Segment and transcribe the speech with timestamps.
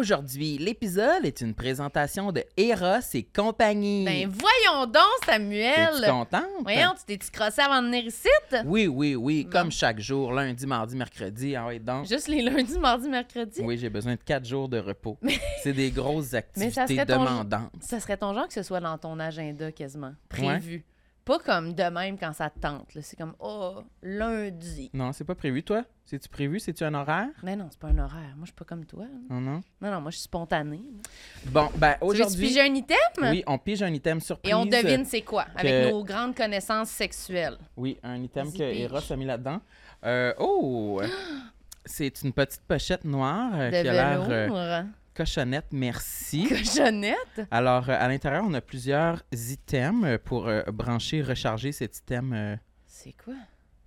[0.00, 4.04] Aujourd'hui, l'épisode est une présentation de Eros et compagnie.
[4.04, 5.88] Ben voyons donc, Samuel!
[6.02, 6.44] Es-tu contente?
[6.64, 8.28] Voyons, tu t'es-tu crossé avant de venir ici?
[8.66, 9.50] Oui, oui, oui, Bon.
[9.50, 11.56] comme chaque jour, lundi, mardi, mercredi.
[11.56, 12.06] Ah donc.
[12.06, 13.62] Juste les lundis, mardis, mercredis?
[13.62, 15.16] Oui, j'ai besoin de quatre jours de repos.
[15.62, 17.72] C'est des grosses Mais ça activités serait ton- demandantes.
[17.80, 20.84] Ça serait ton genre que ce soit dans ton agenda quasiment, prévu.
[21.26, 22.94] Pas comme de même quand ça te tente.
[22.94, 23.02] là.
[23.02, 24.90] C'est comme, oh, lundi.
[24.94, 25.82] Non, c'est pas prévu, toi?
[26.04, 26.60] C'est-tu prévu?
[26.60, 27.30] C'est-tu un horaire?
[27.42, 28.32] Mais non, c'est pas un horaire.
[28.36, 29.06] Moi, je suis pas comme toi.
[29.28, 29.60] Non, non.
[29.80, 30.80] Non, non, moi, je suis spontanée.
[30.86, 31.50] là.
[31.50, 32.46] Bon, ben Tu veux aujourd'hui.
[32.46, 32.96] piger un item?
[33.22, 34.50] Oui, on pige un item surprise.
[34.50, 37.58] Et on devine c'est quoi, avec que- nos grandes connaissances sexuelles.
[37.76, 38.80] Oui, un item Vas-y, que pige.
[38.82, 39.60] Eros a mis là-dedans.
[40.04, 41.02] Euh, oh!
[41.88, 44.90] C'est une petite pochette noire euh, De qui a l'air euh, velours.
[45.16, 46.46] Cochonnette, merci.
[46.48, 47.46] Cochonnette?
[47.50, 52.32] Alors, euh, à l'intérieur, on a plusieurs items pour euh, brancher, recharger cet item.
[52.32, 52.56] euh,
[52.86, 53.34] C'est quoi?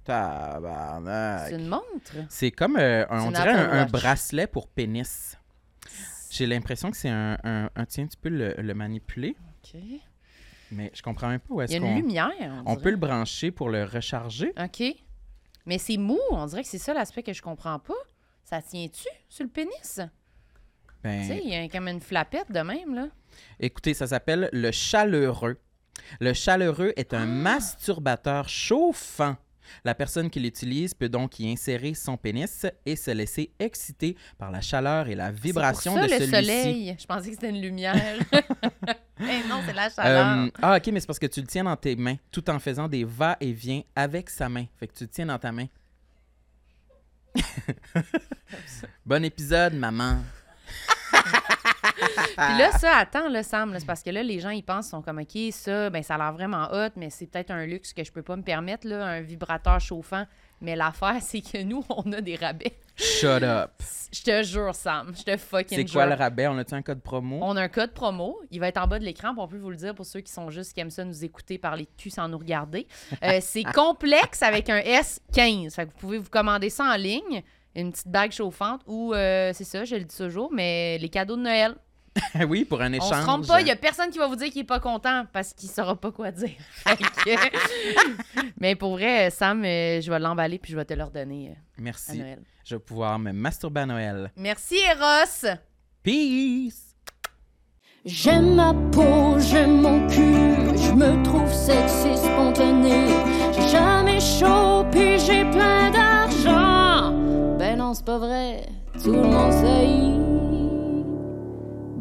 [0.03, 1.49] tabarnak.
[1.49, 2.15] C'est une montre?
[2.29, 3.91] C'est comme, euh, un- C'est on une dirait un, Apple un Watch.
[3.91, 5.37] bracelet pour pénis.
[6.31, 9.79] J'ai l'impression que c'est un, un, un- Tiens, tu peux le, le manipuler, OK.
[10.71, 11.95] mais je comprends même pas où y a une qu'on...
[11.95, 12.63] lumière.
[12.65, 12.83] On dirait.
[12.83, 14.53] peut le brancher pour le recharger.
[14.59, 14.83] OK.
[15.65, 17.93] Mais c'est mou, on dirait que c'est ça l'aspect que je comprends pas.
[18.43, 19.99] Ça tient-tu sur le pénis?
[21.03, 23.07] Tu sais, Ben, il y a comme une flapette de même, là.
[23.59, 25.57] écoutez, ça s'appelle le chaleureux.
[26.19, 27.19] Le chaleureux est Ah!
[27.19, 29.35] un masturbateur chauffant.
[29.85, 34.49] La personne qui l'utilise peut donc y insérer son pénis et se laisser exciter par
[34.49, 36.45] la chaleur et la vibration c'est pour de ça, le celui-ci.
[36.47, 36.95] soleil.
[36.99, 37.95] Je pensais que c'était une lumière.
[39.21, 40.45] Eh non, c'est la chaleur.
[40.45, 42.57] Euh, ah, ok, mais c'est parce que tu le tiens dans tes mains tout en
[42.57, 44.65] faisant des va-et-vient avec sa main.
[44.77, 45.67] Fait que tu le tiens dans ta main.
[49.05, 50.19] bon épisode, maman.
[52.37, 54.91] Puis là, ça, attends, là, Sam, c'est parce que là, les gens, ils pensent, ils
[54.91, 57.93] sont comme, OK, ça, ben, ça a l'air vraiment hot, mais c'est peut-être un luxe
[57.93, 60.25] que je peux pas me permettre, là, un vibrateur chauffant.
[60.61, 62.77] Mais l'affaire, c'est que nous, on a des rabais.
[62.95, 63.71] Shut up.
[64.11, 65.93] Je te jure, Sam, je te fucking C'est jure.
[65.93, 66.47] quoi le rabais?
[66.47, 67.37] On a-tu un code promo?
[67.43, 68.39] On a un code promo.
[68.49, 70.31] Il va être en bas de l'écran, on peut vous le dire pour ceux qui
[70.31, 72.87] sont juste, qui aiment ça nous écouter par les culs sans nous regarder.
[73.23, 75.75] Euh, c'est complexe avec un S15.
[75.75, 77.43] Fait que vous pouvez vous commander ça en ligne,
[77.75, 81.35] une petite bague chauffante, ou euh, c'est ça, je le dis toujours, mais les cadeaux
[81.37, 81.75] de Noël.
[82.47, 83.21] oui, pour un On échange.
[83.21, 85.25] se trompe pas, il y a personne qui va vous dire qu'il est pas content
[85.31, 86.49] parce qu'il saura pas quoi dire.
[88.59, 91.53] Mais pour vrai, Sam, euh, je vais l'emballer puis je vais te le redonner euh,
[91.53, 92.17] à Merci.
[92.17, 92.41] Noël.
[92.65, 94.31] Je vais pouvoir me masturber à Noël.
[94.35, 95.55] Merci, Eros!
[96.03, 96.95] Peace!
[98.05, 103.07] J'aime ma peau, j'aime mon cul, je me trouve sexy spontané.
[103.53, 106.08] J'ai jamais chaud, puis j'ai plein d'argent.
[107.89, 108.69] Non, c'est pas vrai,
[109.03, 109.87] tout le monde sait.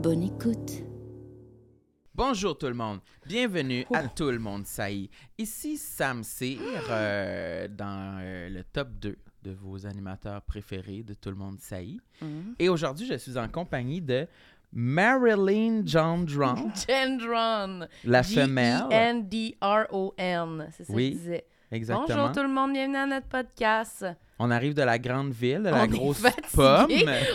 [0.02, 0.82] Bonne écoute.
[2.14, 2.98] Bonjour tout le monde.
[3.24, 5.08] Bienvenue à Tout le monde saillit.
[5.38, 6.58] Ici Sam Cyr,
[6.90, 12.02] euh, dans euh, le top 2 de vos animateurs préférés de Tout le monde saillit.
[12.20, 12.56] Mhm.
[12.58, 14.26] Et aujourd'hui, je suis en compagnie de
[14.70, 17.86] Marilyn John Dron, Gendron.
[18.04, 18.84] la femelle.
[18.90, 20.68] G-E-N-D-R-O-N.
[20.70, 21.46] C'est ça Oui, que je disais.
[21.70, 22.08] Exactement.
[22.08, 24.04] Bonjour tout le monde, bienvenue à notre podcast.
[24.40, 26.22] On arrive de la grande ville, de On la est grosse
[26.54, 26.86] pomme.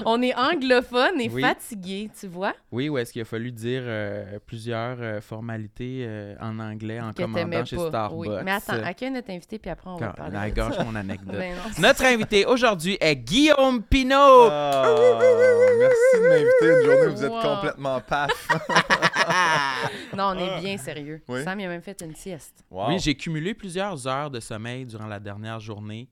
[0.06, 1.42] On est anglophone et Oui.
[1.42, 2.54] fatigué, tu vois?
[2.72, 7.12] Oui, où est-ce qu'il a fallu dire euh, plusieurs euh, formalités euh, en anglais en
[7.12, 7.88] Que commandant chez pas.
[7.90, 8.18] Starbucks?
[8.20, 8.36] Oui.
[8.46, 10.54] Mais attends, accueille notre invité puis après on va Quand- parler.
[10.56, 10.84] la ça.
[10.86, 11.36] mon anecdote.
[11.38, 11.62] Ben non.
[11.82, 14.48] Notre invité aujourd'hui est Guillaume Pinot.
[14.50, 14.96] Ah,
[15.80, 17.42] merci de m'inviter une journée où vous êtes Wow.
[17.42, 18.48] complètement paf.
[20.16, 21.22] Non, on est bien sérieux.
[21.28, 21.44] Oui.
[21.44, 22.64] Sam, il a même fait une sieste.
[22.70, 22.90] Wow.
[22.90, 26.08] Oui, j'ai cumulé plusieurs heures de sommeil durant la dernière journée.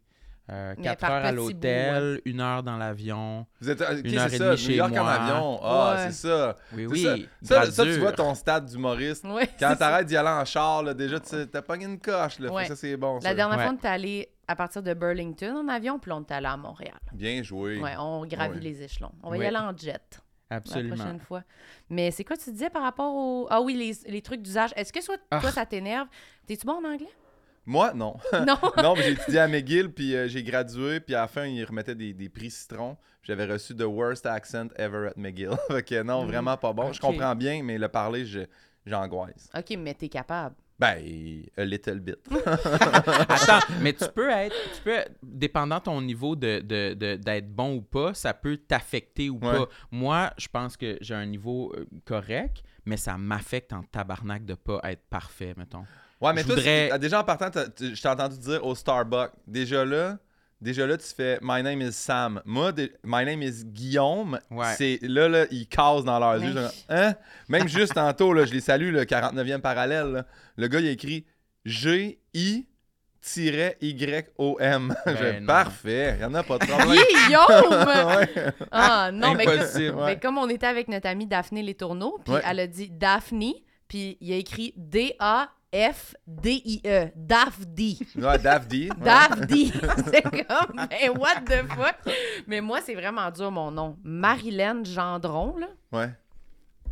[0.52, 3.46] Euh, Mais quatre par heures à l'hôtel, une heure dans l'avion.
[3.62, 5.12] Vous êtes, ok, Une heure c'est et ça, demie New chez York en moi.
[5.14, 5.60] avion?
[5.64, 6.04] Ah, Ouais.
[6.12, 6.56] c'est ça.
[6.74, 7.30] Oui, C'est oui.
[7.42, 7.72] ça.
[7.72, 9.24] Ça, tu vois ton stade d'humoriste.
[9.30, 9.44] Oui.
[9.60, 12.40] Quand t'arrêtes d'y aller en char, là, déjà, tu t'as pogné une coche.
[12.40, 12.66] Là, Ouais.
[12.66, 13.20] ça, c'est bon.
[13.24, 13.64] La dernière Ouais.
[13.66, 16.58] fois, on est allé à partir de Burlington en avion, puis on est allé à
[16.58, 17.00] Montréal.
[17.14, 17.80] Bien joué.
[17.80, 18.60] Ouais, on gravit Ouais.
[18.60, 19.14] les échelons.
[19.24, 20.96] On va y aller en jet Absolument.
[20.96, 21.44] la prochaine fois.
[21.90, 23.48] Mais c'est quoi tu disais par rapport au.
[23.50, 24.72] Ah oui, les, les trucs d'usage.
[24.76, 25.40] Est-ce que soit, Ah.
[25.40, 26.08] toi, ça t'énerve?
[26.46, 27.08] T'es-tu bon en anglais?
[27.66, 28.16] Moi, non.
[28.34, 28.58] non.
[28.82, 31.64] non, mais j'ai étudié à McGill, puis euh, j'ai gradué, puis à la fin, ils
[31.64, 32.98] remettaient des, des prix citron.
[33.24, 35.52] J'avais reçu The Worst Accent Ever at McGill.
[35.88, 36.92] que non, vraiment pas bon.
[36.92, 37.12] Je Ok.
[37.12, 38.26] comprends bien, mais le parler,
[38.86, 39.50] j'angoisse.
[39.56, 40.56] OK, mais t'es capable.
[40.80, 40.98] Ben,
[41.58, 42.18] a little bit.
[43.30, 47.76] Attends, mais tu peux être, tu peux, dépendant ton niveau de, de- de- d'être bon
[47.76, 49.52] ou pas, ça peut t'affecter ou Ouais.
[49.52, 49.68] pas.
[49.92, 54.56] Moi, je pense que j'ai un niveau euh, correct, mais ça m'affecte en tabarnak de
[54.56, 55.86] pas être parfait, mettons.
[56.22, 59.32] Ouais, mais Je toi, voudrais- c'est- déjà en partant, je t'ai entendu dire au Starbucks.
[59.48, 60.18] Déjà là,
[60.62, 62.42] déjà là, tu fais My name is Sam.
[62.46, 64.40] Moi, de- My name is Guillaume.
[64.52, 64.74] Ouais.
[64.78, 66.54] C'est là, là, ils cassent dans leurs yeux.
[66.54, 67.16] genre, Hein?
[67.50, 70.08] Même juste tantôt, là, je les salue, le 49e parallèle.
[70.12, 70.26] là.
[70.58, 71.26] Le gars, il a écrit
[71.66, 72.68] G-I
[73.82, 74.96] Y-O-M.
[75.42, 75.46] Non.
[75.48, 77.04] Parfait, il y en a pas de problème.
[77.28, 77.48] Guillaume!
[78.08, 78.54] Ouais.
[78.72, 79.46] Ah non, mais,
[80.06, 82.42] mais comme on était avec notre amie Daphné Les Tourneaux, puis Ouais.
[82.46, 83.54] elle a dit Daphne,
[83.88, 84.74] puis il a écrit
[85.74, 87.12] D-A-F-D-I-E.
[87.16, 87.96] Daphne.
[88.18, 88.90] Ouais, Daphne.
[88.90, 88.90] ouais.
[88.98, 89.72] Daphne.
[90.12, 92.14] c'est comme, ben what the fuck?
[92.48, 93.98] Mais moi, c'est vraiment dur mon nom.
[94.04, 95.68] Marilyn Gendron, là.
[95.92, 96.10] Ouais.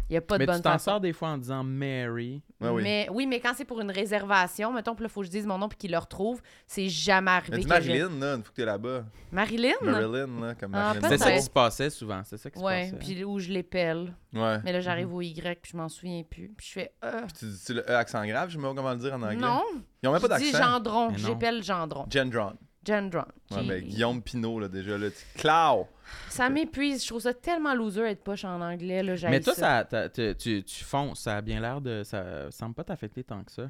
[0.09, 0.91] Il n'y a pas de Mais tu bonne t'en façon.
[0.91, 2.41] sors des fois en disant Mary.
[2.61, 2.81] Oui.
[2.81, 5.31] Mais, oui, mais quand c'est pour une réservation, mettons, puis là, il faut que je
[5.31, 7.57] dise mon nom puis qu'il le retrouve, c'est jamais arrivé.
[7.59, 9.06] Mais Marilyn, là, une fois que t'es là-bas.
[9.31, 9.73] Marilyn?
[9.81, 11.09] Marilyn, là, comme Ah, Marilyn.
[11.09, 12.21] C'est ça qui se passait souvent.
[12.25, 12.97] C'est ça qui se Ouais, passait.
[12.97, 14.13] puis où je l'épelle.
[14.33, 14.57] Ouais.
[14.63, 16.51] Mais là, j'arrive au Y puis je m'en souviens plus.
[16.57, 18.91] Puis je fais euh, Puis tu dis le E accent grave, je sais pas comment
[18.91, 19.35] le dire en anglais.
[19.35, 19.61] Non,
[20.01, 20.73] Ils ont même pas je dis d'accent.
[20.73, 21.13] Gendron.
[21.15, 22.06] J'épelle Gendron.
[22.09, 22.53] Gendron.
[22.85, 23.19] Gendron.
[23.51, 25.09] Ouais, J'ai- mais Guillaume Pinot, là, déjà, là.
[25.09, 25.87] tu- Clau!
[26.29, 27.03] Ça m'épuise.
[27.03, 29.03] Je trouve ça tellement loser être poche en anglais.
[29.03, 31.19] Là, Mais toi, ça, tu, tu, tu fonces.
[31.21, 32.03] Ça a bien l'air de.
[32.03, 33.69] Ça semble pas t'affecter tant que ça.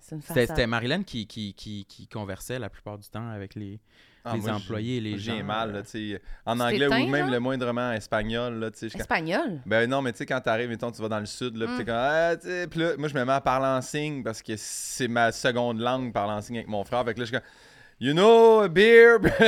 [0.00, 3.78] C'est une C'était Marilyn qui, qui, qui, qui conversait la plupart du temps avec les,
[4.24, 5.44] Ah, les moi, employés et les j'ai gens.
[5.44, 6.22] mal, euh, là, tu sais.
[6.44, 7.30] En anglais ou même genre?
[7.30, 8.98] le moindrement espagnol, là, tu sais.
[8.98, 9.60] Espagnol?
[9.64, 11.72] Ben non, mais tu sais, quand t'arrives, mettons, tu vas dans le sud, là, pis
[11.72, 11.76] Mm.
[11.78, 14.24] t'es comme, ah, tu sais, pis là, moi, je me mets à parler en signe
[14.24, 17.04] parce que c'est ma seconde langue, parler en signe avec mon frère.
[17.04, 17.48] Fait que là, je suis comme,
[18.02, 19.18] you know, a beer,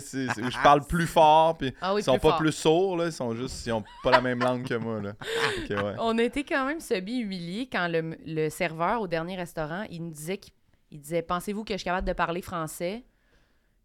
[0.00, 2.38] c'est- où je parle plus fort, puis Ah oui, ils sont plus pas fort.
[2.38, 5.12] plus sourds, là, ils sont juste, ils ont pas la même langue que moi, là.
[5.70, 5.94] Ouais.
[5.98, 10.38] On été quand même semi-humiliés quand le, le serveur au dernier restaurant, il nous disait
[10.38, 10.52] qu'il
[10.90, 13.04] il disait Pensez-vous que je suis capable de parler français?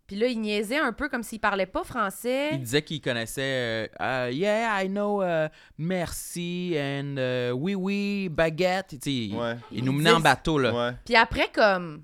[0.05, 2.49] Puis là, il niaisait un peu comme s'il parlait pas français.
[2.53, 5.47] Il disait qu'il connaissait euh, Ah, Yeah, I know uh,
[5.77, 8.95] merci and uh, oui, oui, baguette.
[9.05, 9.35] Il-.
[9.71, 10.71] Il nous menait en bateau, là.
[10.73, 10.95] Ouais.
[11.05, 12.03] Puis après, comme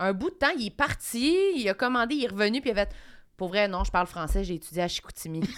[0.00, 2.78] un bout de temps, il est parti, il a commandé, il est revenu, puis il
[2.78, 2.92] a fait
[3.36, 5.40] Pour vrai, non, je parle français, j'ai étudié à Chicoutimi.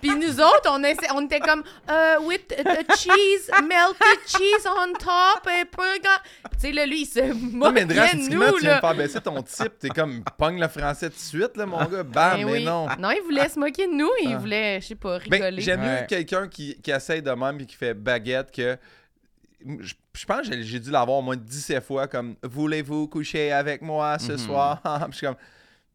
[0.00, 4.92] puis nous autres, on, essa- on était comme euh, With the cheese, melted cheese on
[4.92, 7.20] top, et Tu sais, là, lui, il se
[7.56, 8.76] Non, mais de drastiquement, nous, tu viens là.
[8.76, 9.78] de faire baisser ton type.
[9.80, 12.02] T'es comme, pogne le français tout de suite, là, mon gars.
[12.04, 12.64] Bam, Ben mais oui.
[12.64, 12.86] non.
[12.98, 14.38] Non, il voulait se moquer de nous, il Ah.
[14.38, 15.40] voulait, je sais pas, rigoler.
[15.40, 16.06] Ben, j'aime mieux Ouais.
[16.08, 18.76] quelqu'un qui, qui essaye de même et qui fait baguette que.
[19.80, 23.80] Je, je pense que j'ai- dû l'avoir au moins 17 fois comme Voulez-vous coucher avec
[23.82, 24.38] moi ce Mhm.
[24.38, 24.80] soir?
[25.04, 25.36] Puis je suis comme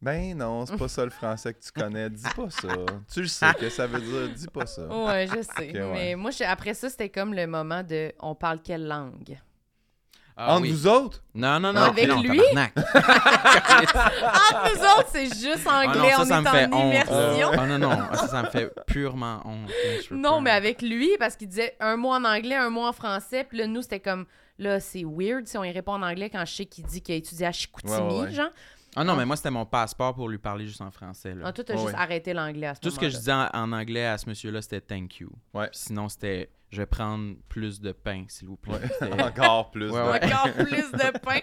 [0.02, 2.08] Ben non, c'est pas ça le français que tu connais.
[2.08, 2.68] Dis pas ça.
[3.12, 4.34] Tu le sais que ça veut dire.
[4.34, 4.86] Dis pas ça.
[4.88, 5.72] Ouais, je sais.
[5.72, 5.92] Ouais.
[5.92, 9.38] Mais moi, je- après ça, c'était comme le moment de on parle quelle langue?
[10.42, 10.70] Ah, Entre oui.
[10.72, 11.22] vous autres?
[11.34, 11.82] Non, non, non.
[11.82, 12.40] Avec non, lui?
[12.56, 12.74] Entre
[14.74, 16.84] nous autres, c'est juste Ah anglais, non, ça, on ça est me fait en honte.
[16.94, 17.50] immersion.
[17.58, 17.90] Ah non, non.
[18.10, 19.70] Ah, Ça, ça me fait purement honte.
[20.10, 23.44] Non, mais avec lui, parce qu'il disait un mot en anglais, un mot en français,
[23.48, 24.24] puis là, nous, c'était comme,
[24.58, 27.14] là, c'est weird si on y répond en anglais quand je sais qu'il dit qu'il
[27.14, 28.30] a étudié à Chicoutimi, Ouais, ouais, ouais.
[28.30, 28.48] genre.
[28.96, 31.34] Ah non, mais moi, c'était mon passeport pour lui parler juste en français.
[31.34, 31.42] Là.
[31.46, 31.94] Ah, toi, t'as juste ouais.
[31.94, 34.62] arrêté l'anglais à ce Tout ce que je disais en, en anglais à ce monsieur-là,
[34.62, 35.30] c'était thank you.
[35.54, 35.68] Ouais.
[35.68, 38.74] Puis sinon, c'était je vais prendre plus de pain, s'il vous plaît.
[39.00, 39.22] Ouais.
[39.22, 39.90] Encore plus.
[39.90, 40.32] Ouais, de- ouais.
[40.32, 41.40] Encore plus de pain.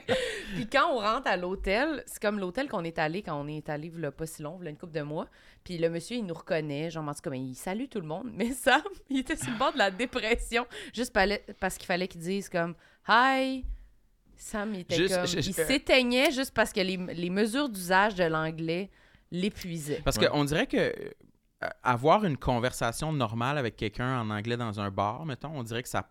[0.56, 3.68] Puis quand on rentre à l'hôtel, c'est comme l'hôtel qu'on est allé quand on est
[3.70, 5.28] allé il pas si long, il une couple de mois.
[5.66, 8.08] Puis le monsieur, il nous reconnaît, genre, en tout cas, ben, il salue tout le
[8.08, 8.30] monde.
[8.34, 11.14] Mais Sam, il était sur le bord de la dépression, juste
[11.60, 12.74] parce qu'il fallait qu'il dise comme
[13.10, 13.66] Hi.
[14.38, 15.26] Sam, il était Juste- comme.
[15.28, 18.90] je- je- il s'éteignait juste parce que les, les mesures d'usage de l'anglais
[19.32, 20.02] l'épuisaient.
[20.06, 20.28] Parce Ouais.
[20.28, 20.94] qu'on dirait que
[21.84, 25.90] avoir une conversation normale avec quelqu'un en anglais dans un bar, mettons, on dirait que
[25.90, 26.10] ça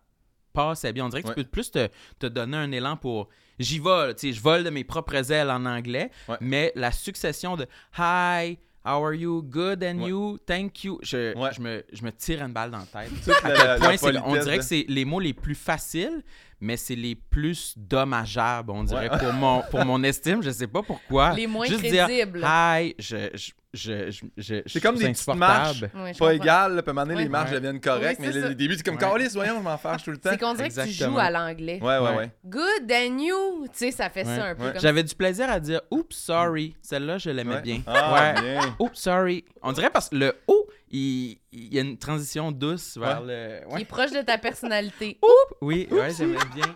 [0.53, 1.05] passait bien.
[1.05, 1.35] On dirait que Ouais.
[1.35, 1.87] tu peux plus te,
[2.19, 3.29] te donner un élan pour
[3.59, 6.37] j'y vole, tu sais, je vole de mes propres ailes en anglais, Ouais.
[6.41, 7.65] mais la succession de
[7.97, 10.09] hi, how are you, good and Ouais.
[10.09, 11.49] you, thank you, je, Ouais.
[11.53, 13.11] je, me, je me tire une balle dans la tête.
[13.43, 16.23] La- la- Le point, la politesse dirait que c'est les mots les plus faciles,
[16.59, 19.17] mais c'est les plus dommageables, on dirait, Ouais.
[19.17, 20.41] pour, mon, pour mon estime.
[20.41, 21.33] Je sais pas pourquoi.
[21.33, 22.43] Les moins Juste dire, crédibles.
[22.43, 25.77] Hi, je, je, je, je, je- C'est comme des petites marches.
[25.81, 26.29] je Pas comprends.
[26.31, 27.23] égal, là, puis à un moment donné, Ouais.
[27.23, 27.57] les marches Ouais.
[27.57, 28.47] deviennent correctes, Oui, mais ça.
[28.49, 29.27] les débuts, c'est comme Ouais.
[29.33, 30.29] Voyons, je m'en fâche tout le temps.
[30.31, 31.79] C'est qu'on dirait que tu joues à l'anglais.
[31.81, 32.31] Ouais, ouais, Ouais.
[32.45, 33.67] Good and you.
[33.67, 34.35] Tu sais, ça fait Ouais.
[34.35, 36.75] ça un peu comme J'avais du plaisir à dire Oups, sorry.
[36.81, 37.61] Celle-là, je l'aimais Ouais.
[37.61, 37.81] bien.
[37.85, 38.41] Ah, ouais.
[38.41, 38.75] bien.
[38.79, 39.45] Oups, sorry.
[39.61, 40.55] On dirait parce que le ou,
[40.89, 43.59] il, il y a une transition douce vers le.
[43.75, 45.19] qui est proche de ta personnalité.
[45.61, 46.75] Oui, ouais, j'aimais bien.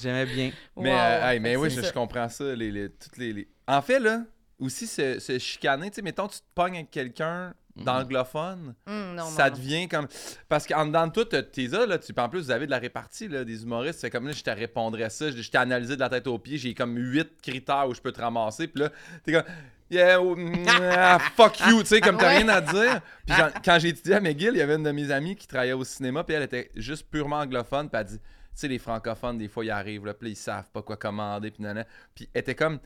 [0.00, 0.52] J'aimais bien.
[0.76, 0.96] Mais, Wow.
[0.98, 2.54] euh, hey, mais oui, je, je comprends ça.
[2.54, 4.22] Les, les- toutes les, les- En fait, là,
[4.60, 9.24] aussi, se, se chicaner, tu sais, mettons, tu te pognes avec quelqu'un d'anglophone, Hum, non,
[9.26, 9.62] ça non, non.
[9.62, 10.08] devient comme.
[10.48, 12.12] Parce qu'en dedans de toi, tes là, là, tu...
[12.16, 14.00] en plus, vous avez de la répartie, là, des humoristes.
[14.00, 15.30] C'est comme là, je te répondrais ça.
[15.30, 16.58] Je, je t'ai analysé de la tête aux pieds.
[16.58, 18.66] J'ai comme huit critères où je peux te ramasser.
[18.68, 18.90] Puis là,
[19.24, 19.44] t'es comme.
[19.90, 23.00] Yeah, oh, mm, ah, fuck you, tu sais, comme t'as rien à dire.
[23.26, 25.72] Puis quand j'ai étudié à McGill, il y avait une de mes amies qui travaillait
[25.72, 29.38] au cinéma, puis elle était juste purement anglophone, puis elle dit, tu sais, les francophones,
[29.38, 31.86] des fois, ils arrivent, là, puis ils savent pas quoi commander, puis nanana.
[32.14, 32.80] Puis elle était comme,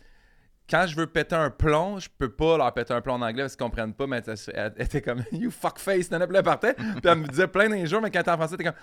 [0.72, 3.42] quand je veux péter un plomb, je peux pas leur péter un plomb en anglais
[3.42, 4.22] parce qu'ils comprennent pas, mais
[4.54, 6.72] elle, était comme You fuck face, non, elle partait.
[6.72, 8.80] Puis elle me disait plein d'injures, mais quand elle était en français, elle était comme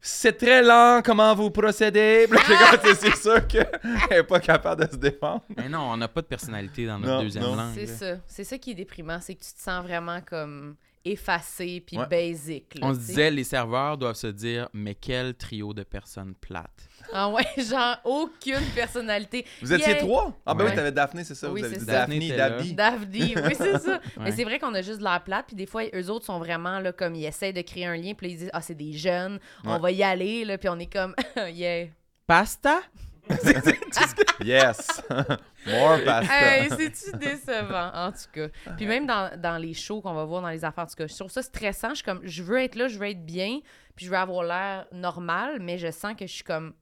[0.00, 2.28] C'est très lent, comment vous procédez?
[2.30, 3.68] Puis c'est- sûr qu'elle
[4.10, 5.42] est pas capable de se défendre.
[5.56, 7.56] Mais non, on n'a pas de personnalité dans notre Non, deuxième non.
[7.56, 7.74] langue.
[7.74, 8.14] C'est ça.
[8.24, 12.06] C'est ça qui est déprimant, c'est que tu te sens vraiment comme effacé puis Ouais.
[12.06, 12.74] basic.
[12.76, 16.88] là, On se disait, les serveurs doivent se dire, mais quel trio de personnes plates?
[17.14, 19.44] Ah ouais, genre aucune personnalité.
[19.60, 19.96] Vous étiez Yeah.
[20.02, 20.40] trois?
[20.46, 20.70] Ah, ben Ouais.
[20.70, 21.50] oui, t'avais Daphné, c'est ça?
[21.50, 21.92] Oui, vous avez c'est dit ça.
[22.06, 22.72] Daphné, Daphné.
[22.72, 24.00] Daphne, oui, c'est ça.
[24.20, 26.38] Mais c'est vrai qu'on a juste de la plate, puis des fois, eux autres sont
[26.38, 28.74] vraiment là, comme ils essaient de créer un lien, puis là, ils disent Ah, c'est
[28.76, 31.14] des jeunes, on va y aller, là, puis on est comme
[31.52, 31.86] Yeah.
[32.26, 32.80] Pasta?
[34.44, 35.02] Yes!
[35.66, 36.32] More pasta.
[36.32, 38.48] Hey, c'est-tu décevant, en tout cas.
[38.76, 41.06] Puis même dans, dans les shows qu'on va voir dans les affaires, en tout cas,
[41.06, 41.90] je trouve ça stressant.
[41.90, 43.60] Je suis comme, je veux être là, je veux être bien,
[43.94, 46.74] puis je veux avoir l'air normal, mais je sens que je suis comme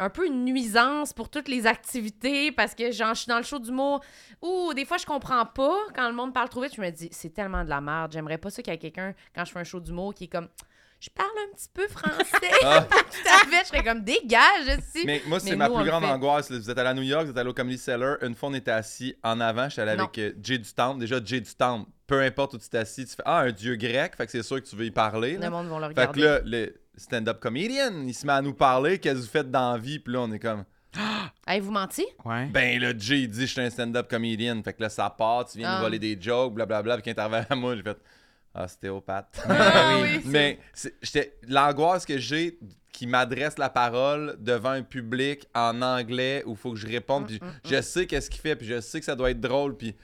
[0.00, 3.42] un peu une nuisance pour toutes les activités parce que genre, je suis dans le
[3.44, 4.00] show d'humour
[4.40, 7.10] ou des fois je comprends pas quand le monde parle trop vite je me dis
[7.12, 9.58] c'est tellement de la merde j'aimerais pas ça qu'il y ait quelqu'un quand je fais
[9.58, 10.48] un show d'humour qui est comme
[11.00, 12.86] je parle un petit peu français Ah.
[12.90, 16.04] tout à fait je serais comme dégage si Mais moi, c'est ma nous, plus grande
[16.04, 16.10] fait.
[16.10, 16.50] angoisse.
[16.50, 16.58] là.
[16.58, 18.16] Vous êtes allé à New York, vous êtes allé au Comedy Cellar.
[18.22, 19.68] Une fois, on était assis en avant.
[19.68, 20.04] J'étais allé Non.
[20.04, 21.00] avec euh, Jay du Temple.
[21.00, 23.76] Déjà, Jay du Temple, peu importe où tu t'es assis, tu fais Ah, un dieu
[23.76, 24.14] grec.
[24.16, 25.36] Fait que c'est sûr que tu veux y parler.
[25.38, 25.46] là.
[25.46, 28.42] le monde va le Fait que regarder là, le stand-up comedian, il se met à
[28.42, 28.98] nous parler.
[28.98, 29.98] Qu'est-ce que vous faites dans la vie?
[30.00, 30.64] Puis là, on est comme
[31.46, 32.04] hey, vous menti?
[32.24, 32.46] Ouais.
[32.46, 34.60] Ben là, Jay, il dit Je suis un stand-up comedian.
[34.62, 35.76] Fait que là, ça part, tu viens Ah.
[35.78, 36.96] nous voler des jokes, blablabla.
[36.98, 37.96] Puis quand t'es arrivé à moi, j'ai fait
[38.54, 39.40] Ah, stéopathe.
[39.48, 40.58] Ah oui, c'est- Mais
[41.48, 42.58] l'angoisse que j'ai
[42.92, 47.26] qui m'adresse la parole devant un public en anglais où il faut que je réponde,
[47.26, 49.94] puis je sais qu'est-ce qu'il fait, puis je sais que ça doit être drôle, puis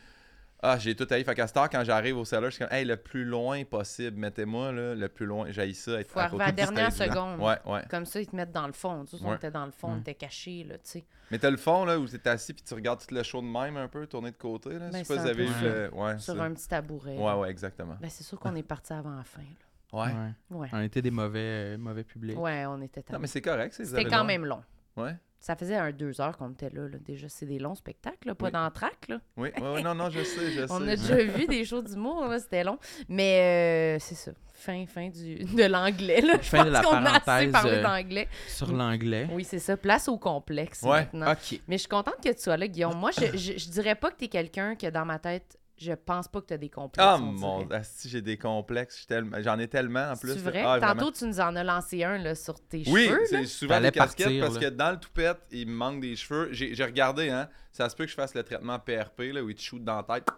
[0.62, 1.22] ah, j'ai tout haï.
[1.24, 3.62] Fait qu'à cette heure, quand j'arrive au cellar, je suis comme, hey, le plus loin
[3.64, 6.00] possible, mettez-moi, là, le plus loin, j'haïs ça.
[6.00, 7.40] Être Faut à arriver côté à la du dernière seconde.
[7.40, 7.82] Ouais, ouais.
[7.90, 9.04] Comme ça, ils te mettent dans le fond.
[9.04, 10.00] Tu sais, on était dans le fond, on Ouais.
[10.00, 11.04] était cachés, là, tu sais.
[11.30, 13.46] Mais t'as le fond, là, où t'es assis, puis tu regardes tout le show de
[13.46, 14.90] même, un peu, tourné de côté, là.
[14.90, 15.90] Ben, je sais pas si un vous avez le.
[15.94, 16.42] Ouais, Sur ça.
[16.44, 17.16] un petit tabouret.
[17.18, 17.96] Ouais, ouais, exactement.
[18.00, 19.46] Ben, c'est sûr qu'on est parti avant la fin, là.
[19.92, 20.12] Ouais.
[20.50, 20.58] Ouais.
[20.58, 20.68] Ouais.
[20.72, 22.38] On était des mauvais, euh, mauvais publics.
[22.38, 24.62] Ouais, on était Non, mais c'est correct, c'est C'était quand même long.
[24.96, 25.14] Ouais.
[25.38, 26.98] Ça faisait un deux heures qu'on était là, là.
[26.98, 28.70] Déjà, c'est des longs spectacles, là, pas Oui.
[28.74, 29.20] track, là.
[29.36, 30.72] Oui, ouais, non, non, je sais, je sais.
[30.72, 32.78] On a déjà vu des shows d'humour, là, c'était long.
[33.08, 34.32] Mais euh, c'est ça.
[34.54, 36.34] Fin, fin du, de l'anglais, là.
[36.40, 38.28] Je Fin de la qu'on a assez parenthèse, parlé euh, d'anglais.
[38.48, 39.28] Sur l'anglais.
[39.32, 39.76] Oui, c'est ça.
[39.76, 41.00] Place au complexe Ouais.
[41.12, 41.32] maintenant.
[41.32, 41.60] OK.
[41.68, 42.96] Mais je suis contente que tu sois là, Guillaume.
[42.96, 46.28] Moi, je, je, je dirais pas que t'es quelqu'un que dans ma tête, je pense
[46.28, 47.06] pas que t'as des complexes.
[47.08, 49.06] Ah on mon asti, j'ai des complexes.
[49.38, 50.32] J'en ai tellement en plus.
[50.34, 50.62] C'est vrai?
[50.64, 50.94] Ah, vraiment.
[51.00, 53.18] Tantôt, tu nous en as lancé un là, sur tes Oui, cheveux.
[53.18, 53.26] là.
[53.28, 54.60] c'est souvent des casquettes partir, parce là.
[54.60, 56.48] que dans le toupette, il me manque des cheveux.
[56.52, 57.48] J'ai regardé, hein.
[57.72, 59.96] Ça se peut que je fasse le traitement PRP, là, où ils te shootent dans
[59.96, 60.28] la tête.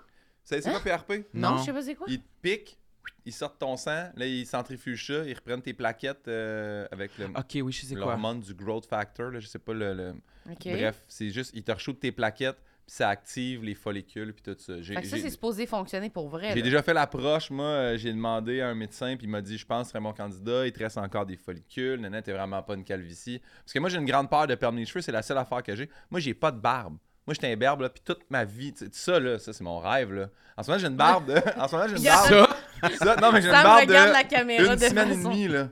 [0.43, 1.27] C'est c'est quoi PRP?
[1.35, 1.59] Non, Non.
[1.59, 2.07] je sais pas c'est quoi.
[2.09, 2.79] Ils te piquent,
[3.27, 7.27] ils sortent ton sang, là, ils centrifugent ça, ils reprennent tes plaquettes euh, avec le-
[7.27, 8.07] OK, oui, je sais quoi.
[8.07, 10.15] l'hormone du growth factor, là, je sais pas le...
[10.65, 12.57] Bref, c'est juste, ils te re-shootent tes plaquettes,
[12.91, 14.81] ça active les follicules, puis tout ça.
[14.81, 16.49] J'ai- Fait que ça, j'ai- c'est supposé fonctionner pour vrai.
[16.51, 16.63] J'ai là.
[16.63, 19.67] déjà fait l'approche, moi, euh, j'ai demandé à un médecin, puis il m'a dit, je
[19.67, 22.75] pense que serait mon candidat, il te reste encore des follicules, nanana, t'es vraiment pas
[22.75, 23.41] une calvitie.
[23.63, 25.63] Parce que moi, j'ai une grande peur de perdre mes cheveux, c'est la seule affaire
[25.63, 25.89] que j'ai.
[26.11, 26.97] Moi, j'ai pas de barbe.
[27.27, 29.63] Moi, j'étais un berbe, là, puis toute ma vie, tu sais, ça, là, ça, c'est
[29.65, 30.31] mon rêve, là.
[30.57, 31.35] En ce moment, j'ai une barbe de...
[31.61, 32.49] En ce moment, j'ai une barbe...
[32.81, 34.13] Ça, Ça, non, mais j'ai une barbe regarde de...
[34.15, 35.69] la caméra Une de semaine et demie, là.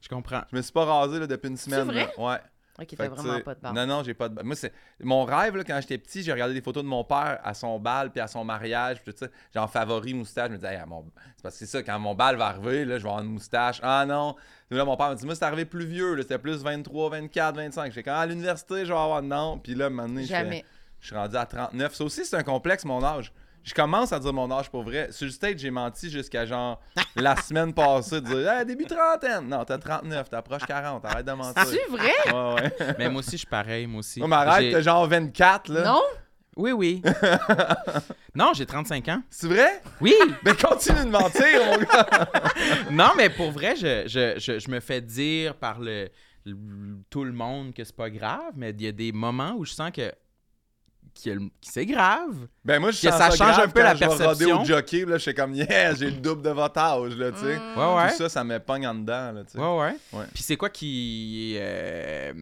[0.00, 0.42] je comprends.
[0.50, 1.82] Je me suis pas rasé, là, depuis une semaine.
[1.86, 2.08] vrai?
[2.16, 2.24] là.
[2.24, 2.38] Ouais.
[2.78, 3.76] Ok, t'as vraiment pas de barbe.
[3.76, 4.46] Non, non, j'ai pas de barbe.
[4.46, 7.40] Moi, c'est mon rêve, là, quand j'étais petit, j'ai regardé des photos de mon père
[7.42, 9.28] à son bal, puis à son mariage, puis tout ça.
[9.54, 10.48] Genre favori moustache.
[10.48, 11.04] Je me disais, Hey, mon...
[11.36, 13.30] c'est parce que c'est ça, quand mon bal va arriver, là, je vais avoir une
[13.30, 13.80] moustache.
[13.82, 14.36] Ah non.
[14.70, 17.56] Là, mon père m'a dit, moi, c'est arrivé plus vieux, là, c'était plus 23, 24,
[17.56, 17.92] 25.
[17.92, 19.58] J'étais quand à l'université, je vais avoir non.
[19.58, 21.94] Puis là, maintenant, je suis rendu à 39.
[21.94, 23.32] Ça aussi, c'est un complexe, mon âge.
[23.66, 25.08] Je commence à dire mon âge pour vrai.
[25.10, 26.80] Sur le stage, j'ai menti jusqu'à genre
[27.16, 29.48] la semaine passée, de dire hey, début trentaine.
[29.48, 31.66] Non, t'as 39, t'approches 40, arrête de mentir.
[31.66, 32.12] C'est vrai?
[32.26, 32.94] Ouais, ouais.
[32.98, 34.20] Mais moi aussi, je suis pareil, moi aussi.
[34.20, 35.82] Non, mais arrête, t'as genre 24, là.
[35.84, 36.00] Non?
[36.56, 37.02] Oui, oui.
[38.36, 39.22] non, j'ai 35 ans.
[39.28, 39.82] C'est vrai?
[40.00, 40.14] Oui!
[40.44, 42.28] Ben continue de mentir, mon gars.
[42.90, 46.08] non, mais pour vrai, je, je, je, je me fais dire par le,
[46.44, 46.56] le-
[47.10, 49.72] tout le monde que c'est pas grave, mais il y a des moments où je
[49.72, 50.12] sens que,
[51.24, 52.46] que, que c'est grave.
[52.64, 54.62] Ben moi, je Que ça ça change un peu quand la je perception.
[54.62, 57.38] au jockey, là, je suis comme, yeah, j'ai le double de votre âge, là, tu
[57.38, 57.56] sais.
[57.76, 58.10] Ouais, ouais.
[58.10, 59.58] Tout ça, ça me pogne en dedans, là, tu sais.
[59.58, 59.96] Ouais, ouais.
[60.12, 60.24] Ouais.
[60.34, 61.56] Puis c'est quoi qui.
[61.58, 62.32] euh,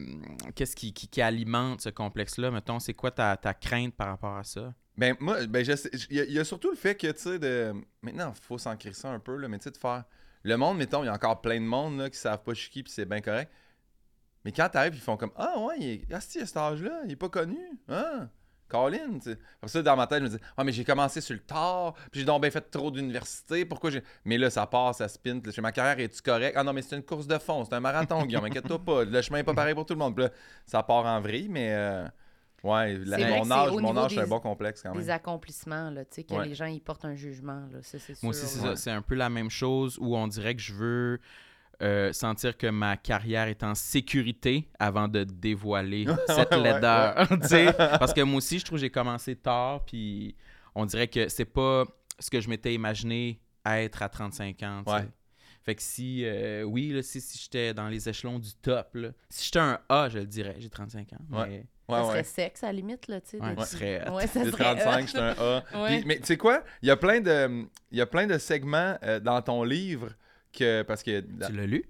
[0.55, 2.51] Qu'est-ce qui, qui, qui alimente ce complexe-là?
[2.51, 4.73] Mettons, c'est quoi ta, ta crainte par rapport à ça?
[4.97, 5.73] Ben, moi, ben, je
[6.09, 7.73] il y, a- il y a surtout le fait que, tu sais, de.
[8.01, 10.03] Maintenant, il faut s'en ça un peu, là, mais tu sais, de faire.
[10.43, 12.59] Le monde, mettons, il y a encore plein de monde, là, qui savent pas je
[12.61, 13.51] suis qui, puis c'est bien correct.
[14.45, 16.01] Mais quand t'arrives, ils font comme Ah, ouais, il est.
[16.13, 17.57] Ah, si, à cet âge-là, il est pas connu.
[17.89, 18.27] Ah,
[18.75, 19.37] Colin, tu sais.
[19.65, 22.19] Ça, dans ma tête, je me dis Ah, mais j'ai commencé sur le tard, puis
[22.21, 24.03] j'ai donc bien fait trop d'université, pourquoi j'ai.
[24.25, 26.55] Mais là, ça part, ça spin, puis là, ma carrière est-tu correcte?
[26.57, 29.03] Ah, non, mais c'est une course de fond, c'est un marathon, Guillaume, inquiète-toi pas.
[29.05, 30.15] Le chemin est pas pareil pour tout le monde.
[30.15, 30.31] Puis là,
[30.65, 31.69] ça part en vrille, mais.
[31.73, 32.07] euh,
[32.63, 34.97] Ouais, la- C'est vrai mon âge, mon âge, c'est un des- bon complexe quand Des
[34.99, 35.09] même.
[35.11, 36.47] accomplissements, là, tu sais, que Ouais.
[36.47, 38.17] les gens, ils portent un jugement, là, ça, c'est sûr.
[38.23, 38.75] Moi aussi, c'est ça.
[38.75, 41.19] C'est un peu la même chose où on dirait que je veux
[41.81, 47.27] euh, sentir que ma carrière est en sécurité avant de dévoiler cette Ouais, laideur.
[47.41, 47.73] tu sais.
[47.77, 50.35] Parce que moi aussi, je trouve que j'ai commencé tard, puis
[50.73, 51.83] on dirait que c'est pas
[52.19, 54.83] ce que je m'étais imaginé être à 35 ans.
[54.87, 55.07] Ouais.
[55.63, 59.09] Fait que si, euh, oui, là, si, si j'étais dans les échelons du top, là,
[59.29, 61.17] si j'étais un A, je le dirais, j'ai 35 ans.
[61.39, 61.47] Ouais.
[61.49, 62.23] mais- Ouais, ça serait ouais.
[62.23, 63.39] sexe, à la limite, là, tu sais.
[63.39, 65.63] Ouais, des- serait- Ouais, ça serait 35, j'étais un A.
[65.83, 65.97] Ouais.
[65.99, 66.63] Puis, mais tu sais quoi?
[66.81, 70.09] Il y a plein de, il y a plein de segments euh, dans ton livre
[70.55, 70.81] que.
[70.83, 71.19] Parce que.
[71.21, 71.85] Tu l'as lu?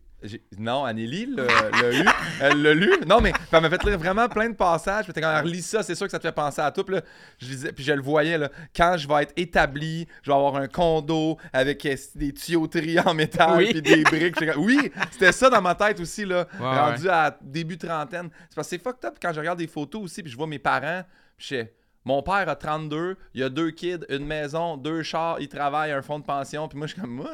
[0.58, 1.44] Non, Anneli l'a
[1.92, 2.06] lu.
[2.42, 2.92] Elle l'a lu.
[3.06, 5.06] Non, mais elle m'a fait lire vraiment plein de passages.
[5.06, 6.84] Puis quand elle relit ça, c'est sûr que ça te fait penser à tout.
[6.84, 7.02] Puis, là,
[7.38, 10.56] je lisais, puis je le voyais, là, quand je vais être établi, je vais avoir
[10.56, 13.72] un condo avec euh, des tuyauteries en métal Oui.
[13.72, 14.36] puis des briques.
[14.58, 18.30] Oui, c'était ça dans ma tête aussi, là, Ouais, rendu à début trentaine.
[18.50, 20.48] C'est parce que c'est fucked up quand je regarde des photos aussi, puis je vois
[20.48, 21.04] mes parents,
[21.38, 25.38] puis je sais, mon père a 32, il a deux kids, une maison, deux chars,
[25.40, 26.68] il travaille, un fonds de pension.
[26.68, 27.30] Puis moi, je suis comme, moi,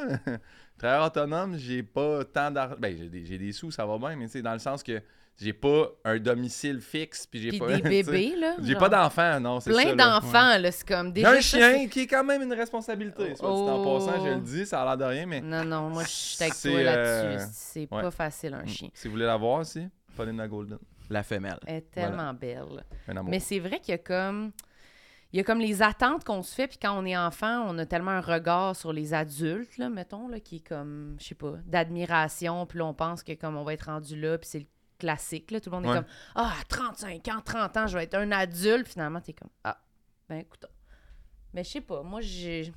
[0.82, 2.76] travailleur autonome, j'ai pas tant d'argent.
[2.78, 4.82] Ben, j'ai des, j'ai des sous, ça va bien, mais tu sais, dans le sens
[4.82, 5.00] que
[5.40, 7.76] j'ai pas un domicile fixe, puis j'ai Puis pas.
[7.78, 8.56] des bébés, là.
[8.62, 8.80] J'ai genre.
[8.80, 9.80] pas d'enfants, non, c'est ça.
[9.82, 10.20] Plein là.
[10.20, 11.30] d'enfants, là, c'est comme déjà.
[11.30, 13.34] un chien qui est quand même une responsabilité.
[13.34, 13.98] Soit dit en Oh.
[13.98, 16.08] passant, je le dis, ça a l'air de rien, mais c'est- Non, non, moi, je
[16.10, 16.84] suis avec C'est, toi euh,
[17.34, 17.50] là-dessus.
[17.54, 18.02] C'est ouais.
[18.02, 18.88] pas facile, un chien.
[18.92, 20.78] si vous voulez la voir aussi, Paulina Golden.
[21.10, 21.58] La femelle.
[21.66, 22.84] Elle est tellement belle.
[23.08, 23.30] Un amour.
[23.30, 24.52] Mais c'est vrai qu'il y a comme.
[25.32, 27.78] Il y a comme les attentes qu'on se fait, puis quand on est enfant, on
[27.78, 31.34] a tellement un regard sur les adultes, là, mettons, là, qui est comme, je sais
[31.34, 34.58] pas, d'admiration, puis là, on pense que comme on va être rendu là, puis c'est
[34.60, 34.66] le
[34.98, 35.92] classique, là, tout le monde Ouais.
[35.92, 39.32] est comme, ah, à 35 ans, 30 ans, je vais être un adulte, finalement, t'es
[39.32, 39.78] comme, ah,
[40.28, 40.66] ben écoute.
[41.54, 42.72] Mais je sais pas, moi, j'ai.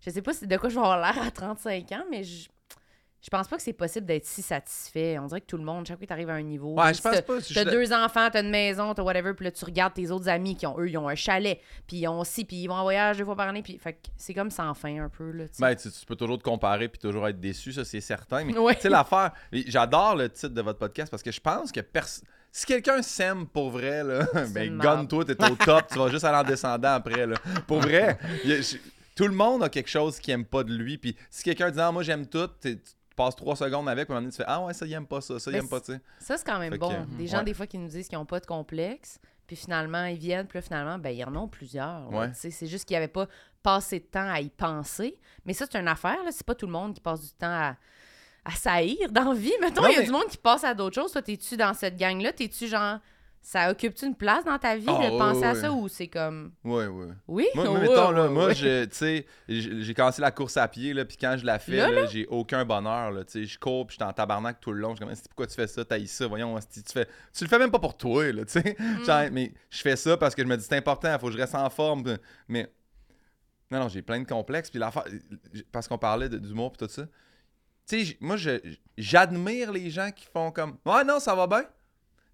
[0.00, 2.48] Je sais pas de quoi je vais avoir l'air à 35 ans, mais je.
[3.26, 5.18] Je pense pas que c'est possible d'être si satisfait.
[5.18, 6.74] On dirait que tout le monde, chaque fois que tu arrives à un niveau.
[6.80, 7.64] Ouais, je pense t'as- pas.
[7.64, 10.64] deux enfants, t'as une maison, t'as whatever, puis là, tu regardes tes autres amis qui
[10.64, 13.18] ont, eux, ils ont un chalet, puis ils ont aussi, puis ils vont en voyage
[13.18, 15.46] deux fois par année, puis fait c'est comme sans fin un peu, là.
[15.58, 18.44] Ben, tu, tu peux toujours te comparer puis toujours être déçu, ça c'est certain.
[18.44, 18.76] Mais Ouais.
[18.76, 22.20] tu sais, l'affaire, j'adore le titre de votre podcast parce que je pense que pers-
[22.52, 26.38] si quelqu'un s'aime pour vrai, là, ben, gonne-toi, t'es au top, tu vas juste aller
[26.38, 27.26] en descendant après.
[27.26, 27.34] Là.
[27.66, 28.18] Pour vrai,
[29.16, 30.96] tout le monde a quelque chose qui aime pas de lui.
[30.96, 32.78] Puis si quelqu'un dit, ah, moi j'aime tout, tu
[33.16, 34.92] passes trois secondes avec, puis à un moment donné, tu fais, ah ouais, ça, il
[34.92, 36.00] aime pas ça, ça, il Mais aime pas, tu sais.
[36.20, 36.92] Ça, c'est quand même Fait bon.
[36.92, 37.44] euh, Des gens, ouais.
[37.44, 40.58] des fois, qui nous disent qu'ils n'ont pas de complexe, puis finalement, ils viennent, puis
[40.58, 42.12] là, finalement, ben, ils en ont plusieurs.
[42.12, 42.30] Ouais.
[42.34, 43.26] C'est juste qu'ils n'avaient pas
[43.62, 45.18] passé de temps à y penser.
[45.44, 46.30] Mais ça, c'est une affaire, là.
[46.30, 47.76] C'est pas tout le monde qui passe du temps à,
[48.44, 49.52] à saillir dans la vie.
[49.60, 51.12] Mettons, il y a mais- du monde qui passe à d'autres choses.
[51.12, 52.32] Toi, t'es-tu dans cette gang-là?
[52.32, 52.98] T'es-tu genre.
[53.48, 56.08] Ça occupe-tu une place dans ta vie Ah, de ouais, penser à ça ou c'est
[56.08, 56.50] comme.
[56.64, 57.06] Ouais, ouais.
[57.28, 57.46] Oui?
[57.54, 61.16] Moi, Ouais, mettons, là, moi, tu sais, j'ai commencé la course à pied, là, puis
[61.16, 63.94] quand je la fais, Là, là, j'ai aucun bonheur, là, tu sais, je cours, puis
[63.96, 66.04] je suis en tabarnak tout le long, je comme, Esti, pourquoi tu fais ça, t'as
[66.06, 69.30] ça, voyons, tu fais, tu le fais même pas pour toi, là, tu sais, Mm.
[69.32, 71.38] Mais je fais ça parce que je me dis, c'est important, il faut que je
[71.38, 72.02] reste en forme,
[72.48, 72.68] mais,
[73.70, 75.04] non, non, j'ai plein de complexes, puis l'affaire,
[75.70, 77.04] parce qu'on parlait d'humour, puis tout ça,
[77.88, 78.58] tu sais, moi, je-
[78.98, 81.62] j'admire les gens qui font comme, ouais, non, ça va bien,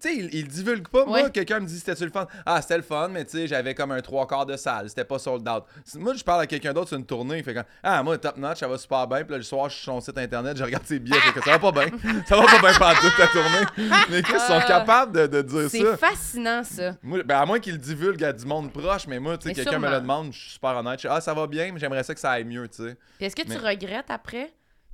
[0.02, 1.04] tu sais, ils, ils divulguent pas.
[1.06, 1.30] Moi, Ouais.
[1.30, 2.26] quelqu'un me dit c'était-tu le fun?
[2.44, 4.88] Ah, c'était le fun, mais tu sais, j'avais comme un trois quarts de salle.
[4.88, 5.64] C'était pas sold out.
[5.94, 7.38] Moi, je parle à quelqu'un d'autre sur une tournée.
[7.38, 9.22] Il fait comme Ah, moi, top notch, ça va super bien.
[9.22, 11.18] Puis là, le soir, je suis sur son site internet, je regarde ses billets.
[11.20, 11.98] fait que ça va pas bien.
[12.26, 14.00] Ça va pas bien pendant toute la tournée.
[14.10, 15.96] Mais Chris, ils sont capables de, de dire C'est ça.
[15.96, 16.96] fascinant, ça.
[17.02, 19.54] Moi, ben, à moins qu'ils le divulguent à du monde proche, mais moi, tu sais,
[19.54, 21.00] quelqu'un me le demande, je suis super honnête.
[21.00, 22.96] Je dis, ah, ça va bien, mais j'aimerais ça que ça aille mieux, tu sais.
[23.18, 24.52] Puis est-ce que tu regrettes après?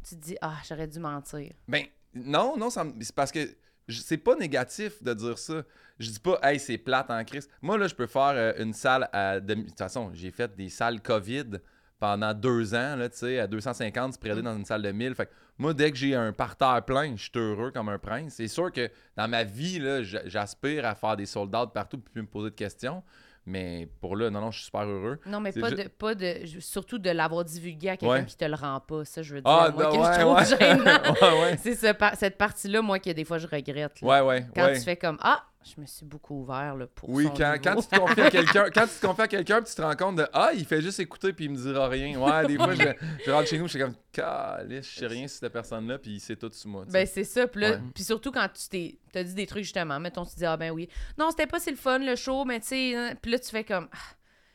[0.09, 1.53] Tu te dis, ah, j'aurais dû mentir.
[1.67, 3.41] Ben, non, non, ça me- c'est parce que
[3.89, 5.63] c'est pas négatif de dire ça.
[5.99, 7.49] Je dis pas, hey, c'est plate en crise.
[7.61, 9.41] Moi, là, je peux faire euh, une salle à.
[9.41, 11.59] De toute façon, j'ai fait des salles COVID
[11.99, 15.15] pendant deux ans, là, tu sais, à 250 spreadés dans une salle de 1000.
[15.15, 18.35] Fait que moi, dès que j'ai un parterre plein, je suis heureux comme un prince.
[18.35, 22.29] C'est sûr que dans ma vie, là, j'aspire à faire des soldats partout puis me
[22.29, 23.03] poser de questions.
[23.47, 25.19] Mais pour là, non, non, je suis super heureux.
[25.27, 26.35] Non, mais pas de, pas de.
[26.61, 28.25] Surtout de l'avoir divulgué à quelqu'un Ouais.
[28.27, 29.05] qui te le rend pas.
[29.05, 29.51] Ça, je veux dire.
[29.51, 30.45] Ah, moi, non, que ouais, je trouve ouais.
[30.45, 31.15] gênant.
[31.23, 31.57] ouais, ouais.
[31.57, 34.01] C'est ce cette partie-là, moi, que des fois, je regrette.
[34.01, 34.07] là.
[34.09, 34.47] Ouais, ouais.
[34.55, 37.55] Quand tu fais comme, ah, je me suis beaucoup ouvert là, pour Oui, son quand,
[37.63, 39.97] quand tu te confies à quelqu'un, quand tu te confies à quelqu'un, tu te rends
[39.97, 42.19] compte de ah, il fait juste écouter puis il me dira rien.
[42.19, 42.83] Ouais, des fois je,
[43.27, 46.13] je rentre chez nous, je suis comme calice, je sais rien sur cette personne-là puis
[46.13, 46.85] il sait tout sur moi.
[46.89, 47.47] Ben, c'est ça.
[47.49, 47.81] Puis là- Ouais.
[47.95, 49.99] puis surtout quand tu t'es t'as dit des trucs, justement.
[49.99, 50.89] Mettons, tu dis, ah, ben oui.
[51.19, 52.95] Non, c'était pas si le fun, le show, mais tu sais.
[52.95, 53.15] hein.
[53.21, 53.97] Puis là, tu fais comme, ah,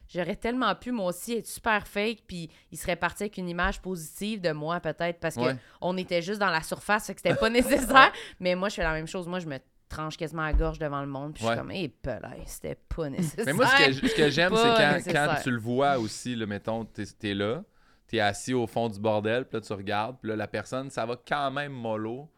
[0.07, 3.81] j'aurais tellement pu, moi aussi, être super fake, puis il serait parti avec une image
[3.81, 5.53] positive de moi, peut-être, parce Ouais.
[5.55, 8.11] que on était juste dans la surface, fait que c'était pas nécessaire.
[8.39, 9.27] mais moi, je fais la même chose.
[9.27, 9.57] Moi, je me
[9.93, 13.09] tranche quasiment la gorge devant le monde, puis je suis comme, hé, hey, c'était pas
[13.09, 13.45] nécessaire.
[13.45, 16.85] Mais moi, ce que, ce que j'aime, c'est quand, tu le vois aussi, là, mettons,
[16.85, 17.63] t'es es là,
[18.07, 21.05] t'es assis au fond du bordel, puis là, tu regardes, puis là, la personne, ça
[21.05, 22.29] va quand même mollo,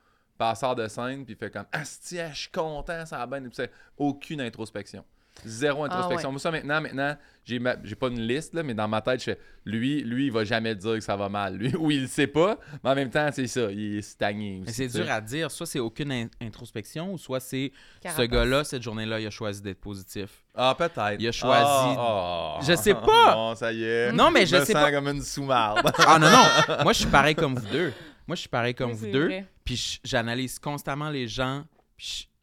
[0.56, 3.72] sort de scène, puis fait comme Asti, je suis content, ça va bien, puis c'est
[3.98, 5.06] aucune introspection.
[5.44, 6.18] Zéro introspection.
[6.18, 6.32] Ah ouais.
[6.32, 9.20] Moi, ça, maintenant, maintenant, j'ai, ma- j'ai pas une liste, là, mais dans ma tête,
[9.20, 11.56] je fais, lui, lui, il va jamais dire que ça va mal.
[11.58, 14.60] Lui, ou il le sait pas, mais en même temps, c'est ça, il est stagné
[14.64, 15.52] Mais aussi, c'est dur à dire.
[15.52, 17.72] Soit c'est aucune in- introspection, ou soit c'est
[18.16, 20.30] ce gars-là, cette journée-là, il a choisi d'être positif.
[20.56, 21.18] Ah, peut-être.
[21.20, 22.60] Il a choisi- Ah, ah.
[22.66, 23.34] Je sais pas.
[23.36, 24.12] Bon, ça y est.
[24.14, 24.92] Non, mais je me sais sens pas.
[24.92, 25.92] comme une sous-marde.
[26.08, 26.84] Ah non, non!
[26.84, 27.94] Moi, je suis pareil comme vous deux.
[28.28, 29.26] Moi, je suis pareil comme Oui, vous deux.
[29.26, 29.46] vrai.
[29.64, 31.64] Puis je- j'analyse constamment les gens.
[31.98, 32.35] Puis je,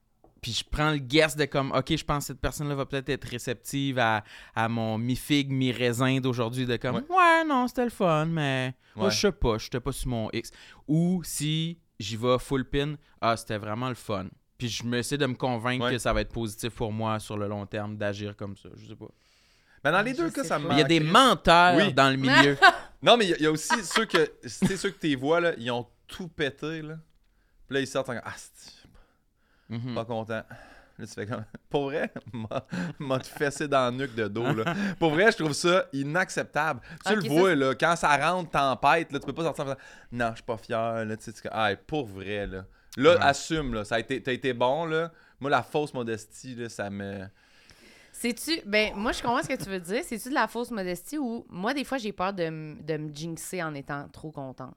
[0.43, 3.09] puis je prends le guess de comme, OK, je pense que cette personne-là va peut-être
[3.09, 4.23] être réceptive à,
[4.55, 6.67] à mon mi-figue, mi-raisin d'aujourd'hui.
[6.67, 7.05] De comme, Ouais.
[7.09, 9.11] ouais, non, c'était le fun, mais Ouais.
[9.11, 10.51] je sais pas, je n'étais pas sur mon X.
[10.89, 14.27] Ou si j'y vais full pin, ah, c'était vraiment le fun.
[14.59, 15.93] Puis je me essaie de me convaincre Ouais.
[15.93, 18.69] que ça va être positif pour moi sur le long terme d'agir comme ça.
[18.77, 19.09] Je sais pas.
[19.85, 21.93] mais dans les Je deux cas, ça me il y a des menteurs Oui.
[21.93, 22.57] dans le milieu.
[23.03, 24.31] Non, mais il y a- il y, a aussi ceux que.
[24.43, 26.95] Tu sais, ceux que tu vois, là, ils ont tout pété, là.
[27.67, 28.35] Puis là, ils sortent en Ah,
[29.77, 29.95] Mhm.
[29.95, 30.43] pas content.
[30.99, 31.45] Là, tu fais comme.
[31.71, 32.13] Pour vrai,
[32.99, 34.75] m'a- fessé dans le nuque de dos, là.
[34.99, 36.81] Pour vrai, je trouve ça inacceptable.
[37.07, 39.69] Tu le ça, vois, là, quand ça rentre tempête, là, tu peux pas sortir en
[39.69, 39.79] faisant
[40.13, 41.17] Non, je suis pas fier, là.
[41.17, 42.65] Tu sais, tu fais, pour vrai, là.
[42.99, 43.23] Là, Ouais.
[43.23, 43.85] assume, là.
[43.85, 45.11] Ça a été, t'as été bon, là.
[45.41, 47.27] Moi, la fausse modestie, là, ça me.
[48.13, 48.61] C'est-tu.
[48.67, 50.03] Ben, moi, je comprends ce que tu veux dire.
[50.05, 51.47] C'est-tu de la fausse modestie ou.
[51.49, 54.77] Moi, des fois, j'ai peur de, me jinxer en étant trop contente?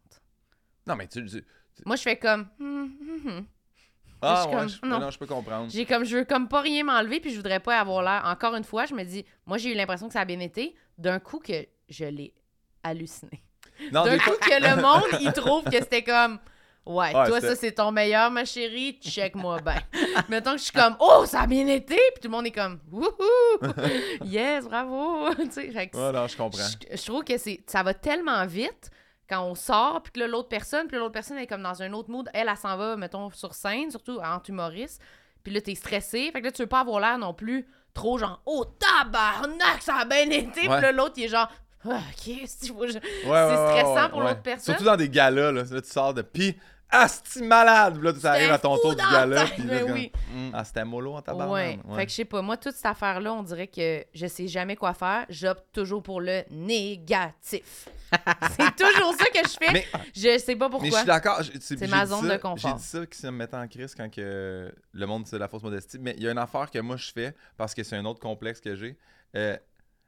[0.88, 1.23] Non, mais tu.
[1.25, 1.43] tu-
[1.86, 2.47] Moi, je fais comme.
[2.60, 3.45] hum, hum, hum.
[4.21, 4.99] Ah, ouais, comme, je, non.
[4.99, 5.69] non, je peux comprendre.
[5.69, 6.04] J'ai comme.
[6.04, 8.23] Je veux comme pas rien m'enlever, puis je voudrais pas avoir l'air.
[8.25, 9.25] Encore une fois, je me dis.
[9.45, 10.75] Moi, j'ai eu l'impression que ça a bien été.
[10.97, 12.34] D'un coup, que je l'ai
[12.84, 13.43] halluciné.
[13.91, 16.39] D'un coup, que le monde, il trouve que c'était comme.
[16.86, 18.99] Ouais, Ouais, toi, ça, c'est ton meilleur, ma chérie.
[19.01, 19.82] Check-moi bien.
[20.30, 21.95] Mettons que je suis comme, oh, ça a bien été.
[21.95, 23.73] Puis tout le monde est comme, wouhou!
[24.25, 25.34] yes, bravo!
[25.36, 26.60] tu sais, Ouais, non, je comprends.
[26.62, 27.34] je, je trouve que
[27.65, 28.91] ça va tellement vite
[29.29, 32.09] quand on sort, puis que l'autre personne, puis l'autre personne est comme dans un autre
[32.09, 32.29] mood.
[32.33, 35.01] Elle, elle s'en va, mettons, sur scène, surtout entre humoristes.
[35.43, 36.29] Puis là, t'es stressé.
[36.31, 39.95] Fait que là, tu veux pas avoir l'air non plus trop genre, oh, tabarnak, ça
[39.97, 40.61] a bien été.
[40.61, 41.49] Puis là, l'autre, il est genre,
[41.89, 44.75] ah, ok, c'est stressant pour l'autre personne.
[44.75, 45.63] Surtout dans des galas, là.
[45.63, 46.21] Là, tu sors de.
[46.21, 46.57] Pis,
[46.89, 47.95] asti malade!
[47.95, 49.25] Puis là, tu arrives à ton tour du gala.
[49.25, 50.11] la Puis là, ben comme, oui.
[50.33, 50.49] Mm.
[50.53, 51.21] Ah, c'était mollo en Ouais.
[51.21, 51.79] tabarnak.
[51.95, 54.75] Fait que je sais pas, moi, toute cette affaire-là, on dirait que je sais jamais
[54.75, 55.25] quoi faire.
[55.29, 57.87] J'opte toujours pour le négatif.
[58.57, 59.71] c'est toujours ça que je fais.
[59.73, 60.97] Mais- je sais pas Mais je pourquoi.
[60.99, 61.41] suis d'accord.
[61.59, 62.57] C'est ma zone ça- de confort.
[62.71, 65.47] J'ai dit ça qui se me mettait en crise quand que le monde c'est la
[65.47, 65.97] fausse modestie.
[65.99, 68.19] Mais il y a une affaire que moi je fais parce que c'est un autre
[68.19, 68.97] complexe que j'ai.
[69.35, 69.57] Euh,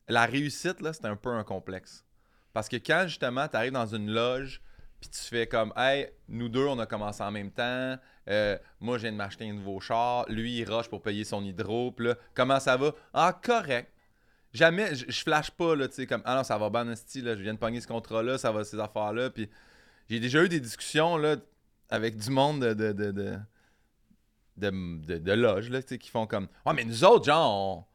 [0.07, 2.05] la réussite, là, c'est un peu un complexe.
[2.53, 4.61] Parce que quand justement tu arrives dans une loge
[4.99, 7.97] puis tu fais comme Hey, nous deux on a commencé en même temps.
[8.29, 10.25] Euh, moi je viens de m'acheter un nouveau char.
[10.29, 11.91] Lui il rush pour payer son hydro.
[11.91, 12.93] Puis là, comment ça va?
[13.13, 13.91] Ah, correct.
[14.53, 17.41] Jamais, je flash pas, là, tu sais, comme, ah non, ça va bien, là, je
[17.43, 19.49] viens de pogner ce contrat-là, ça va, ces affaires-là, puis
[20.09, 21.35] j'ai déjà eu des discussions, là,
[21.89, 23.11] avec du monde de, de, de,
[24.57, 27.85] de, de, loge, là, tu sais, qui font comme, ouais, mais nous autres, genre,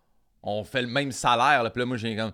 [0.43, 2.33] on, on fait le même salaire, là, puis là, moi, j'ai comme,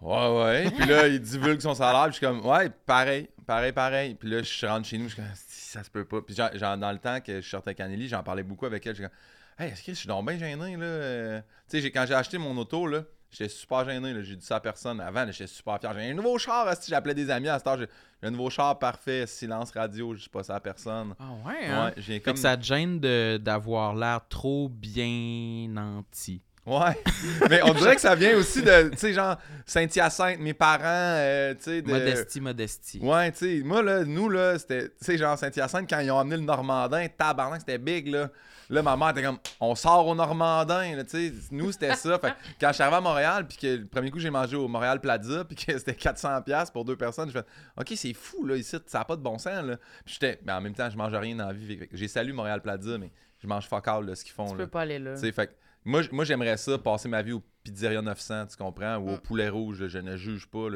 [0.00, 3.72] ouais, ouais, puis là, il divulgue son salaire, puis je suis comme, ouais, pareil, pareil,
[3.72, 6.34] pareil, puis là, je rentre chez nous, je suis comme, ça se peut pas, puis
[6.36, 8.94] genre, genre, dans le temps que je sortais avec Anneli, j'en parlais beaucoup avec elle,
[8.94, 9.16] je suis comme,
[9.60, 10.84] Hey, est-ce que je suis donc bien gêné, là?
[10.84, 11.40] euh?
[11.68, 14.22] Tu sais, quand j'ai acheté mon auto, là, j'étais super gêné, là.
[14.22, 15.00] J'ai dit ça à personne.
[15.00, 15.92] Avant, j'étais super fier.
[15.94, 17.78] J'ai un nouveau char, si j'appelais des amis à cette heure.
[17.80, 17.88] J'ai
[18.22, 21.12] un nouveau char parfait, silence radio, je dis pas ça à personne.
[21.18, 21.86] Ah ouais, hein?
[21.86, 22.34] Ouais, j'ai Fait comme.
[22.34, 26.40] que ça te gêne d'avoir l'air trop bien nanti.
[26.68, 27.02] Ouais.
[27.48, 31.54] Mais on dirait que ça vient aussi de, tu sais, genre, Saint-Hyacinthe, mes parents, euh,
[31.54, 31.90] tu sais, de.
[31.90, 32.98] Modestie, modestie.
[33.00, 36.18] Ouais, tu sais, moi, là, nous, là, c'était, tu sais, genre, Saint-Hyacinthe, quand ils ont
[36.18, 38.28] amené le Normandin, tabarnak, c'était big, là.
[38.70, 41.32] Là, ma mère était comme, on sort au Normandin, là, tu sais.
[41.50, 42.18] Nous, c'était ça.
[42.18, 44.56] Fait que quand je suis arrivé à Montréal, puis que le premier coup, j'ai mangé
[44.56, 47.46] au Montréal Plaza, puis que c'était 400$ pour deux personnes, j'ai fait,
[47.78, 49.76] OK, c'est fou, là, ici, ça n'a pas de bon sens, là.
[50.04, 51.78] Puis j'étais, mais en même temps, je mange rien dans la vie.
[51.92, 53.10] J'ai salué Montréal Plaza, mais
[53.42, 54.64] je mange fuck all, là, ce qu'ils font, Tu là.
[54.64, 55.14] peux pas aller là.
[55.14, 55.52] Tu sais, fait que
[55.84, 59.20] moi, moi j'aimerais ça, passer ma vie au Pizzeria 900, tu comprends, ou au Mm.
[59.20, 60.68] Poulet Rouge, là, je ne juge pas,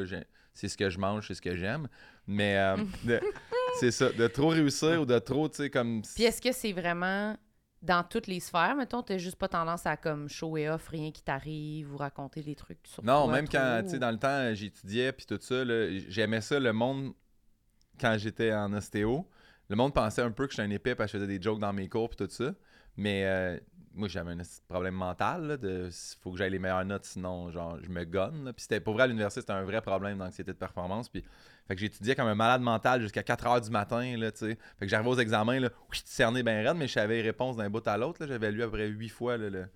[0.55, 1.89] c'est ce que je mange, c'est ce que j'aime.
[2.27, 3.21] Mais euh, de-
[3.81, 6.03] c'est ça, de trop réussir ou de trop, tu sais, comme...
[6.15, 7.37] Puis est-ce que c'est vraiment
[7.81, 11.11] dans toutes les sphères, mettons, t'as juste pas tendance à comme show et off, rien
[11.11, 14.11] qui t'arrive ou raconter des trucs sur Non, toi même trop, quand, tu sais, dans
[14.13, 17.13] le temps, j'étudiais, puis tout ça, là, j'aimais ça, le monde,
[18.01, 19.29] quand j'étais en ostéo,
[19.69, 21.59] le monde pensait un peu que j'étais un épée parce que je faisais des jokes
[21.59, 22.55] dans mes cours, puis tout ça.
[22.97, 23.59] Mais euh,
[23.95, 25.89] moi, j'avais un problème mental, là, de
[26.23, 28.53] faut que j'aille les meilleures notes, sinon, genre, je me gonne.
[28.55, 31.09] Puis c'était, pour vrai, à l'université, c'était un vrai problème d'anxiété de performance.
[31.09, 31.23] Puis,
[31.69, 34.59] fait que j'étudiais comme un malade mental jusqu'à 4 heures du matin, là, tu sais.
[34.79, 37.57] Fait que j'arrivais aux examens, là, oui, cerné bien raide, mais je savais les réponses
[37.57, 38.27] d'un bout à l'autre.
[38.27, 39.67] J'avais lu à peu près 8 fois, là, le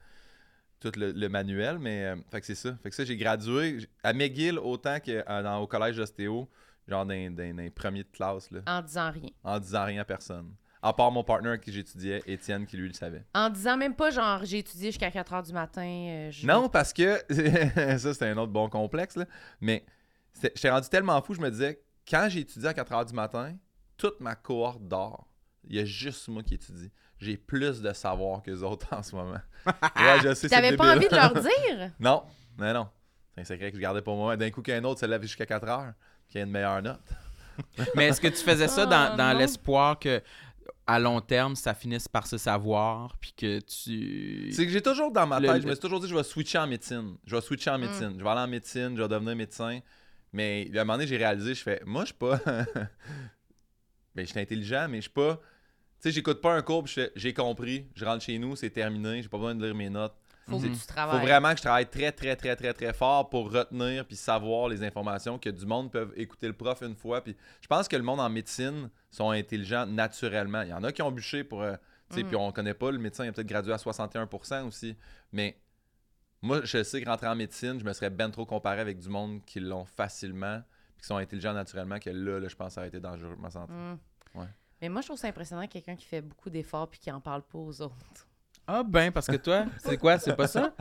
[0.78, 2.76] tout le, le manuel, mais euh, fait que c'est ça.
[2.82, 6.48] Fait que ça, j'ai gradué à McGill autant qu'au au collège d'ostéo,
[6.86, 9.30] genre dans, dans, dans les premiers de classe, là, En disant rien.
[9.42, 10.54] en disant rien à personne.
[10.86, 13.24] À part mon partner avec qui j'étudiais, Étienne, qui lui le savait.
[13.34, 15.82] En disant même pas, genre, j'ai étudié jusqu'à 4 h du matin.
[15.84, 17.18] euh, je Non, parce que
[17.98, 19.24] ça, c'était un autre bon complexe, là.
[19.60, 19.84] Mais
[20.32, 23.14] c'est- j'étais rendu tellement fou, je me disais, quand j'ai étudié à 4 h du
[23.14, 23.56] matin,
[23.96, 25.26] toute ma cohorte dort.
[25.68, 26.92] Il y a juste moi qui étudie.
[27.18, 29.40] J'ai plus de savoir que les autres en ce moment.
[29.66, 29.72] ouais,
[30.22, 31.08] je sais, c'est T'avais pas débile.
[31.08, 31.90] envie de leur dire?
[31.98, 32.22] Non,
[32.58, 32.88] mais non.
[33.34, 34.36] C'est un secret que je gardais pour moi.
[34.36, 35.92] D'un coup, qu'un autre se lève jusqu'à 4 heures,
[36.28, 37.00] qui a une meilleure note.
[37.94, 39.38] Mais est-ce que tu faisais ça dans, Ah, dans non.
[39.38, 40.22] l'espoir que
[40.86, 44.52] à long terme, ça finisse par se savoir, puis que tu...
[44.52, 46.22] C'est que j'ai toujours dans ma tête, le- je me suis toujours dit, je vais
[46.22, 47.16] switcher en médecine.
[47.26, 48.14] Je vais switcher en médecine.
[48.18, 49.80] Je vais aller en médecine, je vais devenir médecin.
[50.32, 52.38] Mais à un moment donné, j'ai réalisé, je fais, moi, je suis pas.
[54.14, 55.36] ben, je suis intelligent, mais je suis pas.
[55.36, 55.42] Tu
[56.08, 58.70] sais, j'écoute pas un cours, puis je fais, j'ai compris, je rentre chez nous, c'est
[58.70, 60.14] terminé, j'ai pas besoin de lire mes notes.
[60.48, 60.74] Faut que Mhm.
[61.20, 64.68] Faut vraiment que je travaille très, très, très, très, très fort pour retenir puis savoir
[64.68, 67.20] les informations que du monde peut écouter le prof une fois.
[67.22, 70.62] Puis je pense que le monde en médecine sont intelligents naturellement.
[70.62, 71.62] Il y en a qui ont bûché pour.
[71.62, 71.74] euh,
[72.10, 72.28] tu sais, Mhm.
[72.28, 74.96] Puis on connaît pas, le médecin il a peut-être gradué à 61% aussi.
[75.32, 75.58] Mais
[76.42, 79.08] moi, je sais que rentrer en médecine, je me serais ben trop comparé avec du
[79.08, 80.62] monde qui l'ont facilement
[80.94, 83.32] puis qui sont intelligents naturellement que là, là je pense que ça aurait été dangereux
[83.32, 83.72] pour ma santé.
[83.72, 83.98] Mm.
[84.38, 84.46] Ouais.
[84.80, 87.42] Mais moi, je trouve ça impressionnant quelqu'un qui fait beaucoup d'efforts puis qui en parle
[87.42, 88.28] pas aux autres.
[88.68, 90.18] Ah ben, parce que toi, c'est quoi?
[90.18, 90.74] C'est pas ça?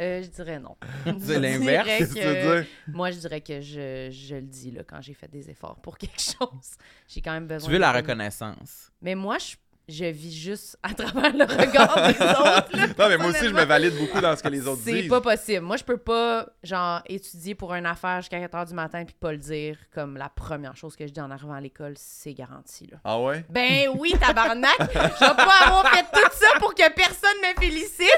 [0.00, 0.76] Euh, je dirais non.
[1.20, 2.70] C'est Je l'inverse, dirais Qu'est-ce que tu veux que- dire?
[2.88, 5.96] Moi, je dirais que je, je le dis là, quand j'ai fait des efforts pour
[5.96, 6.72] quelque chose.
[7.06, 7.68] J'ai quand même besoin.
[7.68, 8.90] Tu veux la de- reconnaissance.
[9.00, 9.54] Mais moi, je,
[9.90, 12.76] je vis juste à travers le regard des autres.
[12.76, 14.92] là, Non, mais moi aussi, je me valide beaucoup dans ce que les autres C'est
[15.02, 15.08] disent.
[15.10, 15.60] pas possible.
[15.66, 19.14] Moi, je peux pas, genre, étudier pour une affaire jusqu'à 4 h du matin puis
[19.18, 22.34] pas le dire comme la première chose que je dis en arrivant à l'école, c'est
[22.34, 22.98] garanti, là.
[23.04, 23.44] Ah ouais?
[23.50, 24.76] Ben oui, tabarnak!
[24.80, 24.84] Je
[25.24, 28.08] vais pas avoir fait tout ça pour que personne me félicite!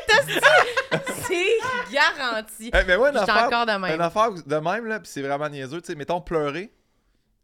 [1.27, 2.71] C'est garanti.
[2.75, 4.01] Eh, mais ouais, une affaire, encore de Une même.
[4.01, 5.81] affaire de même, là, puis c'est vraiment niaiseux.
[5.81, 6.73] Tu sais, mettons, pleurer.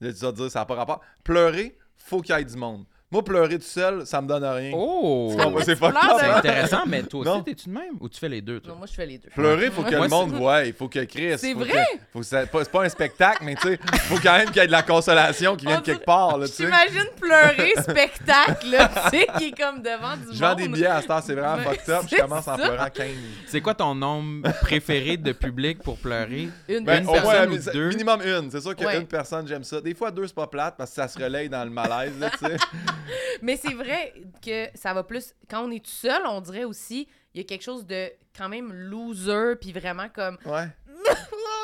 [0.00, 1.00] Là, tu vas te dire, ça n'a pas rapport.
[1.24, 2.84] Pleurer, faut qu'il y ait du monde.
[3.10, 4.70] Moi, pleurer tout seul, ça me donne rien.
[4.74, 5.34] Oh!
[5.64, 6.36] C'est pas pleures grave, C'est hein?
[6.36, 7.94] intéressant, mais toi aussi, t'es-tu de même?
[8.00, 8.72] Ou tu fais les deux, toi?
[8.74, 9.30] Non, moi, je fais les deux.
[9.30, 10.64] Pleurer, il faut que Moi, le monde voie.
[10.66, 11.38] Il faut que Chris.
[11.38, 11.68] C'est vrai?
[11.70, 14.48] que- faut que ça- pas- c'est pas un spectacle, mais tu sais, faut quand même
[14.48, 16.36] qu'il y ait de la consolation qui vienne de quelque part.
[16.36, 16.64] Là, tu sais.
[16.64, 20.34] J'imagine pleurer spectacle, là, tu sais, qui est comme devant du monde.
[20.34, 22.02] Je vends des billets à cette heure, c'est vraiment fucked up.
[22.10, 23.06] Je commence en pleurant 15.
[23.46, 26.50] C'est quoi ton nombre préféré de public pour pleurer?
[26.68, 27.88] Une Ben, Une au personne moins, ou mi- deux?
[27.88, 28.50] minimum une.
[28.50, 29.00] C'est sûr qu'une Ouais.
[29.04, 29.80] personne, j'aime ça.
[29.80, 32.12] Des fois, deux, c'est pas plate parce que ça se relaye dans le malaise.
[32.20, 32.56] Là, tu sais.
[33.42, 35.34] Mais c'est vrai que ça va plus.
[35.50, 38.48] Quand on est tout seul, on dirait aussi, il y a quelque chose de quand
[38.48, 40.38] même loser, puis vraiment comme.
[40.46, 40.68] ouais.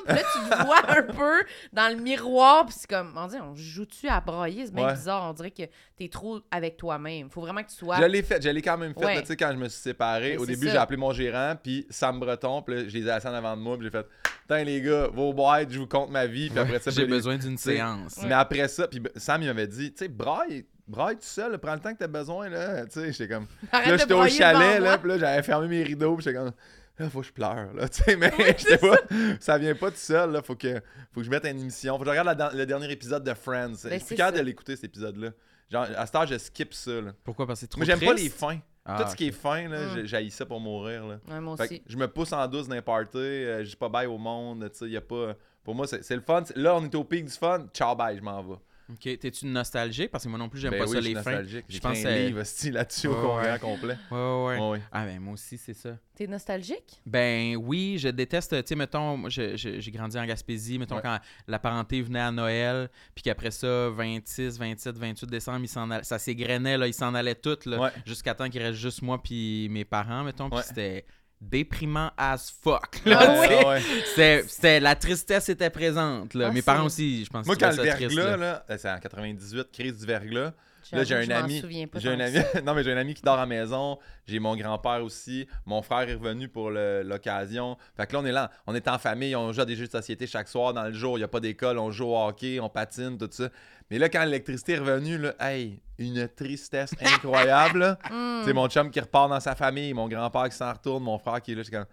[0.06, 1.42] Là, tu te vois un peu
[1.72, 3.14] dans le miroir, puis c'est comme.
[3.16, 4.66] On dit, on joue-tu à brailler?
[4.66, 4.92] C'est bien Ouais.
[4.92, 5.30] bizarre.
[5.30, 5.62] On dirait que
[5.96, 7.30] t'es trop avec toi-même.
[7.30, 7.96] Faut vraiment que tu sois.
[7.96, 9.20] Je l'ai fait, je l'ai quand même fait, Ouais.
[9.22, 10.32] tu sais, quand je me suis séparé.
[10.32, 13.10] Mais Au début, j'ai appelé mon gérant, puis Sam Breton, puis là, je les ai
[13.12, 14.06] assis en avant de moi, puis j'ai fait
[14.42, 17.38] Putain, les gars, vos boîtes, je vous compte ma vie, puis après ça, J'ai besoin
[17.38, 18.18] d'une séance.
[18.26, 21.58] Mais après ça, puis Sam, il m'avait dit Tu sais, braille, braille tout seul, là,
[21.58, 22.84] prends le temps que t'as besoin, là.
[22.86, 23.46] Tu sais, j'étais comme.
[23.72, 26.52] Arrête là, j'étais au chalet, là, puis là, j'avais fermé mes rideaux, puis j'étais comme.
[26.98, 28.96] Là, faut que je pleure, là, tu sais, mais j'étais pas,
[29.40, 30.80] ça vient pas tout seul, là, faut que,
[31.12, 33.34] faut que je mette une émission, faut que je regarde la- le dernier épisode de
[33.34, 34.42] Friends, je suis Ben, capable ça.
[34.42, 35.30] de l'écouter, cet épisode-là,
[35.72, 37.12] genre, à cette heure, je skip ça, là.
[37.24, 37.46] Pourquoi?
[37.48, 39.66] Parce que c'est trop Moi, j'aime pas les fins, Ah, tout ce qui est fin,
[39.68, 39.90] là, Mm.
[39.94, 41.18] j'ai- j'haïs ça pour mourir, là.
[41.28, 41.80] Ouais, moi Fait aussi.
[41.80, 44.70] que je me pousse en douce les parties, euh, je dis pas bye au monde,
[44.70, 45.34] tu sais, y a pas...
[45.64, 46.44] Pour moi, c'est le fun.
[46.54, 47.66] Là, on est au pic du fun.
[47.72, 48.56] Ciao, bye, je m'en vais.
[48.92, 49.18] OK.
[49.18, 50.10] T'es-tu nostalgique?
[50.10, 51.16] Parce que moi non plus, j'aime Ben pas oui, ça, les fins.
[51.16, 51.64] nostalgique.
[51.68, 52.42] Je pense un c'est- livre
[52.72, 53.96] là-dessus au Ouais, congrès complet.
[54.10, 54.18] Ouais,
[54.58, 54.82] ouais, ouais.
[54.92, 55.96] Ah, ben moi aussi, c'est ça.
[56.14, 57.00] T'es nostalgique?
[57.06, 61.02] Ben oui, je déteste, tu sais, mettons, j'ai grandi en Gaspésie, mettons, Ouais.
[61.02, 61.18] quand
[61.48, 66.04] la parenté venait à Noël, puis qu'après ça, 26, 27, 28 décembre, ils s'en allaient-
[66.04, 67.90] ça s'égrenait, là, ils s'en allaient toutes, là, Ouais.
[68.06, 70.64] jusqu'à temps qu'il reste juste moi puis mes parents, mettons, puis Ouais.
[70.64, 71.04] c'était
[71.40, 73.00] déprimant as fuck.
[73.04, 73.44] là, Ah.
[73.62, 73.80] Ah ouais.
[74.06, 76.46] C'était- c'était- la tristesse était présente, là.
[76.48, 78.36] Ah, mes parents aussi, je pense Moi, quand le verglas, là.
[78.36, 80.52] là, euh, c'est en 98, crise du verglas.
[80.92, 81.60] Là, j'ai un ami.
[81.60, 82.36] souviens pas J'ai un ami.
[82.64, 83.98] non, mais j'ai un ami qui dort à la maison.
[84.26, 85.48] J'ai mon grand-père aussi.
[85.64, 87.78] Mon frère est revenu pour le- l'occasion.
[87.96, 88.50] Fait que là, on est là.
[88.66, 89.34] On est en famille.
[89.34, 91.16] On joue à des jeux de société chaque soir dans le jour.
[91.16, 91.78] Il n'y a pas d'école.
[91.78, 92.60] On joue au hockey.
[92.60, 93.48] On patine, tout ça.
[93.90, 97.96] Mais là, quand l'électricité est revenue, là, hey, une tristesse incroyable.
[98.10, 98.42] Hmm.
[98.44, 99.92] C'est mon chum qui repart dans sa famille.
[99.94, 101.02] Mon grand-père qui s'en retourne.
[101.02, 101.62] Mon frère qui est là.
[101.62, 101.86] Je suis comme.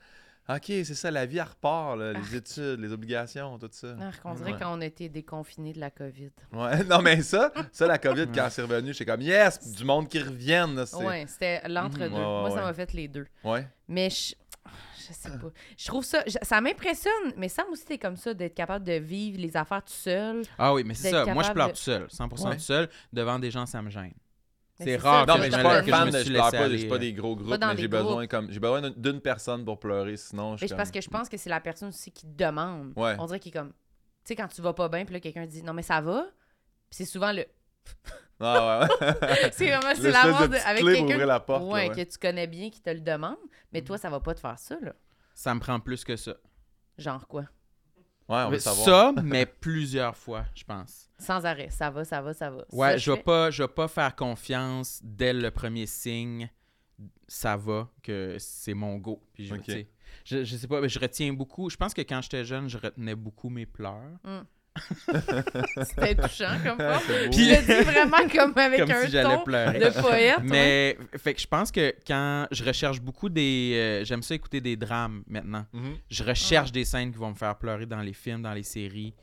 [0.49, 1.97] OK, c'est ça, la vie, elle repart.
[1.97, 3.95] là, les études, les obligations, tout ça.
[4.01, 4.57] Ah, on dirait Ouais.
[4.59, 6.31] quand on était déconfinés de la COVID.
[6.51, 10.09] Ouais, non, mais ça, ça, la COVID, quand c'est revenu, j'étais comme, yes, du monde
[10.09, 10.83] qui revienne.
[10.93, 12.09] Ouais, c'était l'entre-deux.
[12.09, 13.27] Ouais, Moi, ça m'a fait les deux.
[13.43, 13.65] Ouais.
[13.87, 14.33] Mais je,
[14.97, 15.47] je sais pas.
[15.77, 16.23] Je trouve ça.
[16.27, 19.83] je- ça m'impressionne, mais Sam aussi, t'es comme ça, d'être capable de vivre les affaires
[19.83, 20.43] tout seul.
[20.57, 21.25] Ah oui, mais c'est ça.
[21.33, 22.55] Moi, je pleure de- tout seul, 100% Ouais.
[22.55, 22.89] tout seul.
[23.11, 24.13] Devant des gens, ça me gêne.
[24.79, 26.17] C'est rare ça, que mais je suis pas un fan de.
[26.17, 26.99] suis Je pleure pas, aller, je suis pas euh.
[26.99, 28.51] des gros groupes, mais j'ai besoin comme.
[28.51, 30.57] J'ai besoin d'une- personne pour pleurer, sinon.
[30.57, 32.93] je Mais parce que je pense que c'est la personne aussi qui te demande.
[32.95, 33.15] Ouais.
[33.19, 33.69] On dirait qu'il est comme.
[33.69, 33.75] Tu
[34.29, 36.25] sais, quand tu vas pas bien, puis là, quelqu'un dit non, mais ça va?
[36.89, 37.45] Puis c'est souvent le.
[38.41, 39.49] Ah, ouais, ouais.
[39.51, 41.89] C'est vraiment, c'est L'espèce la de mort de- petite avec quelqu'un la porte, là, ouais,
[41.89, 41.95] ouais.
[42.05, 43.37] que tu connais bien, qui te le demande.
[43.73, 44.93] Mais toi, ça va pas te faire ça, là.
[45.33, 46.35] Ça me prend plus que ça.
[46.97, 47.43] Genre quoi?
[48.29, 48.85] Ouais, on veut savoir.
[49.15, 51.09] ça, mais plusieurs fois, je pense.
[51.19, 51.69] Sans arrêt.
[51.69, 52.63] Ça va, ça va, ça va.
[52.71, 53.23] Ouais, Ça, je vais fais.
[53.23, 56.49] pas, je vais pas faire confiance dès le premier signe.
[57.27, 59.21] Ça va que c'est mon go.
[59.33, 59.63] Puis je, Ok.
[59.63, 59.87] tu sais,
[60.23, 61.69] je, je sais pas, mais je retiens beaucoup.
[61.69, 64.19] Je pense que quand j'étais jeune, je retenais beaucoup mes pleurs.
[65.83, 66.99] C'était touchant comme ça.
[67.31, 69.79] Puis il le dit vraiment comme avec Comme un si j'allais ton pleurer.
[69.79, 70.37] de poète.
[70.37, 70.43] ouais.
[70.43, 74.61] Mais fait que je pense que quand je recherche beaucoup des, euh, j'aime ça écouter
[74.61, 75.65] des drames maintenant.
[75.73, 75.95] Mhm.
[76.09, 79.13] Je recherche des scènes qui vont me faire pleurer dans les films, dans les séries.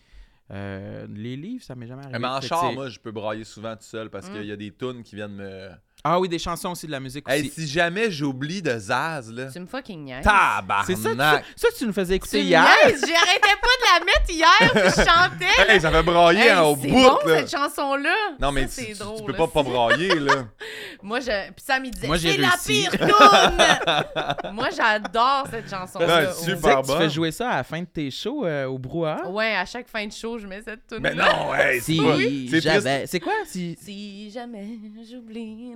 [0.51, 2.19] Euh, les livres, ça m'est jamais arrivé.
[2.19, 4.33] Mais en char, moi, je peux brailler souvent tout seul parce Mm.
[4.33, 5.71] qu'il y a des tunes qui viennent me.
[6.05, 7.51] Ah oui, des chansons aussi, de la musique Hey, aussi.
[7.63, 9.47] si jamais j'oublie de Zaz, là.
[9.53, 10.25] Tu me fucking niaises.
[10.25, 10.87] Tabarnak!
[10.87, 11.17] C'est ça, tu-
[11.61, 12.63] ça, tu nous faisais Tu écouter me hier?
[12.87, 15.67] niaises, J'arrêtais pas de la mettre hier, puis je chantais.
[15.67, 15.75] là.
[15.75, 17.39] Hey, ça fait brailler Hey, hein, au c'est bout, bon, là.
[17.39, 18.15] cette chanson-là.
[18.41, 19.39] Non, mais Ça, tu, c'est tu- drôle, tu peux là.
[19.39, 20.35] pas pas brailler, là.
[21.03, 21.27] Moi, je...
[21.51, 22.89] Puis Sam, il disait, Moi, j'ai c'est la réussi.
[22.91, 24.53] pire tourne!
[24.55, 26.07] Moi, j'adore cette chanson-là.
[26.07, 26.45] Ouais, Oh.
[26.45, 26.99] Tu super que tu bon.
[26.99, 29.29] fais jouer ça à la fin de tes shows euh, au brouhaha?
[29.29, 31.97] Ouais, à chaque fin de show, je mets cette tune Mais non, hey, c'est Si
[32.01, 32.17] pas...
[32.51, 32.97] C'est j'avais...
[32.99, 33.13] triste.
[33.13, 33.33] C'est quoi?
[33.47, 33.77] Si...
[33.83, 34.67] Si jamais
[35.11, 35.75] j'oublie.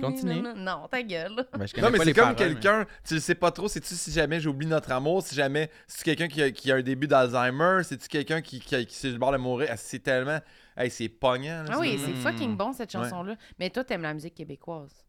[0.00, 0.42] Continue.
[0.56, 1.34] Non, ta gueule.
[1.36, 4.10] Ben, Non, mais c'est comme paroles, mais- quelqu'un, tu le sais pas trop, c'est-tu si
[4.12, 7.82] jamais j'oublie notre amour, si jamais, c'est-tu quelqu'un qui a, qui a un début d'Alzheimer,
[7.84, 10.38] c'est-tu quelqu'un qui, qui, qui, bord de mourir, Ah, c'est tellement,
[10.76, 13.02] hey, c'est pognant, là, Ah oui, c'est fucking bon, cette Ouais.
[13.02, 13.36] chanson-là.
[13.58, 15.04] Mais toi, t'aimes la musique québécoise?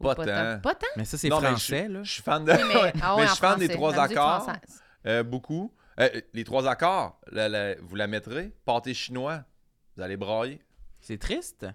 [0.00, 0.58] Pas tant.
[0.62, 0.86] Pas tant?
[0.96, 2.02] Mais ça, c'est français, je, là.
[2.02, 4.46] Je suis fan de, Oui, mais, ah ouais, mais je suis fan des trois accords,
[5.06, 5.74] euh, beaucoup.
[5.98, 9.44] Euh, les trois accords, la- la- vous la mettrez, pâté chinois,
[9.96, 10.62] vous allez brailler.
[11.00, 11.66] C'est triste.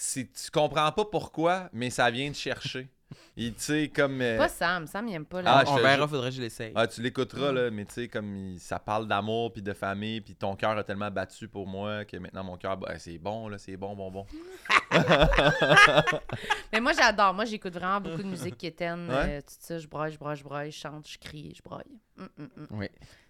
[0.00, 2.86] Si tu comprends pas pourquoi, mais ça vient de chercher.
[3.36, 4.20] Il, tu sais, comme...
[4.20, 4.86] euh, Pas Sam.
[4.86, 6.72] Sam, il aime pas Ah, la je On te verra, faudrait que je l'essaye.
[6.76, 10.20] Ah, tu l'écouteras, là, mais tu sais, comme il- ça parle d'amour puis de famille,
[10.20, 13.48] puis ton cœur a tellement battu pour moi que maintenant mon cœur, bah, c'est bon,
[13.48, 14.26] là, c'est bon, bon, bon.
[16.72, 17.34] Mais moi, j'adore.
[17.34, 19.08] Moi, j'écoute vraiment beaucoup de musique quétaine.
[19.08, 19.38] Ouais.
[19.38, 21.98] euh, tout ça, je braille, je braille, je braille, je chante, je crie, je braille.
[22.18, 22.88] Hum, hum, hum.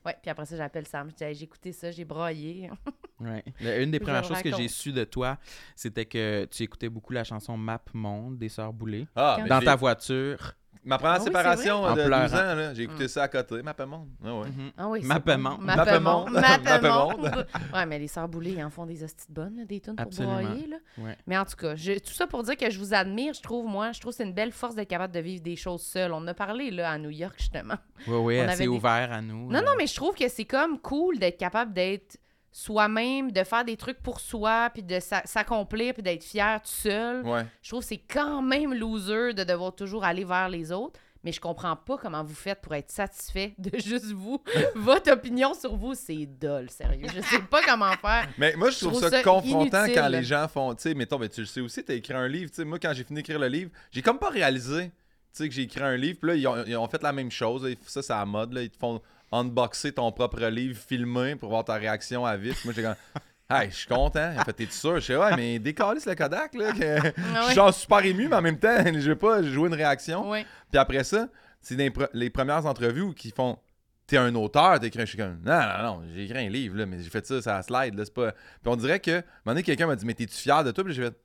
[0.09, 0.13] Oui.
[0.23, 1.11] Puis après ça, j'appelle Sam.
[1.11, 2.07] Je dis, Hey, j'ai écouté ça, j'ai.
[3.21, 3.45] Ouais.
[3.61, 5.39] Le- Une des premières choses que j'ai su de toi,
[5.75, 9.09] c'était que tu écoutais beaucoup la chanson Map Monde des Sœurs Boulay.
[9.17, 10.55] Ah, Dans ta voiture.
[10.85, 11.81] Ma première Ah oui, séparation c'est vrai.
[11.83, 12.25] de En 12 pleurant.
[12.53, 13.09] ans, là, j'ai écouté Mm.
[13.09, 14.09] ça à côté, ma monde.
[14.25, 14.49] Ah ouais.
[14.49, 14.71] Mhm.
[14.77, 15.61] Ah oui, c'est Mappemonde.
[15.63, 16.31] Mappemonde.
[16.31, 16.31] Mappemonde.
[16.33, 17.21] Mappemonde.
[17.23, 17.47] Mappemonde.
[17.75, 19.97] Ouais, mais les sœurs Boulay, ils en font des hosties de bonnes, là, des tunes
[19.97, 20.41] pour Absolument.
[20.43, 20.77] broyer, là.
[20.99, 21.17] Ouais.
[21.27, 23.67] Mais en tout cas, je- tout ça pour dire que je vous admire, je trouve,
[23.67, 26.13] moi, je trouve que c'est une belle force d'être capable de vivre des choses seul.
[26.13, 27.75] On en a parlé, là, à New York, justement.
[28.07, 29.51] Oui, oui, On assez avait des- ouvert à nous.
[29.51, 32.17] Non, non, mais je trouve que c'est comme cool d'être capable d'être
[32.53, 36.69] soi-même, de faire des trucs pour soi, puis de s'a- s'accomplir, puis d'être fier tout
[36.71, 37.23] seul.
[37.27, 37.47] Ouais.
[37.63, 40.99] Je trouve que c'est quand même loser de devoir toujours aller vers les autres.
[41.25, 44.41] Mais je comprends pas comment vous faites pour être satisfait de juste vous.
[44.77, 47.07] Votre opinion sur vous, c'est dole, sérieux.
[47.13, 48.29] Je sais pas comment faire.
[48.39, 49.95] Mais moi, je trouve, trouve ça, ça confrontant inutile.
[50.01, 50.75] quand les gens font.
[50.77, 52.51] Tu sais, mettons, ben, tu le sais aussi, tu as écrit un livre.
[52.51, 54.93] Tu sais, moi, quand j'ai fini d'écrire le livre, j'ai comme pas réalisé tu
[55.33, 56.19] sais, que j'ai écrit un livre.
[56.21, 57.65] Puis là, ils ont, ils ont fait la même chose.
[57.65, 57.75] là.
[57.85, 58.53] Ça, c'est à la mode.
[58.53, 58.63] Là.
[58.63, 62.57] Ils te font unboxer ton propre livre, filmer pour voir ta réaction à vite.
[62.65, 62.95] Moi, j'ai comme.
[63.51, 64.35] Hey, je suis content.
[64.37, 64.97] A fait, t'es sûr?
[64.97, 66.71] Je sais, ouais, mais décalisse le Kodak, là.
[66.73, 66.99] que-
[67.35, 69.75] Ah Je suis genre super ému, mais en même temps, je vais pas jouer une
[69.75, 70.29] réaction.
[70.71, 71.29] Puis après ça,
[71.63, 73.59] c'est les, pre- les premières entrevues où ils font
[74.07, 75.05] T'es un auteur, t'écris un.
[75.07, 77.41] Je suis comme Non, non, non, j'ai écrit un livre, là, mais j'ai fait ça,
[77.41, 78.33] ça slide, là, c'est pas.
[78.33, 80.71] Puis on dirait que, à un moment donné, quelqu'un m'a dit Mais t'es-tu fier de
[80.71, 80.85] toi?
[80.85, 81.17] Puis j'ai fait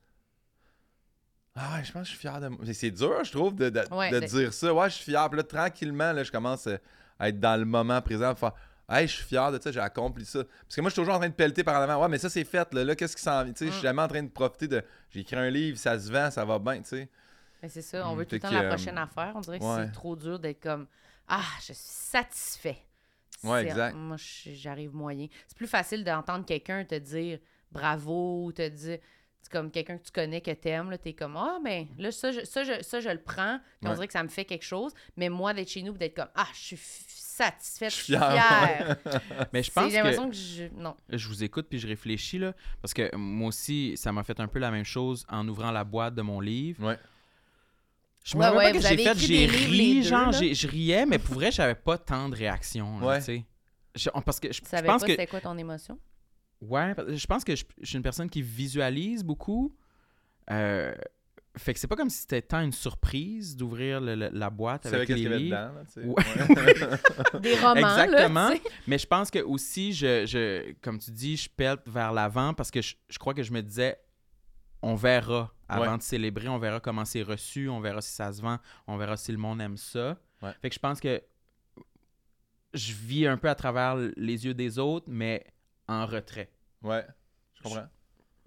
[1.56, 2.58] Ah ouais, je pense que je suis fier de moi.
[2.66, 4.74] Mais C'est dur, je trouve, de, de- Ouais, de de- dire ça.
[4.74, 5.28] Ouais, je suis fier.
[5.30, 6.76] Puis là, tranquillement, là, je commence euh,
[7.18, 8.52] à être dans le moment présent, à faire
[8.88, 10.40] Hey, je suis fier de ça, j'ai accompli ça.
[10.44, 12.02] Parce que moi, je suis toujours en train de pelleter par en avant.
[12.02, 12.84] Ouais, mais ça, c'est fait, là.
[12.84, 13.52] Là, qu'est-ce qui s'en vient?
[13.58, 13.82] Je suis Mm.
[13.82, 14.82] jamais en train de profiter de.
[15.10, 17.08] J'ai écrit un livre, ça se vend, ça va bien, tu sais.
[17.62, 18.18] Mais c'est ça, on Mm.
[18.18, 19.32] veut tout le temps la euh, prochaine affaire.
[19.36, 19.86] On dirait que ouais.
[19.86, 20.86] c'est trop dur d'être comme
[21.28, 22.76] Ah, je suis satisfait.
[23.42, 23.94] Ouais, exact.
[23.94, 25.28] Moi, j'arrive moyen.
[25.46, 27.38] C'est plus facile d'entendre quelqu'un te dire
[27.72, 28.98] bravo, ou te dire.
[29.44, 32.32] C'est comme quelqu'un que tu connais, que t'aimes, là, t'es comme Ah, ben là, ça,
[32.32, 34.64] je, ça, je, ça, je le prends, puis on dirait que ça me fait quelque
[34.64, 34.92] chose.
[35.18, 38.32] Mais moi, d'être chez nous, d'être comme Ah, je suis satisfaite, Je je suis fière.
[38.32, 38.96] fière.
[39.52, 40.64] Mais je C'est- pense J'ai que l'impression que je.
[40.76, 40.96] Non.
[41.10, 44.48] je vous écoute puis je réfléchis là, parce que moi aussi, ça m'a fait un
[44.48, 46.82] peu la même chose en ouvrant la boîte de mon livre.
[46.86, 46.98] Ouais.
[48.24, 51.04] Je me Ouais, rappelle ouais, pas que j'ai fait, j'ai ri, deux, genre, je riais,
[51.04, 52.98] mais pour vrai, j'avais pas tant de réactions.
[53.00, 53.18] là, Ouais.
[53.18, 53.44] tu sais.
[53.94, 55.98] Je- parce que je, Tu je savais pense pas que c'était quoi ton émotion?
[56.68, 59.74] Ouais, je pense que je, je suis une personne qui visualise beaucoup.
[60.50, 60.94] Euh,
[61.56, 64.82] fait que c'est pas comme si c'était tant une surprise d'ouvrir le- le- la boîte
[64.82, 65.72] Tu savais avec qu'est-ce les qu'il y avait livres.
[65.72, 66.56] dedans, là, tu sais.
[66.56, 67.34] Ouais.
[67.34, 67.40] Ouais.
[67.40, 68.48] Des romans, Exactement.
[68.48, 68.70] là, tu sais.
[68.88, 72.70] Mais je pense que aussi, je, je, comme tu dis, je pète vers l'avant parce
[72.72, 73.96] que je, je crois que je me disais,
[74.82, 75.98] on verra avant Ouais.
[75.98, 79.16] de célébrer, on verra comment c'est reçu, on verra si ça se vend, on verra
[79.16, 80.18] si le monde aime ça.
[80.42, 80.50] Ouais.
[80.60, 81.22] Fait que je pense que
[82.74, 85.46] je vis un peu à travers les yeux des autres, mais
[85.86, 86.50] en retrait.
[86.84, 87.04] Ouais,
[87.54, 87.86] je comprends.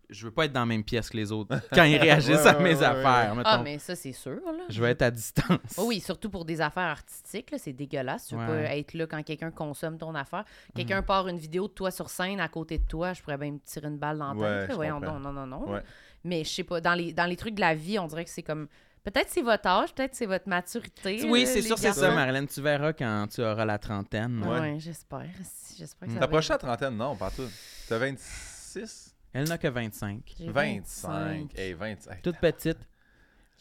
[0.10, 2.48] je veux pas être dans la même pièce que les autres quand ils réagissent Ouais,
[2.48, 3.36] à ouais, mes ouais, affaires.
[3.44, 4.64] Ah, mais ça, c'est sûr, là.
[4.70, 5.60] Je veux être à distance.
[5.78, 8.28] Oh oui, surtout pour des affaires artistiques, là, c'est dégueulasse.
[8.28, 8.64] Tu veux Ouais.
[8.68, 10.46] pas être là quand quelqu'un consomme ton affaire.
[10.70, 10.76] Mhm.
[10.76, 13.52] Quelqu'un part une vidéo de toi sur scène à côté de toi, je pourrais bien
[13.52, 14.78] me tirer une balle dans la tête.
[14.78, 15.00] Non,
[15.34, 15.70] non, non.
[15.72, 15.82] Ouais.
[16.24, 18.32] Mais je sais pas, dans les, dans les trucs de la vie, on dirait que
[18.32, 18.68] c'est comme.
[19.12, 21.26] Peut-être c'est votre âge, peut-être c'est votre maturité.
[21.30, 22.46] Oui, c'est sûr, c'est ça, Marilyn.
[22.46, 24.44] Tu verras quand tu auras la trentaine.
[24.46, 24.76] Ouais.
[24.80, 25.26] j'espère.
[25.78, 26.18] J'espère que Mm.
[26.18, 27.48] ça approché la trentaine, non, pas tout.
[27.88, 29.16] T'as 26?
[29.32, 30.22] Elle n'a que 25.
[30.38, 31.58] J'ai 25.
[31.58, 32.22] Hey, 25.
[32.22, 32.80] Toute petite.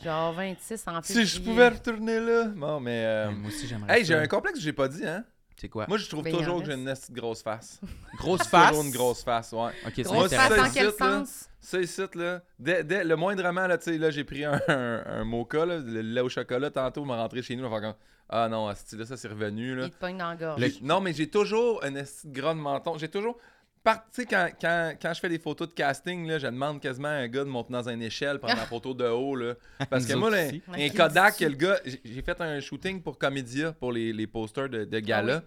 [0.02, 1.44] Genre 26 en Si je février.
[1.52, 2.44] pouvais retourner là.
[2.54, 3.04] Bon, mais.
[3.04, 5.24] euh, Moi aussi, j'aimerais Hey, j'ai un complexe que j'ai pas dit, hein?
[5.58, 5.86] C'est quoi?
[5.88, 7.80] Moi, je trouve Ben, toujours que j'ai une de grosse face.
[8.18, 8.68] Grosse face?
[8.70, 9.70] Toujours une grosse face, ouais.
[9.86, 11.18] Ok, c'est Grosse c'est face, dans quel ici, là.
[11.24, 11.48] sens?
[11.60, 15.02] Ça ici, là, dès, dès le moindrement, là, tu sais, là, j'ai pris un, un,
[15.06, 18.00] un mocha, là, le lait au chocolat, tantôt, m'a rentré chez nous, va faire comme,
[18.28, 18.74] ah non, là,
[19.06, 19.84] ça, c'est revenu, là.
[19.86, 20.60] Il te pogne dans la gorge.
[20.60, 22.98] J'ai- Non, mais j'ai toujours un esti de gras de menton.
[22.98, 23.38] J'ai toujours.
[23.86, 26.80] Par- Tu sais, quand, quand, quand je fais des photos de casting, là, je demande
[26.80, 29.36] quasiment à un gars de monter dans une échelle, prendre la photo de haut.
[29.36, 29.54] Là,
[29.88, 33.92] parce que moi, là, un Kodak, le gars, j'ai fait un shooting pour Comédia pour
[33.92, 35.42] les, les posters de, de gala.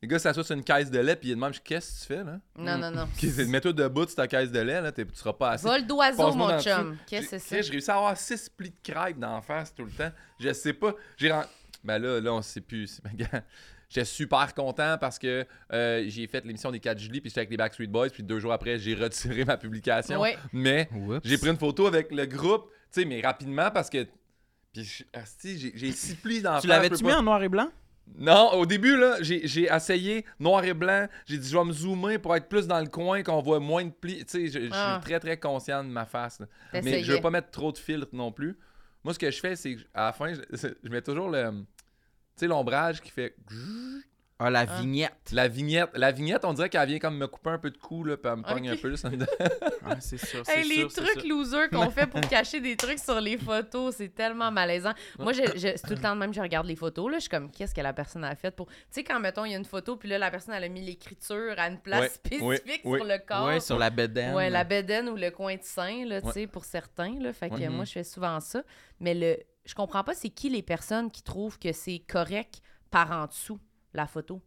[0.00, 2.24] Le gars s'assoit sur une caisse de lait, puis il demande Qu'est-ce que tu fais
[2.24, 2.38] là?
[2.56, 3.08] Non, non, non.
[3.48, 5.64] Mets-toi debout sur ta caisse de lait, là, tu seras pas assis.
[5.64, 6.96] Vol d'oiseau, mon chum.
[7.06, 7.56] Qu'est-ce que c'est?
[7.56, 7.60] ça?
[7.62, 10.12] J'ai réussi à avoir six plis de crêpes d'en face tout le temps.
[10.38, 10.94] Je sais pas.
[11.16, 11.32] J'ai
[11.82, 13.00] Ben là, là, on sait plus.
[13.88, 17.50] J'étais super content parce que euh, j'ai fait l'émission des 4 juillet puis j'étais avec
[17.50, 20.20] les Backstreet Boys puis deux jours après j'ai retiré ma publication.
[20.20, 20.36] Ouais.
[20.52, 20.88] Mais
[21.24, 24.06] j'ai pris une photo avec le groupe, tu sais, mais rapidement parce que
[24.72, 24.84] puis
[25.74, 26.60] j'ai six plis face.
[26.62, 27.68] Tu l'avais-tu mis pas- en noir et blanc?
[28.16, 31.06] Non, au début là, j'ai j'ai essayé noir et blanc.
[31.26, 33.84] J'ai dit je vais me zoomer pour être plus dans le coin qu'on voit moins
[33.84, 34.24] de plis.
[34.24, 35.00] Tu sais, je je suis Ah.
[35.02, 36.40] très très conscient de ma face.
[36.40, 36.46] là.
[36.82, 38.56] Mais je veux pas mettre trop de filtres non plus.
[39.04, 40.40] Moi, ce que je fais, c'est que à la fin, je,
[40.84, 41.64] je mets toujours le.
[42.38, 43.34] Tu sais, l'ombrage qui fait.
[44.40, 44.80] Ah, la Ah.
[44.80, 45.32] vignette.
[45.32, 45.90] La vignette.
[45.94, 48.30] La vignette, on dirait qu'elle vient comme me couper un peu de cou, là, puis
[48.30, 48.78] elle me pogne Ok.
[48.78, 48.90] un peu.
[49.10, 49.26] Dedans.
[49.90, 51.28] Ah, c'est sûr, c'est Hey, les sûr, trucs sûr.
[51.28, 54.92] losers qu'on fait pour cacher des trucs sur les photos, c'est tellement malaisant.
[55.18, 57.22] Moi, je, je- c'est tout le temps de même, je regarde les photos, là, je
[57.22, 58.66] suis comme, qu'est-ce que la personne a fait pour...
[58.68, 60.68] Tu sais, quand, mettons, il y a une photo, puis là, la personne, elle a
[60.68, 63.46] mis l'écriture à une place Ouais, spécifique ouais, sur le corps.
[63.46, 64.34] Ouais, sur la bedaine.
[64.36, 66.32] Ouais, la bedaine ou le coin de sein, là, tu Ouais.
[66.34, 67.32] sais, pour certains, là.
[67.32, 67.68] Fait que Ouais.
[67.70, 68.62] moi, je fais souvent ça.
[69.00, 69.36] Mais le...
[69.68, 72.60] je comprends pas, c'est qui les personnes qui trouvent que c'est correct
[72.90, 73.58] par en dessous,
[73.94, 74.40] la photo?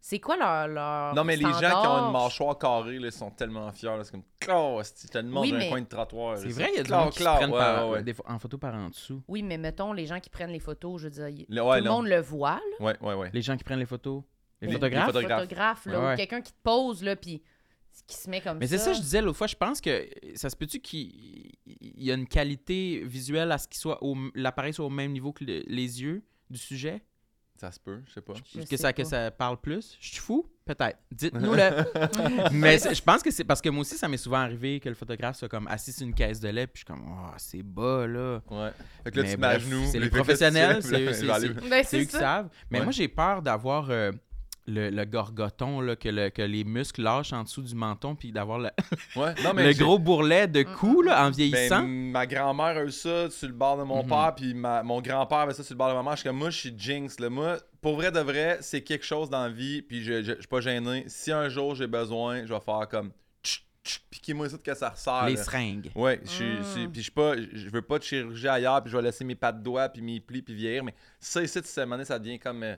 [0.00, 3.30] C'est quoi leur, leur non, mais les gens qui ont une mâchoire carrée, là, sont
[3.30, 3.96] tellement fiers.
[3.96, 4.22] là, C'est comme.
[4.42, 6.36] Je te demande Oui, un mais- coin de trottoir.
[6.36, 8.02] C'est vrai, il y a des gens qui se prennent Ouais, par- ouais, ouais.
[8.02, 9.22] des en photo par en dessous.
[9.28, 12.06] Oui, mais mettons, les gens qui prennent les photos, je veux dire, tout le monde
[12.06, 12.84] le voit, là.
[12.84, 13.30] Ouais, ouais, ouais.
[13.32, 14.22] Les gens qui prennent les photos.
[14.60, 15.06] Les, Les- photographes?
[15.06, 15.40] les photographes.
[15.40, 16.12] photographe, là, Ouais, ouais.
[16.12, 17.42] ou quelqu'un qui te pose, là, puis
[18.06, 18.78] qui se met comme Mais ça.
[18.78, 22.10] c'est ça, je disais l'autre fois, je pense que ça se peut-tu qu'il il y
[22.10, 25.44] a une qualité visuelle à ce qu'il soit au- l'appareil soit au même niveau que
[25.44, 27.02] le- les yeux du sujet?
[27.56, 28.32] Ça se peut, je sais pas.
[28.52, 29.96] Je que sais ça, que ça parle plus?
[30.00, 30.44] Je suis fou?
[30.64, 30.98] Peut-être.
[31.12, 31.70] Dites-nous-le.
[32.52, 34.96] Mais je pense que c'est parce que moi aussi, ça m'est souvent arrivé que le
[34.96, 37.62] photographe soit comme assis sur une caisse de lait, puis je suis comme, oh, c'est
[37.62, 38.42] bas, là.
[38.50, 38.70] Ouais.
[39.04, 41.96] Fait que là, Mais tu bref, c'est les professionnels, c'est eux, c'est- c'est- Ben, C'est
[41.98, 42.48] eux c'est qui savent.
[42.70, 42.84] Mais Ouais.
[42.84, 44.10] moi, j'ai peur d'avoir euh,
[44.66, 48.32] le, le gorgoton, là, que, le- que les muscles lâchent en dessous du menton, puis
[48.32, 48.70] d'avoir le,
[49.16, 51.82] Ouais, non, mais le gros bourrelet de cou là, en Ben, vieillissant.
[51.86, 54.08] ma grand-mère a eu ça sur le bord de mon Mhm.
[54.08, 56.12] père, puis ma- mon grand-père avait ça sur le bord de ma mère.
[56.12, 57.20] Je suis comme, moi, je suis jinx.
[57.20, 57.28] Là.
[57.28, 60.38] Moi, pour vrai de vrai, c'est quelque chose dans la vie, puis je, je, je
[60.38, 61.04] suis pas gêné.
[61.08, 63.10] Si un jour j'ai besoin, je vais faire comme,
[63.42, 65.26] tch, tch, piquez-moi ça de que ça ressort.
[65.26, 65.42] les là.
[65.44, 65.90] seringues.
[65.94, 66.56] Ouais, je suis- Mm.
[66.62, 69.02] je suis- puis je suis pas, je veux pas de chirurgie ailleurs, puis je vais
[69.02, 70.82] laisser mes pattes de doigts, puis mes plis, puis vieillir.
[70.84, 72.76] Mais ça ici, tu sais, à un moment donné, ça devient comme euh,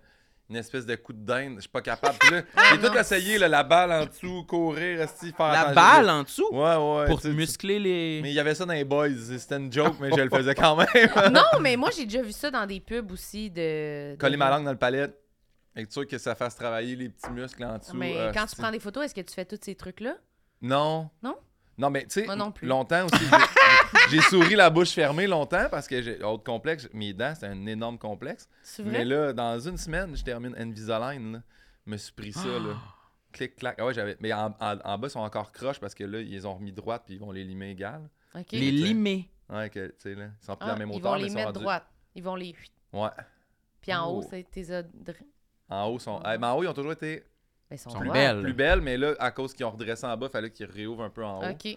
[0.48, 1.54] une espèce de coup de dinde.
[1.56, 2.16] Je suis pas capable.
[2.18, 2.42] Puis là,
[2.72, 6.48] j'ai tout essayé, là, la balle en dessous, courir, esti, faire La balle en dessous?
[6.52, 7.06] Ouais, ouais.
[7.06, 8.20] pour tu sais, tu- muscler les.
[8.22, 9.08] mais il y avait ça dans les boys.
[9.38, 10.86] C'était une joke, mais je le faisais quand même.
[11.32, 14.12] non, mais moi, j'ai déjà vu ça dans des pubs aussi de...
[14.12, 15.12] de- Coller ma langue dans le palais.
[15.74, 17.94] Être sûr que ça fasse travailler les petits muscles en dessous.
[17.96, 20.16] Mais euh, quand tu prends des photos, est-ce que tu fais tous ces trucs-là?
[20.62, 21.10] Non.
[21.22, 21.36] Non?
[21.78, 22.26] Non, mais tu sais,
[22.62, 23.24] longtemps aussi,
[24.10, 26.88] j'ai- souri la bouche fermée longtemps parce que j'ai autre complexe.
[26.92, 28.48] Mes dents, c'est un énorme complexe.
[28.62, 29.04] C'est Mais vrai?
[29.04, 31.32] là, dans une semaine, je termine Invisalign.
[31.34, 31.42] Là.
[31.86, 32.76] Je me suis pris ça, là.
[33.32, 33.76] Clic, clac.
[33.78, 34.16] Ah ouais, j'avais.
[34.20, 36.54] Mais en, en- en bas, ils sont encore croches parce que là, ils les ont
[36.54, 38.08] remis droite puis ils vont les limer égales.
[38.34, 38.52] OK.
[38.52, 39.28] Les limés.
[39.50, 40.24] Ouais, que, tu sais, là.
[40.42, 41.86] Ils sont plus Ah, la même ils hauteur, vont mais les ils mettre rendus- droite.
[42.14, 42.54] Ils vont les...
[42.94, 43.08] Ouais.
[43.82, 44.26] Puis en haut, Oh.
[44.30, 45.12] c'est tes odres.
[45.68, 46.20] En haut, ils sont.
[46.24, 47.22] eh, mais en haut, ils ont toujours été
[47.74, 48.12] ils sont Sont droits.
[48.12, 48.42] belles.
[48.42, 51.02] plus belles, mais là, à cause qu'ils ont redressé en bas, il fallait qu'ils réouvrent
[51.02, 51.50] un peu en haut.
[51.50, 51.76] OK.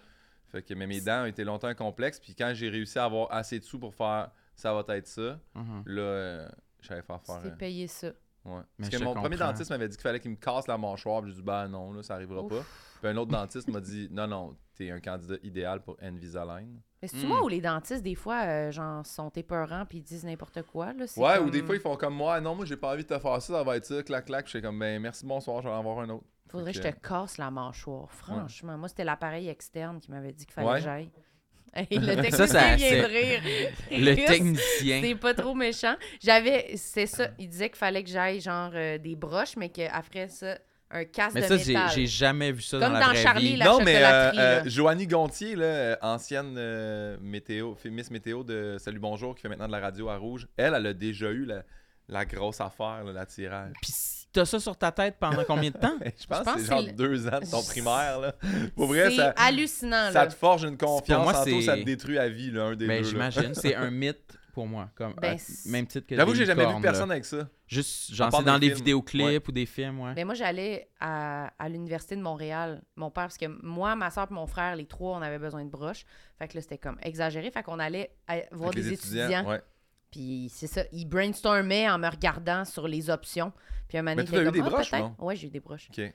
[0.52, 2.20] Fait que mais mes dents ont été longtemps complexes.
[2.20, 5.40] Puis quand j'ai réussi à avoir assez de sous pour faire ça va être ça,
[5.56, 5.84] Mhm.
[5.86, 6.50] là, euh,
[6.82, 7.40] j'allais faire faire.
[7.46, 8.12] Euh, payé ça.
[8.58, 8.62] Ouais.
[8.78, 11.22] Mais Parce que mon premier dentiste m'avait dit qu'il fallait qu'il me casse la mâchoire.
[11.22, 12.50] Puis j'ai dit, ben non, là, ça arrivera Ouf.
[12.50, 12.64] pas.
[13.02, 16.82] Puis un autre dentiste m'a dit, non, non, t'es un candidat idéal pour Invisalign.
[17.02, 17.30] Mais c'est-tu Hmm.
[17.30, 20.91] moi ou les dentistes, des fois, euh, genre, sont épeurants puis ils disent n'importe quoi,
[20.93, 21.08] là?
[21.08, 23.04] c'est Ouais, comme- ou des fois, ils font comme moi, non, moi, j'ai pas envie
[23.04, 24.43] de te faire ça, ça va être ça, clac, clac.
[24.45, 26.26] Puis je suis comme, ben merci, bonsoir, je vais en avoir un autre.
[26.50, 28.12] Faudrait que je te casse la mâchoire.
[28.12, 30.76] Franchement, moi, c'était l'appareil externe qui m'avait dit qu'il fallait Ouais.
[30.80, 31.12] que j'aille.
[31.74, 33.42] Hey, le technicien Ça, ça, vient c'est- de rire.
[33.92, 35.02] Le Chris, technicien.
[35.04, 35.96] C'est pas trop méchant.
[36.22, 40.28] J'avais, c'est ça, il disait qu'il fallait que j'aille genre euh, des broches, mais qu'après
[40.30, 40.58] ça,
[40.92, 41.92] un casque Mais de ça, j'ai métal.
[41.94, 43.56] j'ai jamais vu ça Comme dans la dans vraie Charlie, vie.
[43.58, 44.62] la non, mais euh, euh.
[44.66, 49.72] Joanie Gontier, là, ancienne euh, météo, Miss Météo de Salut Bonjour, qui fait maintenant de
[49.72, 51.62] la radio à Rouge, elle, elle a déjà eu la,
[52.08, 53.74] la grosse affaire, là, la tirage.
[53.84, 53.94] Puis
[54.32, 55.98] t'as ça sur ta tête pendant combien de temps?
[56.20, 58.20] Je pense, pense que c'est genre le- deux ans de ton primaire.
[58.20, 58.34] Là.
[58.76, 60.28] Pour vrai, C'est ça, hallucinant, ça là.
[60.28, 61.24] te forge une confiance.
[61.24, 63.10] moi, tantôt, ça te détruit la vie, là, un des Ben, deux.
[63.10, 63.54] j'imagine.
[63.56, 64.90] C'est un mythe pour moi.
[64.96, 67.14] Comme, Ben, à- c'est- même titre que J'avoue que j'ai jamais vu personne là.
[67.14, 67.48] avec ça.
[67.68, 69.42] Juste, À genre, c'est dans les vidéoclips Ouais.
[69.48, 70.14] ou des films, ouais.
[70.16, 74.28] Mais moi, j'allais à, à l'Université de Montréal, mon père, parce que moi, ma soeur
[74.30, 76.04] et mon frère, les trois, on avait besoin de broches.
[76.40, 77.52] Fait que là, c'était comme exagéré.
[77.52, 79.48] Fait qu'on allait à- voir Avec des étudiants.
[79.48, 79.62] ouais.
[80.12, 83.54] Puis c'est ça, ils brainstormaient en me regardant sur les options.
[83.90, 85.16] Puis un moment Mais donné, il t'as était eu des ah, broches, non?
[85.18, 85.90] Ouais, j'ai eu des broches.
[85.90, 86.14] OK.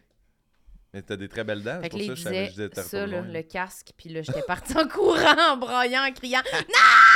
[0.94, 1.80] Mais t'as des très belles dents.
[1.82, 5.52] Fait que là, ça disait ça, là, le casque, puis là, j'étais partie en courant,
[5.52, 6.60] en broyant, en criant «Non!»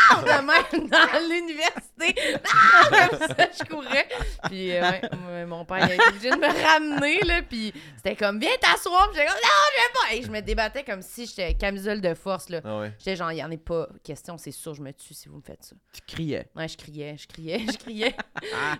[0.08, 0.40] De
[0.80, 2.14] même dans l'université.
[2.32, 3.08] Non!
[3.08, 4.08] Comme ça, je courais.
[4.44, 4.90] Puis euh,
[5.30, 8.50] ouais, mon père, il a été obligé de me ramener, là, puis c'était comme «Viens
[8.60, 11.54] t'asseoir!» Puis j'étais comme «Non, je vais pas!» Et je me débattais comme si j'étais
[11.54, 12.60] camisole de force, là.
[12.64, 12.92] Ah ouais.
[12.98, 15.36] J'étais genre «Il y en a pas question, c'est sûr, je me tue si vous
[15.36, 16.48] me faites ça.» Tu criais.
[16.56, 18.14] Ouais, je criais, je criais, je criais.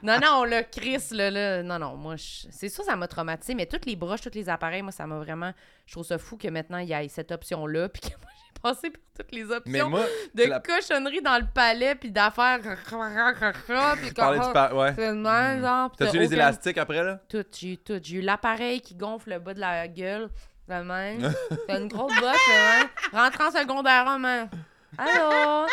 [0.03, 3.55] non, non, là, Chris, là, là, non, non, moi, je- c'est ça, ça m'a traumatisé,
[3.55, 5.53] mais toutes les broches, tous les appareils, moi, ça m'a vraiment,
[5.87, 8.31] je trouve ça fou que maintenant, il y ait cette option-là, puis que moi,
[8.63, 12.59] passé par toutes les Mais options moi, de la- cochonneries dans le palais, puis d'affaires,
[14.01, 14.75] puis parlais du par...
[14.75, 14.95] Ouais.
[14.97, 17.21] genre, puis T'as-tu t'as les aucun- élastiques après, là?
[17.29, 18.01] Tout, j'ai eu tout.
[18.03, 20.29] J'ai eu l'appareil qui gonfle le bas de la gueule,
[20.69, 21.33] le même.
[21.67, 22.89] T'as une grosse bosse, le même.
[23.13, 24.49] Rentre en secondaire, un man.
[24.97, 25.67] Allô?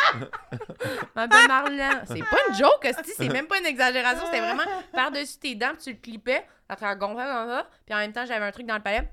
[1.14, 2.02] M'appelle Marlène.
[2.06, 4.26] C'est pas une joke, c'est même pas une exagération.
[4.26, 6.46] C'était vraiment par-dessus tes dents, tu le clippais.
[6.68, 7.66] Ça te gonflait comme ça.
[7.86, 9.10] Puis en même temps, j'avais un truc dans le palais.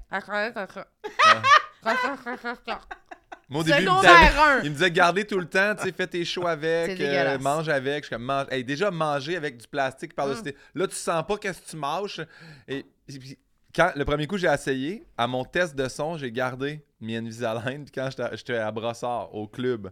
[3.49, 4.61] Moi, au début, il me disait, Secondaire 1.
[4.63, 7.69] il me disait garder tout le temps, tu sais, fais tes shows avec, euh, mange
[7.69, 8.03] avec.
[8.03, 8.47] Je suis comme, mange...
[8.49, 10.79] Hey, déjà, manger avec du plastique par-dessus Mm.
[10.79, 12.25] Là, tu sens pas qu'est-ce que tu manges.
[12.67, 13.37] Et puis,
[13.75, 17.85] quand le premier coup, j'ai essayé, à mon test de son, j'ai gardé mi Invisalign.
[17.85, 19.91] Puis quand j'étais à Brossard, au club,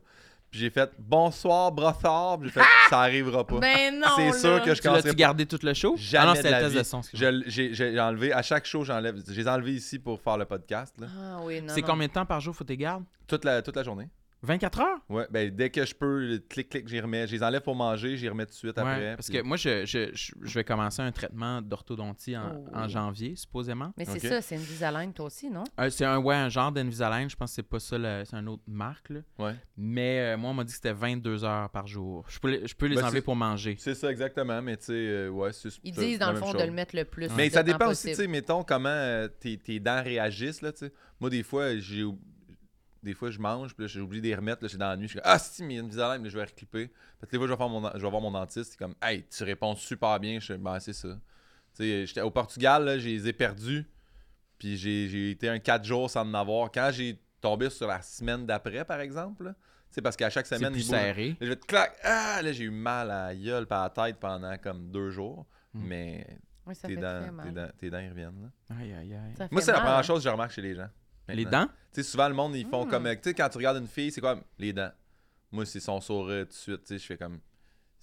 [0.52, 2.39] j'ai fait bonsoir, Brossard.
[2.39, 3.60] Puis j'ai fait, ça arrivera pas.
[3.60, 5.95] Ben non, C'est sûr que je Tu l'as-tu commencerai gardé tout le show?
[5.97, 6.80] Jamais ah non, de c'était la le test vie.
[6.80, 6.99] de son.
[6.99, 7.32] excuse-moi.
[7.32, 9.16] Je- J'ai j'ai enlevé, à chaque show, j'enlève.
[9.28, 11.08] Je les ai enlevés ici pour faire le podcast, là.
[11.18, 11.74] Ah oui, non.
[11.74, 11.88] C'est non.
[11.88, 13.04] combien de temps par jour faut tu les gardes?
[13.28, 14.10] Toute la, toute la journée.
[14.44, 14.98] 24 heures?
[15.10, 17.28] Ouais, ben dès que je peux, le clic, clic, j'y remets.
[17.28, 19.16] Je les enlève pour manger, j'y remets tout de suite Ouais, après.
[19.16, 22.68] parce puis- que moi, je, je, je, je vais commencer un traitement d'orthodontie en, Oh.
[22.74, 23.94] en janvier, supposément.
[23.98, 25.64] Mais c'est ça, c'est une Invisalign, toi aussi, non?
[25.80, 27.30] Euh, c'est un, ouais, un genre d'Invisalign.
[27.30, 29.10] Je pense que c'est pas ça, le- c'est une autre marque.
[29.10, 29.20] Là.
[29.39, 29.54] Ouais.
[29.78, 32.26] Mais euh, moi, on m'a dit que c'était 22 heures par jour.
[32.30, 33.76] Je peux, les- je peux les Ben, enlever pour manger.
[33.80, 36.54] C'est ça exactement, mais tu sais, euh, ouais, c'est Ils c'est disent, dans le fond,
[36.54, 37.30] de le mettre le plus.
[37.36, 40.94] Mais ça dépend aussi, tu sais, mettons comment tes, tes dents réagissent, là, tu sais.
[41.20, 42.04] Moi, des fois, j'ai...
[43.04, 44.95] Des fois, je mange, puis là, j'ai oublié de les remettre, là, c'est dans la
[44.97, 45.08] nuit.
[45.08, 45.84] Je suis comme, ah, si, mais il y a
[46.16, 46.91] une mais je vais reclipper.
[47.20, 48.95] Fait que des fois, je vais, faire mon, je vais voir mon dentiste, c'est comme,
[49.02, 50.39] hey, tu réponds super bien.
[50.39, 51.10] Je suis ben, c'est ça.
[51.76, 53.86] Tu sais, j'étais au Portugal, là, je les ai perdus,
[54.60, 56.72] puis j'ai j'ai été un 4 jours sans en avoir.
[56.72, 59.56] Quand j'ai tombé sur la semaine d'après, par exemple,
[59.91, 60.99] sais, parce qu'à chaque C'est semaine, plus ils bougent.
[60.99, 61.30] serré.
[61.30, 61.95] Là, je vais te clac.
[62.04, 65.45] Ah, là, j'ai eu mal à la gueule, par la tête pendant comme deux jours.
[65.74, 65.84] Mm.
[65.86, 66.28] Mais
[66.66, 68.41] Oui, ça tes fait dents, très tes, dents, tes dents, ils reviennent.
[68.41, 68.76] là.
[68.80, 69.34] Aïe, aïe, aïe.
[69.38, 70.04] Ça Moi, c'est la première hein?
[70.04, 70.89] chose que je remarque chez les gens.
[71.36, 71.68] Les dents?
[71.94, 72.90] Tu sais, souvent, le monde, ils font Mm.
[72.90, 73.04] comme.
[73.16, 74.40] Tu sais, quand tu regardes une fille, c'est quoi?
[74.58, 74.92] Les dents.
[75.52, 76.82] Moi, c'est son sourire tout de suite.
[76.84, 77.40] Tu sais, je fais comme.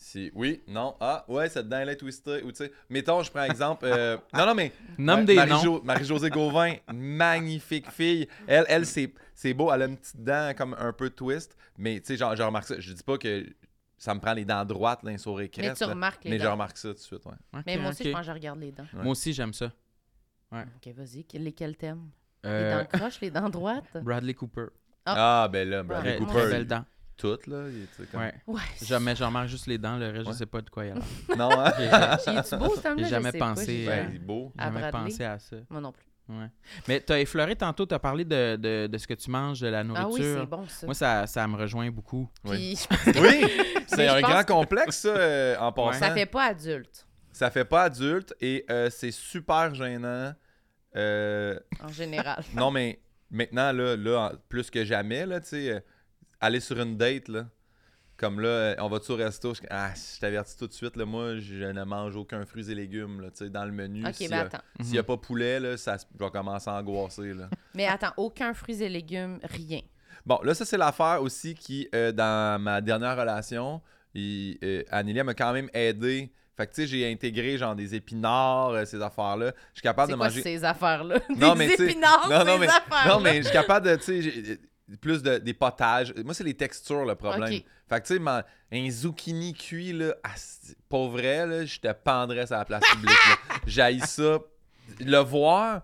[0.00, 2.40] Si, oui, non, ah, ouais, cette dent, elle est twistée.
[2.44, 3.84] Ou tu sais, mettons, je prends exemple.
[3.84, 4.72] euh, non, non, mais.
[4.96, 5.82] Nomme Ouais, des noms.
[5.82, 8.28] Marie-Josée Gauvin, magnifique fille.
[8.46, 9.72] Elle, elle c'est, c'est beau.
[9.72, 11.56] Elle a une petite dent comme un peu twist.
[11.78, 12.78] Mais tu sais, genre, je remarque ça.
[12.78, 13.44] Je dis pas que
[13.96, 15.76] ça me prend les dents droites, là, un sourire Mais crête.
[15.76, 15.90] tu là.
[15.90, 16.52] remarques les Mais je dents.
[16.52, 17.60] remarque ça tout de suite, ouais.
[17.66, 18.08] Mais moi aussi, ok.
[18.08, 18.86] je pense que je regarde les dents.
[18.94, 19.02] Ouais.
[19.02, 19.72] Moi aussi, j'aime ça.
[20.52, 21.24] OK, vas-y.
[21.24, 22.08] que- Lesquels t'aimes?
[22.44, 23.84] Les Euh, dents croches, les dents droites?
[24.02, 24.66] Bradley Cooper.
[25.04, 25.42] Ah.
[25.44, 26.84] Ah, ben là, Bradley Ouais, Très, Cooper, très il- belles dents.
[27.16, 27.64] toutes, là.
[27.68, 28.34] il est, tu sais, comme- Ouais.
[28.46, 28.60] Ouais.
[28.82, 30.32] Jamais, j'en remarque juste les dents, le reste, Ouais.
[30.32, 31.02] je sais pas de quoi il a l'air.
[31.36, 31.72] Non, hein?
[31.78, 32.94] J'ai J'ai-tu beau, ce homme-là?
[32.98, 34.52] J'ai Je jamais sais pas, pensé, j'ai euh, Ben, jamais- il est beau.
[34.58, 35.00] À jamais Bradley?
[35.10, 35.56] pensé à ça.
[35.68, 36.04] Moi non plus.
[36.28, 36.50] Ouais.
[36.86, 39.60] Mais tu as effleuré tantôt, tu as parlé de, de, de ce que tu manges,
[39.60, 40.40] de la Ah oui, nourriture.
[40.42, 40.86] c'est bon, ça.
[40.86, 42.28] Moi, ça, ça me rejoint beaucoup.
[42.44, 42.56] Oui.
[42.56, 43.50] Puis je pense que Oui,
[43.86, 45.98] c'est un pense grand que- complexe, ça, euh, en passant.
[46.00, 50.34] ça fait pas adulte, Ça fait pas adulte et euh, c'est super gênant.
[50.96, 52.42] Euh, en général.
[52.54, 55.80] non, mais maintenant, là, là, plus que jamais, là, tu sais, euh,
[56.40, 57.46] aller sur une date, là,
[58.16, 59.54] comme là, euh, on va-tu au resto?
[59.54, 62.74] Je, ah, je t'avertis tout de suite, là, moi, je ne mange aucun fruits et
[62.74, 64.04] légumes, là, tu sais, dans le menu.
[64.06, 64.62] OK, S'il ben attends.
[64.80, 67.48] N'y a pas poulet, là, ça, je vais commencer à angoisser, là.
[67.74, 69.80] Mais attends, aucun fruits et légumes, rien.
[70.26, 73.80] Bon, là, ça, c'est l'affaire aussi qui, euh, dans ma dernière relation,
[74.14, 76.32] il, euh, Anneli, elle m'a quand même aidé.
[76.58, 79.52] Fait que, tu sais, j'ai intégré, genre, des épinards, euh, ces affaires-là.
[79.72, 80.42] Je suis capable de quoi manger...
[80.42, 81.20] ces affaires-là?
[81.36, 83.14] Non, Des mais tu sais- épinards, non, non, ces mais- affaires-là?
[83.14, 84.58] Non, mais je suis capable de, tu sais, j'ai-
[85.00, 86.12] plus de, des potages.
[86.24, 87.52] Moi, c'est les textures, le problème.
[87.54, 87.64] Ok.
[87.88, 88.42] Fait que, tu sais,
[88.72, 93.16] un zucchini cuit, là, asti, pour vrai, là, je te pendrais sur la place publique.
[93.66, 94.38] J'haïs ça.
[95.00, 95.82] Le voir,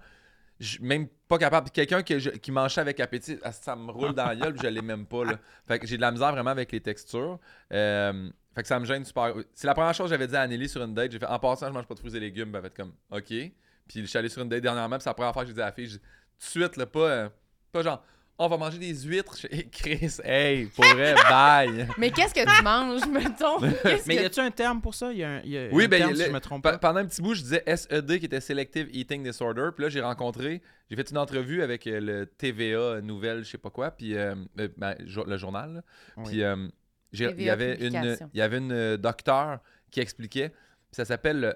[0.59, 1.71] je même pas capable.
[1.71, 4.55] Quelqu'un que je- qui mange ça avec appétit, asti, ça me roule dans la gueule,
[4.55, 5.35] puis je l'ai même pas, là.
[5.69, 7.39] Fait que j'ai de la misère vraiment avec les textures.
[7.73, 9.35] Euh, fait que ça me gêne super.
[9.55, 11.13] C'est la première chose que j'avais dit à Anneli sur une date.
[11.13, 12.51] J'ai fait, en passant, je mange pas de fruits et légumes.
[12.53, 13.27] Ben, elle a fait comme, OK.
[13.29, 13.53] Puis
[14.01, 15.61] je suis allé sur une date dernièrement, puis c'est la première fois que j'ai dit
[15.61, 16.01] à la fille, tout de
[16.39, 17.29] suite, là, pas, euh,
[17.73, 18.03] pas genre,
[18.39, 19.37] on va manger des huîtres.
[19.37, 21.87] Je fais, Chris, hey, pour vrai, bye.
[21.99, 23.61] Mais qu'est-ce que tu manges, mettons?
[23.61, 25.13] Mais que- y a-tu un terme pour ça?
[25.13, 26.63] Y a un, il y a Oui, un ben, terme, le- si je me trompe
[26.65, 26.79] Pe- pas.
[26.79, 29.69] Pendant un petit bout, je disais SED qui était Selective Eating Disorder.
[29.75, 33.59] Puis là, j'ai rencontré, j'ai fait une entrevue avec euh, le TVA Nouvelle, je sais
[33.59, 35.85] pas quoi, puis euh, euh, ben, le journal.
[36.17, 36.25] Oui.
[36.27, 36.57] Puis euh,
[37.15, 39.61] il y avait une, il y avait une euh, docteur
[39.91, 40.53] qui expliquait.
[40.93, 41.55] Ça s'appelle le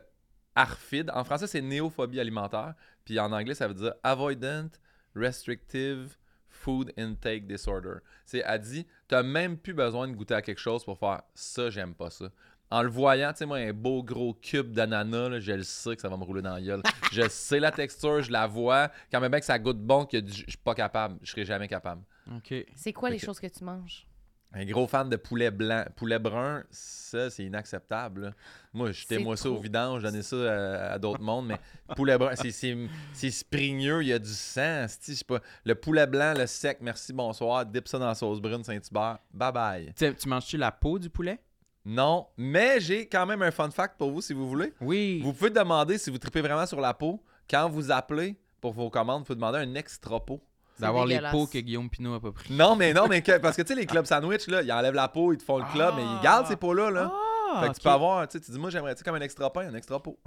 [0.55, 1.11] ARFID.
[1.11, 2.75] En français, c'est néophobie alimentaire.
[3.05, 4.69] Puis en anglais, ça veut dire Avoidant
[5.15, 6.17] Restrictive
[6.49, 7.99] Food Intake Disorder.
[8.27, 11.71] C'est, elle dit, t'as même plus besoin de goûter à quelque chose pour faire ça,
[11.71, 12.31] j'aime pas ça.
[12.71, 16.03] En le voyant, tu sais, moi, un beau gros cube d'ananas, je le sais que
[16.03, 16.83] ça va me rouler dans la gueule.
[17.13, 18.91] je sais la texture, je la vois.
[19.11, 21.19] Quand même bien que ça goûte bon, que je suis pas capable.
[21.23, 22.03] Je serai jamais capable.
[22.35, 22.53] OK.
[22.75, 24.08] C'est quoi les choses que tu manges?
[24.55, 25.85] Un gros fan de poulet blanc.
[25.95, 28.23] Poulet brun, ça, c'est inacceptable.
[28.23, 28.31] là.
[28.73, 31.59] Moi, jetez-moi C'est ça au vidange, donnez ça à, à d'autres mondes, mais
[31.97, 32.77] poulet brun, c'est- c'est
[33.13, 34.85] c'est springneux, il y a du sang.
[34.85, 35.41] esti, je sais pas.
[35.65, 39.53] Le poulet blanc, le sec, merci, bonsoir, dip ça dans la sauce brune Saint-Hubert, bye
[39.53, 39.93] bye.
[39.95, 41.39] Tu, tu manges-tu la peau du poulet?
[41.85, 44.73] Non, mais j'ai quand même un fun fact pour vous si vous voulez.
[44.81, 45.21] Oui.
[45.23, 47.23] Vous pouvez demander si vous tripez vraiment sur la peau.
[47.49, 50.43] Quand vous appelez pour vos commandes, vous pouvez demander un extra pot.
[50.81, 52.53] D'avoir les peaux que Guillaume Pinot a pas pris.
[52.53, 54.95] Non, mais non, mais que- parce que tu sais, les clubs sandwich, là, ils enlèvent
[54.95, 56.91] la peau, ils te font le club, mais ils gardent ces peaux-là.
[56.91, 57.13] Là.
[57.13, 57.19] Ah,
[57.63, 59.21] fait que tu peux avoir, tu sais, tu dis, moi, j'aimerais, tu sais, comme un
[59.21, 60.19] extra pain, un extra pot.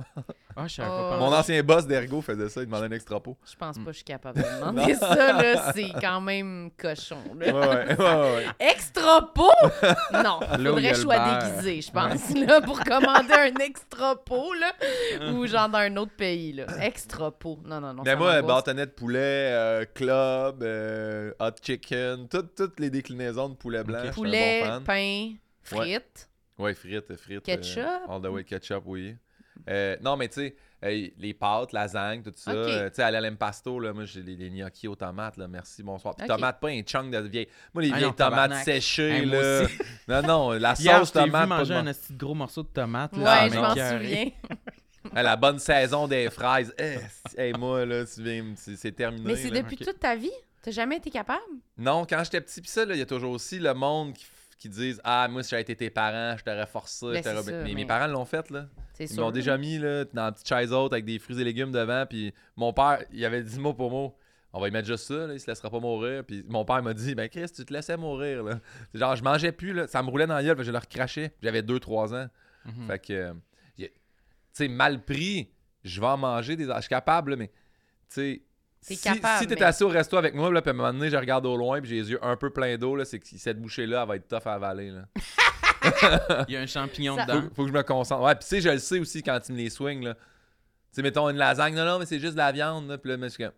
[0.56, 1.10] Ah, je savais Oh.
[1.12, 1.18] pas.
[1.18, 3.38] Mon ancien boss d'Ergo faisait ça, il demandait un extra pot.
[3.50, 3.86] Je pense pas Hmm.
[3.86, 5.72] que je suis capable de demander ça, là.
[5.74, 7.46] C'est quand même cochon, là.
[7.54, 8.46] ouais, ouais, ouais.
[8.60, 9.52] Extra pot?
[10.24, 11.52] Non, faudrait beurre.
[11.62, 14.74] déguisé, je pense, là, pour commander un extra pot, là.
[15.34, 16.66] ou genre dans un autre pays, là.
[16.82, 17.60] Extra pot.
[17.66, 18.04] Non, non, non.
[18.06, 18.48] Mais moi, m'angoisse.
[18.66, 24.00] bâtonnet de poulet, euh, club, euh, hot chicken, toutes, toutes les déclinaisons de poulet blanc.
[24.14, 25.32] Poulet, bon pain,
[25.64, 26.28] frites.
[26.62, 27.44] Ouais, frites, frites.
[27.44, 27.78] Ketchup?
[27.84, 29.16] euh, all the way ketchup, oui.
[29.70, 32.52] Euh, non, mais tu sais, euh, les pâtes, lasagne, tout ça.
[32.52, 35.84] Euh, tu sais, à l'impasto, là, moi, j'ai les, les gnocchis aux tomates, là, merci,
[35.84, 36.16] bonsoir.
[36.16, 37.48] Puis tomates, pas un chunk de vieille.
[37.74, 38.64] Moi, les Ah vieilles non, tomates tabarnak.
[38.66, 39.68] séchées, là.
[40.08, 41.32] Non, non, la Hier, sauce je tomate.
[41.32, 43.14] pas manger de un petit gros morceau de tomate.
[43.14, 44.26] Ouais, là, je ça m'en souviens.
[45.16, 46.74] Ah, la bonne saison des fraises.
[46.78, 46.98] Eh,
[47.36, 49.24] hey, moi, là, tu viens, c'est c'est terminé.
[49.26, 49.62] Mais c'est là.
[49.64, 50.32] depuis toute ta vie?
[50.62, 51.42] T'as jamais été capable?
[51.76, 54.26] Non, quand j'étais petit, pis ça, là, il y a toujours aussi le monde qui,
[54.62, 57.08] qui disent Ah, moi, si j'avais été tes parents, je t'aurais forcé.
[57.14, 58.68] Ben, t'aurais- ça, mais, mes parents l'ont fait, là.
[59.00, 59.24] Ils sûr.
[59.24, 62.06] m'ont déjà mis là, dans la petite chaise haute avec des fruits et légumes devant.
[62.06, 64.16] Puis mon père, il avait dit mot pour mot
[64.54, 66.24] On va y mettre juste ça, là, il se laissera pas mourir.
[66.24, 68.44] Puis mon père m'a dit Ben Chris, tu te laissais mourir.
[68.44, 68.60] Là.
[68.92, 70.72] C'est Genre, je mangeais plus, là, ça me roulait dans la gueule, fait que je
[70.72, 71.34] leur crachais.
[71.42, 72.28] J'avais 2-3 ans.
[72.66, 72.88] Mhm.
[72.88, 73.34] Fait que, euh,
[73.78, 73.88] tu
[74.54, 75.50] sais, mal pris,
[75.84, 76.66] je vais en manger des.
[76.66, 77.54] Je suis capable, là, mais tu
[78.10, 78.42] sais.
[78.86, 80.78] T'es Si, capable, si t'es mais- assis au resto avec moi, là, puis à un
[80.78, 83.06] moment donné, je regarde au loin, puis j'ai les yeux un peu pleins d'eau, là,
[83.06, 84.90] c'est que cette bouchée-là, elle va être tough à avaler.
[84.90, 85.04] Là.
[86.48, 87.42] Il y a un champignon Ça- dedans.
[87.42, 88.24] Faut, faut que je me concentre.
[88.24, 90.16] Ouais, puis tu sais, je le sais aussi quand tu me les swings, là.
[90.16, 90.22] Tu
[90.94, 92.98] sais, mettons une lasagne, non, non, mais c'est juste de la viande, là.
[92.98, 93.54] Puis là, mais je suis comme.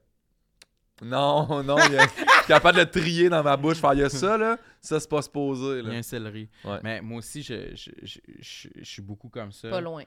[1.08, 3.78] Non, non, il y a- je suis capable de le trier dans ma bouche.
[3.78, 4.58] Faire, il y a ça, là.
[4.82, 5.98] Ça, c'est pas supposé, Il y a là.
[6.00, 6.50] un céleri.
[6.66, 6.80] Ouais.
[6.84, 9.70] Mais moi aussi, je, je, je, je- je suis beaucoup comme ça.
[9.70, 10.04] Pas loin.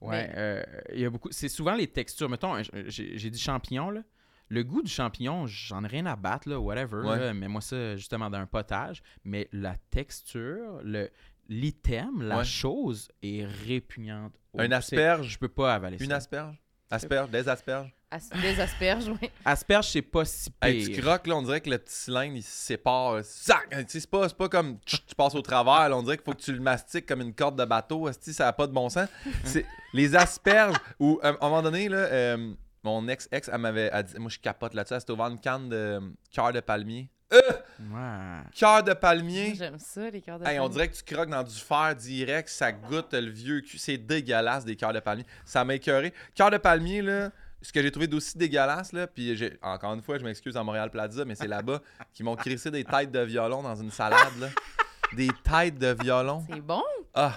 [0.00, 0.62] Ouais, Mais- euh,
[0.92, 1.28] il y a beaucoup.
[1.32, 2.28] C'est souvent les textures.
[2.28, 2.54] Mettons,
[2.86, 4.02] j'ai j'ai dit champignon, là.
[4.48, 6.98] Le goût du champignon, j'en ai rien à battre, là, whatever.
[6.98, 7.18] Ouais.
[7.18, 7.34] là.
[7.34, 9.02] mais moi, ça, justement, dans un potage.
[9.24, 11.10] Mais la texture, le
[11.48, 12.44] l'item, la Ouais.
[12.44, 14.32] chose est répugnante.
[14.52, 15.28] au- Un c'est- asperge?
[15.28, 16.16] Je peux pas avaler Une ça.
[16.16, 16.56] asperge?
[16.90, 17.92] Asperge, des asperges?
[18.10, 19.28] As- Des asperges, oui.
[19.44, 20.58] Asperge, c'est pas si pire.
[20.70, 23.24] Hey, tu croques, là, on dirait que le petit cylindre, il se sépare.
[23.24, 23.66] Sac!
[23.88, 25.88] Sais, C'est pas, c'est pas comme tch, tu passes au travers.
[25.88, 28.08] là, on dirait qu'il faut que tu le mastiques comme une corde de bateau.
[28.20, 29.08] Ça n'a pas de bon sens.
[29.44, 32.54] C'est les asperges, ou à un moment donné, là, euh,
[32.86, 34.94] mon ex-ex, elle m'avait elle dit, Moi, je capote là-dessus.
[34.94, 36.00] Elle s'était ouvert une canne de euh,
[36.32, 37.10] cœur de palmier.
[37.32, 38.40] Ouais.
[38.54, 39.54] Cœur de palmier.
[39.54, 42.48] J'aime ça, les cœurs de Hey, on dirait que tu croques dans du fer direct,
[42.48, 43.78] ça goûte le vieux cul.
[43.78, 45.26] C'est dégueulasse des cœurs de palmier.
[45.44, 46.14] Ça m'a écœuré.
[46.34, 47.30] Cœur de palmier, là,
[47.60, 50.62] ce que j'ai trouvé d'aussi dégueulasse, là, puis j'ai- encore une fois, je m'excuse à
[50.62, 51.80] Montréal Plaza, mais c'est là-bas
[52.14, 54.48] qu'ils m'ont crissé des têtes de violon dans une salade, là.
[55.14, 56.44] Des têtes de violon.
[56.48, 56.82] C'est bon?
[57.14, 57.34] Ah,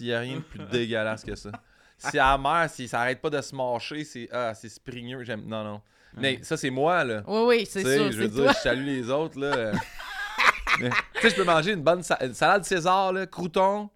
[0.00, 1.50] il n'y a rien de plus dégueulasse que ça.
[1.98, 4.70] C'est amer, si ça arrête pas de se mâcher, c'est ah, c'est.
[5.22, 5.42] J'aime.
[5.46, 5.80] Non, non.
[6.16, 7.22] Mais ça, c'est moi, là.
[7.26, 8.52] Oui, oui, c'est sûr, je veux dire, toi.
[8.52, 9.72] je salue les autres, là.
[10.78, 10.84] tu
[11.20, 13.90] sais, je peux manger une bonne sa- une salade César, là, crouton,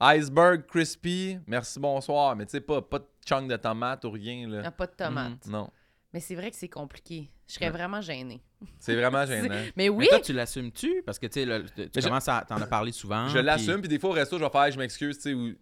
[0.00, 2.36] Iceberg crispy, merci, bonsoir.
[2.36, 4.34] Mais tu sais, pas, pas de chunk de tomate ou rien.
[4.34, 4.70] Il n'y a Là.
[4.70, 5.46] pas de tomates.
[5.46, 5.70] Non.
[6.12, 7.30] Mais c'est vrai que c'est compliqué.
[7.48, 7.70] Je serais Ouais.
[7.72, 8.42] vraiment gênée.
[8.78, 9.54] C'est vraiment gênant.
[9.76, 11.02] Mais oui, Mais toi, tu l'assumes-tu?
[11.06, 13.28] Parce que tu sais, là, tu Mais je- commences à t'en as parlé souvent.
[13.28, 15.34] Je puis- l'assume, puis des fois au resto, je vais faire, je m'excuse, tu sais,
[15.34, 15.54] ou-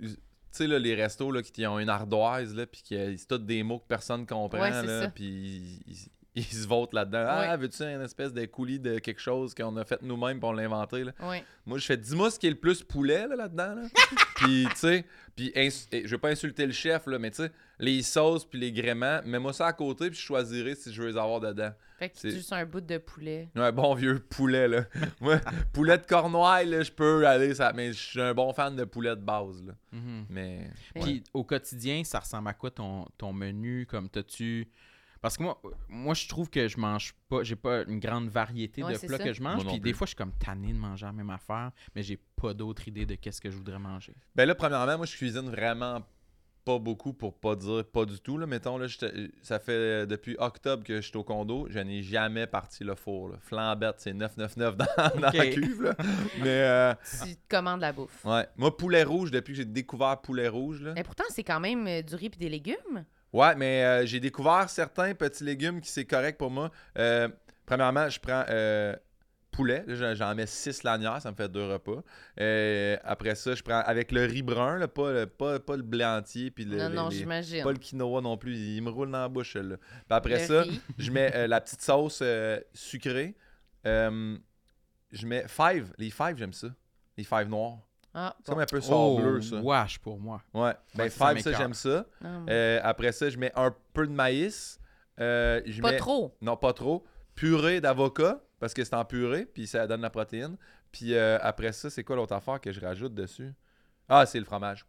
[0.58, 3.62] sais, là, les restos là, qui ont une ardoise, là, puis qui c'est tous des
[3.62, 7.24] mots que personne comprend, Ouais, là, puis ils, ils- se votent là-dedans.
[7.28, 11.04] Ah, veux-tu une espèce de coulis de quelque chose qu'on a fait nous-mêmes, l'a inventé,
[11.04, 11.12] là?
[11.22, 11.38] oui.
[11.66, 13.82] Moi, je fais, dis-moi ce qui est le plus poulet, là, là-dedans, là.
[14.36, 15.04] puis, tu sais,
[15.36, 18.44] puis ins- eh, je vais pas insulter le chef, là, mais tu sais, les sauces
[18.44, 21.40] puis les gréments, mets-moi ça à côté, puis je choisirai si je veux les avoir
[21.40, 21.70] dedans.
[21.98, 23.48] Fait que C'est- juste un bout de poulet.
[23.54, 24.84] Un bon vieux poulet, là.
[25.20, 25.38] Moi,
[25.72, 27.72] poulet de Cornouailles, là, je peux aller, ça...
[27.74, 29.74] mais je suis un bon fan de poulet de base, là.
[29.92, 30.26] Mhm.
[30.28, 30.70] Mais.
[31.00, 33.86] Puis au quotidien, ça ressemble à quoi ton, ton menu?
[33.86, 34.66] Comme t'as-tu.
[35.22, 38.82] Parce que moi, moi, je trouve que je mange pas, j'ai pas une grande variété
[38.82, 39.24] Ouais, de plats ça.
[39.24, 39.64] que je mange.
[39.66, 42.52] Puis des fois, je suis comme tanné de manger la même affaire, mais j'ai pas
[42.52, 44.14] d'autre idée de qu'est-ce que je voudrais manger.
[44.34, 46.02] Ben là, premièrement, moi, je cuisine vraiment
[46.64, 48.38] pas beaucoup pour pas dire pas du tout.
[48.38, 48.46] Là.
[48.46, 48.86] Mettons, là,
[49.42, 51.66] ça fait euh, depuis octobre que je suis au condo.
[51.70, 53.30] Je n'ai jamais parti le four.
[53.30, 53.36] Là.
[53.40, 54.86] Flambette, c'est 999 dans,
[55.20, 55.82] dans la cuve.
[55.82, 55.94] Là.
[56.38, 56.94] Mais euh,
[57.24, 58.24] Tu te commandes la bouffe.
[58.24, 58.46] ouais.
[58.56, 60.82] Moi, poulet rouge, depuis que j'ai découvert poulet rouge.
[60.82, 60.92] Là.
[60.94, 63.04] Mais pourtant, c'est quand même euh, du riz et des légumes.
[63.32, 66.70] Ouais, mais euh, j'ai découvert certains petits légumes qui c'est correct pour moi.
[66.98, 67.28] Euh,
[67.64, 68.94] premièrement, je prends euh,
[69.50, 69.84] poulet.
[69.88, 72.02] J'en- mets 6 lanières, ça me fait deux repas.
[73.04, 76.04] Après ça, je prends avec le riz brun, là, pas, le- pas, pas le blé
[76.04, 76.50] entier.
[76.50, 77.62] Puis le, non, les- non, j'imagine.
[77.64, 78.54] pas le quinoa non plus.
[78.56, 79.76] Il me roule dans la bouche, là.
[79.78, 80.80] Puis après Le ça, riz.
[80.98, 82.22] je mets la petite sauce
[82.74, 83.34] sucrée.
[83.84, 85.92] Je mets five.
[85.98, 86.68] Les five, j'aime ça.
[87.16, 87.78] Les five noirs.
[88.14, 89.56] Ah, C'est comme un peu sort oh, bleu, ça.
[89.60, 90.42] wesh pour moi.
[90.52, 90.74] Ouais.
[90.94, 92.04] Ben, five, ça, j'aime ça.
[92.48, 94.78] Euh, après ça, je mets un peu de maïs.
[95.20, 96.36] Euh, je pas mets- trop.
[96.42, 97.04] Non, pas trop.
[97.34, 100.56] Purée d'avocat, parce que c'est en purée, puis ça donne la protéine.
[100.90, 103.52] Puis euh, après ça, c'est quoi l'autre affaire que je rajoute dessus?
[104.08, 104.84] Ah, c'est le fromage.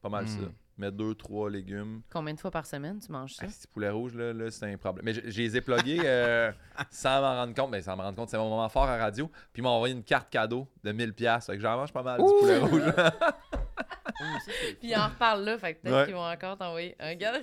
[0.00, 0.28] Pas mal Mm.
[0.28, 0.40] ça.
[0.78, 2.02] Mets deux, trois légumes.
[2.12, 3.46] Combien de fois par semaine tu manges ça?
[3.46, 5.06] Ah, ces poulets rouges, là, là c'est un problème.
[5.06, 6.52] Mais je, je les ai plugués euh,
[6.90, 7.70] sans m'en rendre compte.
[7.70, 9.26] Mais sans m'en rendre compte, c'est mon moment fort à radio.
[9.52, 11.12] Puis ils m'ont envoyé une carte cadeau de 1000$.
[11.12, 12.82] pièces Fait que j'en mange pas mal du poulet rouge.
[14.80, 16.04] Puis on reparle là, fait que peut-être Ouais.
[16.06, 16.94] qu'ils vont encore t'envoyer.
[16.98, 17.42] Un regarde.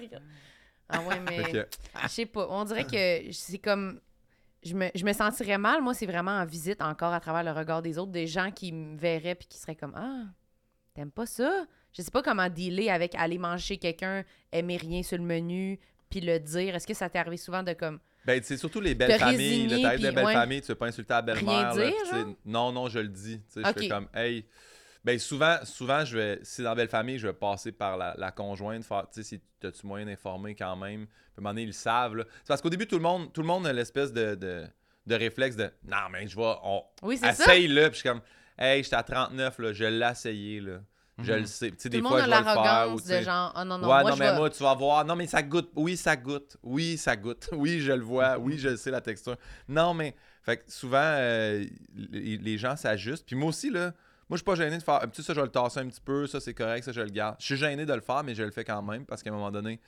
[0.90, 1.66] Ah ouais, mais
[2.04, 2.48] je sais pas.
[2.50, 4.00] On dirait que c'est comme.
[4.64, 7.52] Je me, je me sentirais mal, moi, c'est vraiment en visite encore à travers le
[7.52, 10.24] regard des autres, des gens qui me verraient puis qui seraient comme Ah,
[10.94, 11.66] t'aimes pas ça?
[11.94, 15.80] Je sais pas comment dealer avec aller manger quelqu'un, aimer rien sur le menu,
[16.10, 16.76] puis le dire.
[16.76, 18.00] Est-ce que ça t'est arrivé souvent de comme.
[18.26, 19.38] ben, c'est surtout les belles familles.
[19.68, 20.34] résigner, Là, puis belles ouais.
[20.34, 21.74] familles, tu veux pas insulter la belle-mère.
[22.46, 23.40] Non, non, je le dis.
[23.54, 24.46] Tu sais, Je fais comme, hey.
[25.04, 28.16] Ben, souvent, souvent je vais, si c'est dans belle famille, je vais passer par la,
[28.18, 31.08] la conjointe, faire, tu sais, si t'as-tu moyen d'informer quand même?
[31.08, 32.16] Puis à un moment donné, ils le savent.
[32.16, 32.24] là.
[32.38, 34.66] C'est parce qu'au début, tout le monde, tout le monde a l'espèce de, de,
[35.06, 37.44] de réflexe de, non, mais je vais, on, Oui, c'est ça.
[37.54, 37.90] essaye là.
[37.90, 38.22] Puis je suis comme,
[38.58, 40.80] hey, j'étais à 39, là, je l'ai essayé, là.
[41.20, 41.40] Je Mhm.
[41.42, 41.70] le sais.
[41.72, 42.94] Tu sais, Tout des le fois, monde je a vais le faire.
[42.94, 44.74] ou, de genre, oh non, non, ouais, moi, non, je mais vais- moi, tu vas
[44.74, 45.06] voir.
[45.06, 45.70] Non, mais ça goûte.
[45.76, 46.58] Oui, ça goûte.
[46.64, 47.50] Oui, ça goûte.
[47.54, 48.38] Oui, je le vois.
[48.40, 49.36] Oui, je sais la texture.
[49.68, 50.16] Non, mais.
[50.42, 51.64] Fait que souvent, euh,
[51.96, 53.26] les, les gens s'ajustent.
[53.26, 53.94] Puis moi aussi, là,
[54.28, 55.00] moi, je suis pas gêné de faire.
[55.12, 56.26] Tu sais, ça, je vais le tasser un petit peu.
[56.28, 56.84] Ça, c'est correct.
[56.84, 57.36] Ça, je le garde.
[57.40, 59.34] Je suis gêné de le faire, mais je le fais quand même parce qu'à un
[59.34, 59.80] moment donné,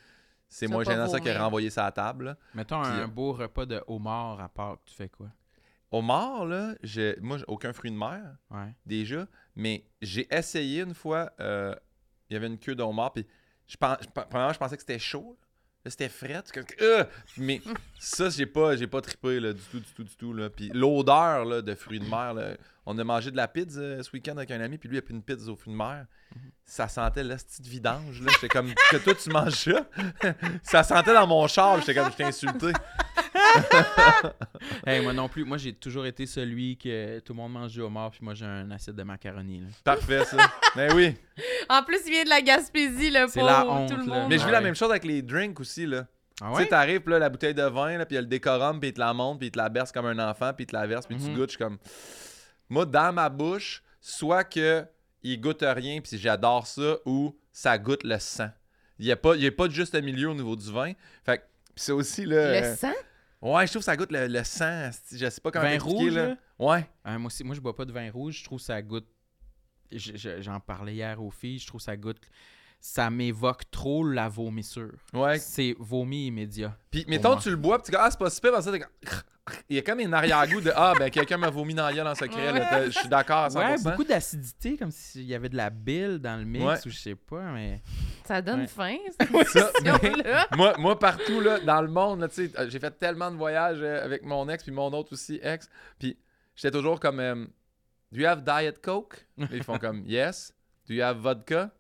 [0.48, 2.26] c'est moins gênant ça que renvoyer ça à la table.
[2.26, 2.38] là.
[2.54, 5.28] Mettons Puis, un euh, beau repas de homard à part, tu fais quoi?
[5.92, 8.22] Mort, là, j'ai- moi, j'ai aucun fruit de mer.
[8.52, 8.76] Ouais.
[8.86, 11.74] déjà, mais j'ai essayé une fois, euh,
[12.30, 13.26] il y avait une queue de homard, puis
[13.68, 15.38] je premièrement, je pensais que c'était chaud.
[15.84, 16.42] Là, c'était frais.
[16.52, 17.04] comme- Euh!
[17.38, 17.62] mais
[18.00, 20.34] ça, j'ai pas, j'ai pas trippé là, du tout, du tout, du tout.
[20.34, 20.50] Là.
[20.50, 24.02] Puis l'odeur là, de fruits de mer, là, on a mangé de la pizza euh,
[24.02, 25.78] ce week-end avec un ami, puis lui, il a pris une pizza aux fruits de
[25.78, 26.08] mer.
[26.66, 28.20] Ça sentait la petite vidange.
[28.22, 28.32] là.
[28.34, 29.88] J'étais comme, que toi, tu manges ça?
[30.64, 31.80] ça sentait dans mon char.
[31.82, 32.72] J'étais comme, je t'ai insulté.
[34.86, 35.46] Hey, moi non plus.
[35.46, 38.46] Moi, j'ai toujours été celui que tout le monde mange du homard, puis moi, j'ai
[38.46, 39.60] un assiette de macaroni.
[39.62, 39.68] là.
[39.84, 40.38] Parfait, ça.
[40.76, 41.16] Mais oui.
[41.70, 43.52] En plus, il vient de la Gaspésie, le C'est pauvre.
[43.52, 44.20] la honte, tout le là.
[44.22, 44.30] monde.
[44.30, 44.52] Mais je vis Ouais.
[44.52, 46.06] la même chose avec les drinks aussi, là.
[46.42, 46.64] Ah Tu ouais?
[46.64, 48.90] sais, t'arrives, là, la bouteille de vin, là, puis il y a le décorum, puis
[48.90, 50.76] il te la monte, puis il te la berce comme un enfant, puis il te
[50.76, 51.36] la verse, puis tu Mhm.
[51.36, 51.58] goûtes.
[51.58, 51.78] Comme.
[52.70, 54.86] Moi, dans ma bouche, soit que
[55.24, 58.50] il goûte rien, puis j'adore ça, ou ça goûte le sang.
[59.00, 60.94] Il n'y a, pas- il y a pas de juste milieu au niveau du vin.
[61.26, 61.44] Fait que
[61.74, 62.60] puis c'est aussi le.
[62.62, 62.94] Le sang?
[63.54, 64.90] Ouais, je trouve que ça goûte le, le sang.
[65.12, 66.28] Je sais pas comment Vin rouge, là.
[66.30, 66.36] là?
[66.60, 66.90] Ouais.
[67.08, 68.40] Euh, moi aussi, moi je bois pas de vin rouge.
[68.40, 69.08] Je trouve que ça goûte.
[69.92, 71.60] je- je- J'en parlais hier aux filles.
[71.60, 72.18] Je trouve que ça goûte.
[72.80, 74.94] Ça m'évoque trop la vomissure.
[75.14, 75.40] Ouais.
[75.40, 76.78] C'est vomi immédiat.
[76.92, 77.40] Puis, mettons, moi.
[77.42, 78.78] tu le bois, puis tu dis, ah, c'est pas super, parce que
[79.70, 82.08] il y a comme un arrière-goût de, ah, ben, quelqu'un m'a vomi dans la gueule
[82.08, 82.86] en secret.
[82.88, 83.58] Je suis d'accord à 100%.
[83.58, 86.78] Ouais, beaucoup d'acidité, comme s'il y avait de la bile dans le mix Ouais.
[86.86, 87.82] ou je sais pas, mais.
[88.26, 88.68] Ça donne Ouais.
[88.68, 90.48] faim, Ça, cette discussion-là.
[90.56, 93.36] moi, moi, partout là, dans le monde, là, tu sais, euh, j'ai fait tellement de
[93.38, 95.70] voyages euh, avec mon ex, puis mon autre aussi ex.
[96.00, 96.18] Puis
[96.56, 97.46] j'étais toujours comme, euh,
[98.12, 99.26] Do you have Diet Coke?
[99.52, 100.54] Ils font comme, Yes.
[100.88, 101.72] Do you have vodka?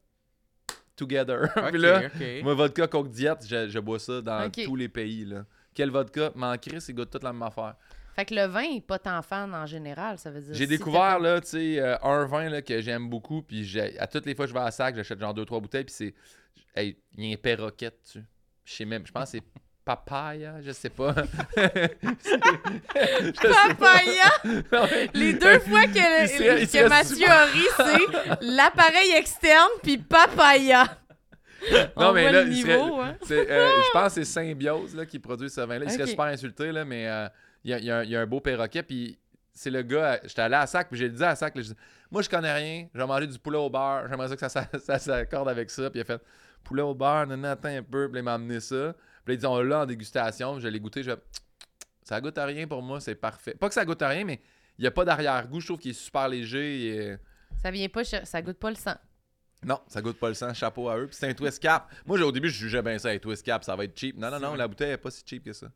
[0.96, 1.50] Together.
[1.72, 2.04] Puis là,
[2.42, 5.26] moi, vodka, coke diète, je, je bois ça dans tous les pays.
[5.26, 5.46] Là.
[5.74, 6.32] Quel vodka?
[6.36, 7.76] M'en crisse, c'est goûte toute la même affaire.
[8.16, 10.54] Fait que le vin est pas tant fan en général, ça veut dire.
[10.54, 14.00] J'ai si découvert, là, tu sais, euh, un vin là, que j'aime beaucoup, puis j'ai-
[14.00, 15.84] à toutes les fois que je vais à la sac, j'achète genre deux, trois bouteilles,
[15.84, 16.14] puis c'est.
[16.76, 18.24] Hey, il y a un perroquet dessus.
[18.64, 19.44] Je sais même, je pense que c'est
[19.86, 21.14] papaya, je sais pas.
[21.56, 23.68] Je sais pas.
[23.70, 25.08] Papaya!
[25.14, 29.98] Les deux fois que, Il serait- il que Mathieu a ri, c'est l'appareil externe puis
[29.98, 30.86] papaya.
[31.98, 33.16] Non, On mais là, serait- niveau, hein.
[33.24, 35.86] c'est, euh, je pense que c'est Symbiose là, qui produit ce vin-là.
[35.86, 37.28] Il serait super insulté, là, mais euh,
[37.66, 38.84] il y, a, il y a un- il y a un beau perroquet.
[38.84, 39.20] Puis
[39.54, 41.80] c'est le gars, j'étais allé à sac, puis j'ai dit à sac, là, j'ai dit,
[42.12, 44.50] moi je connais rien, je vais manger du poulet au beurre, j'aimerais ça que ça,
[44.50, 45.90] ça, ça s'accorde avec ça.
[45.90, 46.22] Puis il a fait
[46.64, 48.94] poulet au beurre, non, attends un peu, puis il m'a amené ça.
[49.26, 51.12] Puis là, ils dit, on l'a en dégustation, je l'ai goûté, je
[52.04, 53.56] ça goûte à rien pour moi, c'est parfait.
[53.56, 54.40] Pas que ça goûte à rien, mais
[54.78, 56.86] il n'y a pas d'arrière-goût, je trouve qu'il est super léger.
[56.88, 57.18] et-
[57.64, 58.96] Ça vient pas, ça goûte pas le sang.
[59.64, 61.08] Non, ça goûte pas le sang, chapeau à eux.
[61.08, 61.90] Puis c'est un twist cap.
[62.06, 64.16] Moi, j'ai- au début, je jugeais bien ça, un twist cap, ça va être cheap.
[64.18, 65.68] Non, non, non, la bouteille est pas si cheap que ça.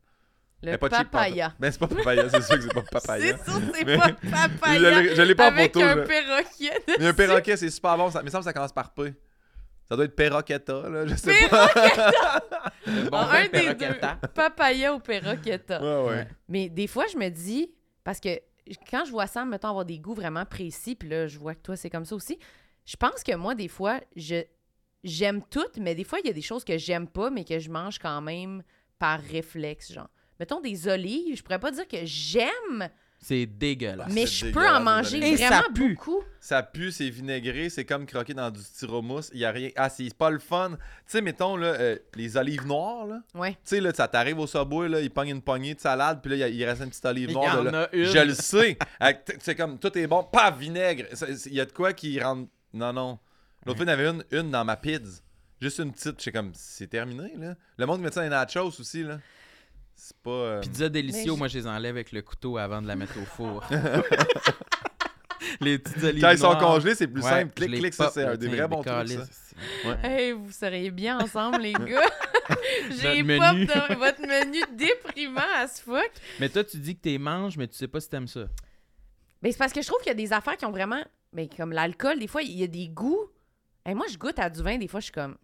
[0.62, 1.54] Le papaya.
[1.58, 3.36] Ben, c'est pas papaya, c'est sûr que c'est pas papaya.
[3.44, 5.00] C'est sûr, c'est Mais- pas Je papaya.
[5.00, 5.86] l'ai- je l'ai pas en avec photo.
[5.86, 6.82] un perroquet.
[6.98, 8.10] Mais un perroquet, c'est super bon.
[8.10, 8.20] Ça...
[8.20, 9.14] Il me semble que ça commence par P.
[9.88, 11.68] Ça doit être perroqueta, là, je sais pas.
[13.10, 13.94] Bon Ah, un des deux.
[14.34, 15.82] Papaya ou perroqueta.
[15.82, 16.28] Ouais, ouais.
[16.48, 17.70] Mais des fois, je me dis,
[18.04, 18.28] parce que
[18.90, 21.60] quand je vois Sam, mettons, avoir des goûts vraiment précis, puis là, je vois que
[21.62, 22.38] toi, c'est comme ça aussi,
[22.84, 24.42] je pense que moi, des fois, je
[25.02, 27.58] j'aime tout, mais des fois, il y a des choses que j'aime pas, mais que
[27.58, 28.62] je mange quand même
[28.98, 30.08] par réflexe, genre.
[30.40, 32.88] Mettons des olives, je pourrais pas dire que j'aime,
[33.20, 34.10] C'est dégueulasse.
[34.10, 35.90] mais je peux en manger ça vraiment pue.
[35.94, 36.22] beaucoup.
[36.40, 39.30] Ça pue, c'est vinaigré, c'est comme croquer dans du styromousse.
[39.34, 39.68] Il y a rien.
[39.76, 40.70] Ah, c'est pas le fun.
[40.70, 40.78] Tu
[41.08, 43.20] sais, mettons, là, euh, les olives noires, là.
[43.34, 43.50] Ouais.
[43.52, 46.34] Tu sais, là, ça t'arrive au subway, là, il pogne une poignée de salade, puis
[46.38, 47.58] là, il reste une petite olive Il y noire.
[47.60, 47.82] en là, là.
[47.92, 48.04] a une.
[48.06, 48.78] Je le sais.
[49.40, 51.04] C'est comme, tout est bon, pas vinaigre.
[51.44, 52.48] Il y a de quoi qui rentre.
[52.72, 53.18] Non, non.
[53.66, 55.20] L'autre fois, il y en avait une, une dans ma pizza.
[55.60, 56.14] Juste une petite.
[56.18, 57.54] Je sais comme, c'est terminé, là.
[57.76, 59.18] Le monde met ça dans les nachos aussi, là.
[60.02, 60.30] C'est pas.
[60.30, 63.24] euh, Pizza délicieux, moi je les enlève avec le couteau avant de la mettre au
[63.26, 63.62] four.
[65.60, 67.52] les petites olives Quand ils sont congelés, c'est plus Ouais, simple.
[67.54, 69.18] Clic, clic, ça, c'est un des vrais bons trucs.
[70.02, 72.00] Hey, vous seriez bien ensemble, les gars.
[72.90, 76.10] J'ai pas de- votre menu déprimant à ce fuck.
[76.38, 78.46] Mais toi, tu dis que t'es manges, mais tu sais pas si t'aimes ça.
[79.42, 81.04] Mais c'est parce que je trouve qu'il y a des affaires qui ont vraiment.
[81.34, 83.28] Mais comme l'alcool, des fois, il y a des goûts.
[83.86, 85.36] Et moi, je goûte à du vin, des fois, je suis comme.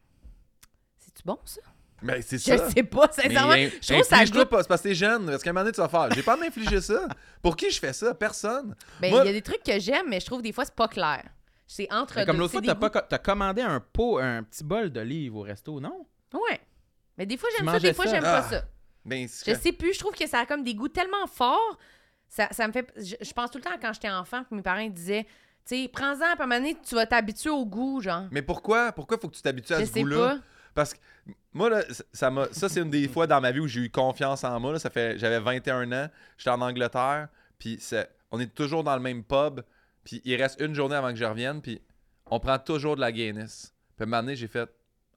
[0.96, 1.60] C'est-tu bon, ça?
[2.02, 2.70] Mais c'est Je ça.
[2.70, 3.52] sais pas, sincèrement.
[3.54, 4.44] Mais je trouve que ça goûte.
[4.44, 5.26] pas, c'est parce que t'es jeune.
[5.26, 6.10] Parce qu'à un moment donné, tu vas faire.
[6.12, 7.08] J'ai pas à m'infliger ça.
[7.42, 8.12] Pour qui je fais ça?
[8.14, 8.74] Personne.
[9.00, 10.74] Ben, il Moi- y a des trucs que j'aime, mais je trouve des fois, c'est
[10.74, 11.22] pas clair.
[11.66, 12.16] C'est entre.
[12.16, 14.90] Mais comme deux, l'autre fois, c'est t'as pas t'as commandé un pot, un petit bol
[14.90, 16.06] d'olives au resto, non?
[16.34, 16.60] Ouais.
[17.18, 18.10] Mais des fois, Tu j'aime ça, des fois, ça?
[18.10, 18.42] j'aime Ah.
[18.42, 18.64] pas ça.
[19.04, 21.78] Ben, Je c'est- sais plus, je trouve que ça a comme des goûts tellement forts.
[22.28, 22.92] Ça, ça me fait.
[22.96, 25.24] Je, je pense tout le temps quand j'étais enfant que mes parents ils disaient,
[25.66, 28.24] tu sais, prends-en, à un moment donné, tu vas t'habituer au goût, genre.
[28.30, 28.92] Mais pourquoi?
[28.92, 30.38] Pourquoi faut que tu t'habitues à Je ce sais goût-là?
[30.76, 30.98] Parce que
[31.52, 34.44] moi, là, ça- ça c'est une des fois dans ma vie où j'ai eu confiance
[34.44, 34.72] en moi.
[34.74, 34.78] là.
[34.78, 35.18] Ça fait.
[35.18, 36.08] J'avais 21 ans.
[36.38, 37.28] J'étais en Angleterre.
[37.58, 37.80] Puis
[38.30, 39.62] on est toujours dans le même pub.
[40.04, 41.60] Puis il reste une journée avant que je revienne.
[41.62, 41.80] Puis
[42.26, 43.72] on prend toujours de la Guinness.
[43.96, 44.68] Puis à un moment j'ai fait.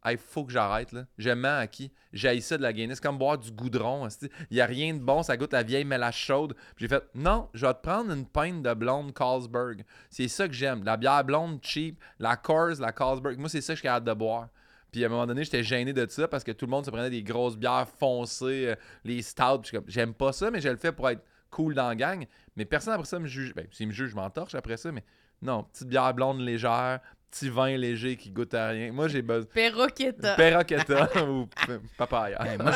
[0.09, 1.03] Il faut que j'arrête, là.
[1.35, 1.91] Mens à qui?
[2.13, 3.01] J'ai ça de la Guinness.
[3.01, 4.07] comme boire du goudron.
[4.49, 5.23] Il n'y a rien de bon.
[5.23, 6.53] Ça goûte la vieille mélasse chaude.
[6.77, 9.83] Puis j'ai fait, non, je vais te prendre une pinte de blonde Carlsberg.
[10.09, 10.85] C'est ça que j'aime.
[10.85, 13.37] La bière blonde cheap, la Coors, la Carlsberg.
[13.37, 14.47] Moi, c'est ça que suis capable de boire.
[14.91, 16.89] Puis à un moment donné, j'étais gêné de ça parce que tout le monde se
[16.91, 19.61] prenait des grosses bières foncées, euh, les stouts.
[19.87, 21.21] J'aime pas ça, mais je le fais pour être
[21.51, 22.25] cool dans la gang.
[22.55, 23.53] Mais personne après ça me juge.
[23.55, 25.03] Ben, s'il me juge, je m'entorche après ça, mais
[25.41, 26.99] non, petite bière blonde légère,
[27.31, 28.91] petit vin léger qui goûte à rien.
[28.91, 29.49] Moi, j'ai besoin.
[29.53, 30.35] Perroqueta.
[30.35, 31.47] Perroqueta ou
[31.97, 32.37] papaya.
[32.45, 32.71] Hey, moi,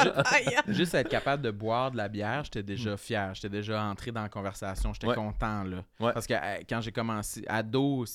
[0.67, 3.33] je- juste être capable de boire de la bière, j'étais déjà fier.
[3.33, 4.93] J'étais déjà entré dans la conversation.
[4.93, 5.15] J'étais Ouais.
[5.15, 5.83] content, là.
[5.99, 6.13] Ouais.
[6.13, 8.05] Parce que euh, quand j'ai commencé, ado,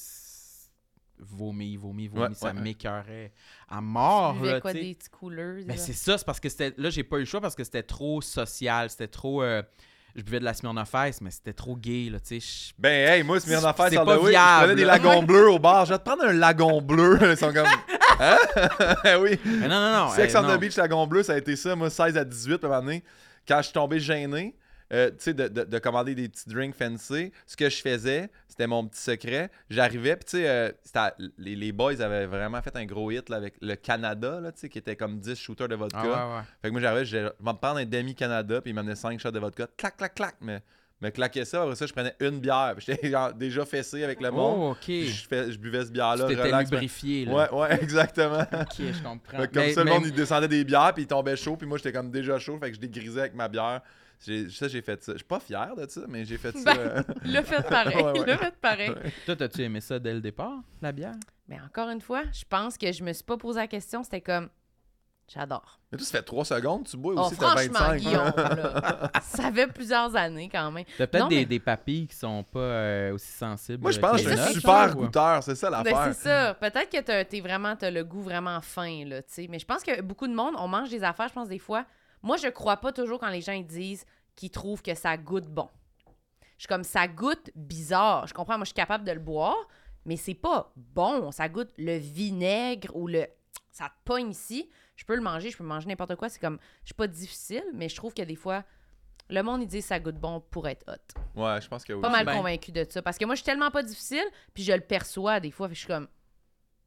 [1.20, 2.52] vomi, vomi, vomi, Ouais, ça ouais.
[2.54, 3.32] m'écœurait
[3.68, 5.58] à mort, Tu là, quoi, des petits couleurs?
[5.66, 6.74] Ben, c'est ça, c'est parce que c'était.
[6.76, 9.42] Là, j'ai pas eu le choix parce que c'était trop social, c'était trop.
[9.42, 9.62] euh,
[10.16, 12.40] je buvais de la Smirnoff Ice, mais c'était trop gay, là, tu sais.
[12.40, 15.50] je- Ben, hey, moi, Smirnoff C'est Ice, pas the way, je prenais des lagons bleus
[15.50, 15.84] au bar.
[15.86, 17.18] Je vais te prendre un lagon bleu.
[17.22, 17.66] Ils sont comme.
[18.20, 18.36] Hein?
[19.20, 19.38] oui.
[19.44, 20.10] Mais non, non, non.
[20.10, 22.64] Sex hey, on the Beach, lagon bleu, ça a été ça, moi, 16 à 18,
[22.64, 23.04] à un moment donné.
[23.46, 24.56] Quand je suis tombé gêné,
[24.92, 28.28] euh, tu sais, de, de- de commander des petits drinks fancy, ce que je faisais,
[28.58, 29.50] c'était mon petit secret.
[29.70, 30.72] J'arrivais, puis tu sais, euh,
[31.38, 34.58] les, les boys avaient vraiment fait un gros hit là, avec le Canada, là, tu
[34.62, 36.00] sais, qui était comme 10 shooters de vodka.
[36.04, 36.42] Ah, ouais, ouais.
[36.60, 39.30] Fait que moi, j'arrivais, je vais me prendre un demi-Canada, puis il m'amenait 5 shots
[39.30, 39.68] de vodka.
[39.76, 40.34] Clac, clac, clac.
[40.40, 40.60] Mais
[41.00, 42.74] me claquais ça, après ça, je prenais une bière.
[42.78, 44.72] J'étais déjà fessé avec le monde.
[44.72, 46.26] Oh, Tu je, fais- je buvais ce bière-là.
[46.26, 46.68] relax.
[46.72, 47.32] lubrifié, là.
[47.32, 48.40] Ouais, ouais, exactement.
[48.40, 49.36] Ok, je comprends.
[49.38, 51.78] Comme Mais- ça, le monde, il descendait des bières, puis il tombait chaud, puis moi,
[51.78, 53.82] j'étais comme déjà chaud, fait que je dégrisais avec ma bière.
[54.26, 55.12] J'ai- Ça, j'ai fait ça.
[55.12, 56.74] Je suis pas fier de ça, mais j'ai fait ça.
[56.74, 57.96] Ben, Le fait pareil.
[57.96, 58.26] Ouais, ouais.
[58.26, 58.92] Le fait pareil.
[59.26, 61.14] Toi, t'as-tu aimé ça dès le départ, la bière?
[61.48, 64.02] Mais encore une fois, je pense que je me suis pas posé la question.
[64.02, 64.48] C'était comme,
[65.32, 65.78] j'adore.
[65.90, 67.96] Mais toi, ça fait 3 secondes, tu bois Oh, aussi, t'as franchement, 25.
[68.00, 70.84] Guillaume, là, ça fait plusieurs années quand même.
[70.98, 73.80] T'as peut-être des, mais- des papilles qui sont pas euh, aussi sensibles.
[73.80, 76.12] Moi, je pense que je suis super goûteur, c'est ça Ben, l'affaire.
[76.14, 76.54] c'est ça.
[76.54, 79.46] Peut-être que t'as- t'es vraiment, t'as le goût vraiment fin, là, tu sais.
[79.48, 81.86] Mais je pense que beaucoup de monde, on mange des affaires, je pense, des fois.
[82.22, 84.04] Moi, je crois pas toujours quand les gens ils disent
[84.36, 85.68] qu'ils trouvent que ça goûte bon.
[86.56, 88.26] Je suis comme, ça goûte bizarre.
[88.26, 89.56] Je comprends, moi, je suis capable de le boire,
[90.04, 91.30] mais c'est pas bon.
[91.30, 93.26] Ça goûte le vinaigre ou le.
[93.70, 94.68] Ça te pogne ici.
[94.96, 96.28] Je peux le manger, je peux manger n'importe quoi.
[96.28, 98.64] C'est comme, je suis pas difficile, mais je trouve que des fois,
[99.30, 101.40] le monde, il dit que ça goûte bon pour être hot.
[101.40, 102.00] Ouais, je pense que oui.
[102.00, 102.36] Pas mal Ben.
[102.36, 103.02] convaincu de ça.
[103.02, 105.68] Parce que moi, je suis tellement pas difficile, puis je le perçois des fois.
[105.68, 106.08] Puis je suis comme,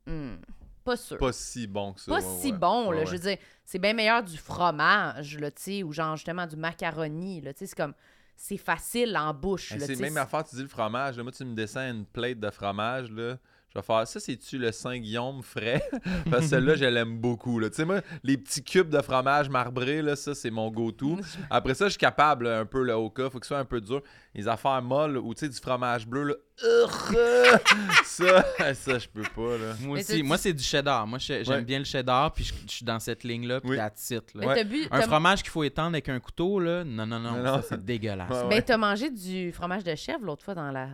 [0.05, 0.35] hmm,
[0.83, 1.17] pas sûr.
[1.17, 2.11] Pas si bon que ça.
[2.11, 2.57] Pas ouais, si ouais.
[2.57, 3.05] bon, Ouais, là.
[3.05, 6.55] Je veux dire, c'est bien meilleur du fromage, là, tu sais, ou genre justement du
[6.55, 7.53] macaroni, là.
[7.53, 7.93] Tu sais, c'est comme,
[8.35, 11.17] c'est facile en bouche, Hey, c'est même affaire, tu dis le fromage.
[11.17, 13.11] Là, moi, tu me descends une plate de fromage.
[13.11, 13.37] Là.
[13.73, 15.81] Je vais faire ça, c'est-tu le Saint-Guillaume frais?
[16.29, 17.57] Parce que celui-là, je l'aime beaucoup.
[17.57, 17.69] là.
[17.69, 21.17] Tu sais, moi, les petits cubes de fromage marbré, là, ça, c'est mon go-to.
[21.49, 23.65] Après ça, je suis capable, là, un peu le Oka, faut que ce soit un
[23.65, 24.01] peu dur.
[24.35, 26.33] Les affaires molles ou tu sais, du fromage bleu, là.
[28.03, 28.43] Ça,
[28.73, 29.73] ça, je peux pas, là.
[29.81, 31.07] Moi Mais aussi, moi c'est du cheddar.
[31.07, 31.61] Moi j'aime Ouais.
[31.63, 33.77] bien le cheddar, puis je, je suis dans cette ligne-là, puis Oui.
[33.77, 34.33] la titre.
[34.35, 34.63] Là.
[34.63, 37.83] bu, Un fromage qu'il faut étendre avec un couteau, là, non, non, non, ça c'est
[37.83, 38.29] dégueulasse.
[38.29, 40.89] Ouais, mais t'as mangé du fromage de chèvre l'autre fois dans la,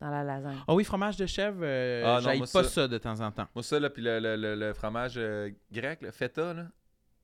[0.00, 0.58] dans la lasagne.
[0.66, 2.88] Ah oui, fromage de chèvre, euh, Ah non, j'aille moi, pas ça- ça.
[2.88, 3.46] de temps en temps.
[3.54, 6.66] Moi, ça, là, puis le, le- le- le fromage euh, grec, le feta, là.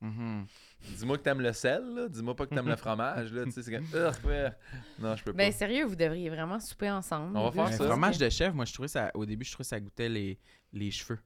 [0.01, 0.45] Mhm.
[0.97, 2.09] Dis-moi que t'aimes le sel, là.
[2.09, 3.45] Dis-moi pas que t'aimes le fromage, là.
[3.47, 3.87] Tu sais, c'est comme.
[4.99, 5.39] Non, je peux pas.
[5.39, 7.37] Ben sérieux, vous devriez vraiment souper ensemble.
[7.37, 7.79] On va faire ça.
[7.79, 10.09] pense fromage que- de chèvre, moi je trouvais ça, au début, je trouvais ça goûtait
[10.09, 10.39] les,
[10.73, 11.19] les cheveux.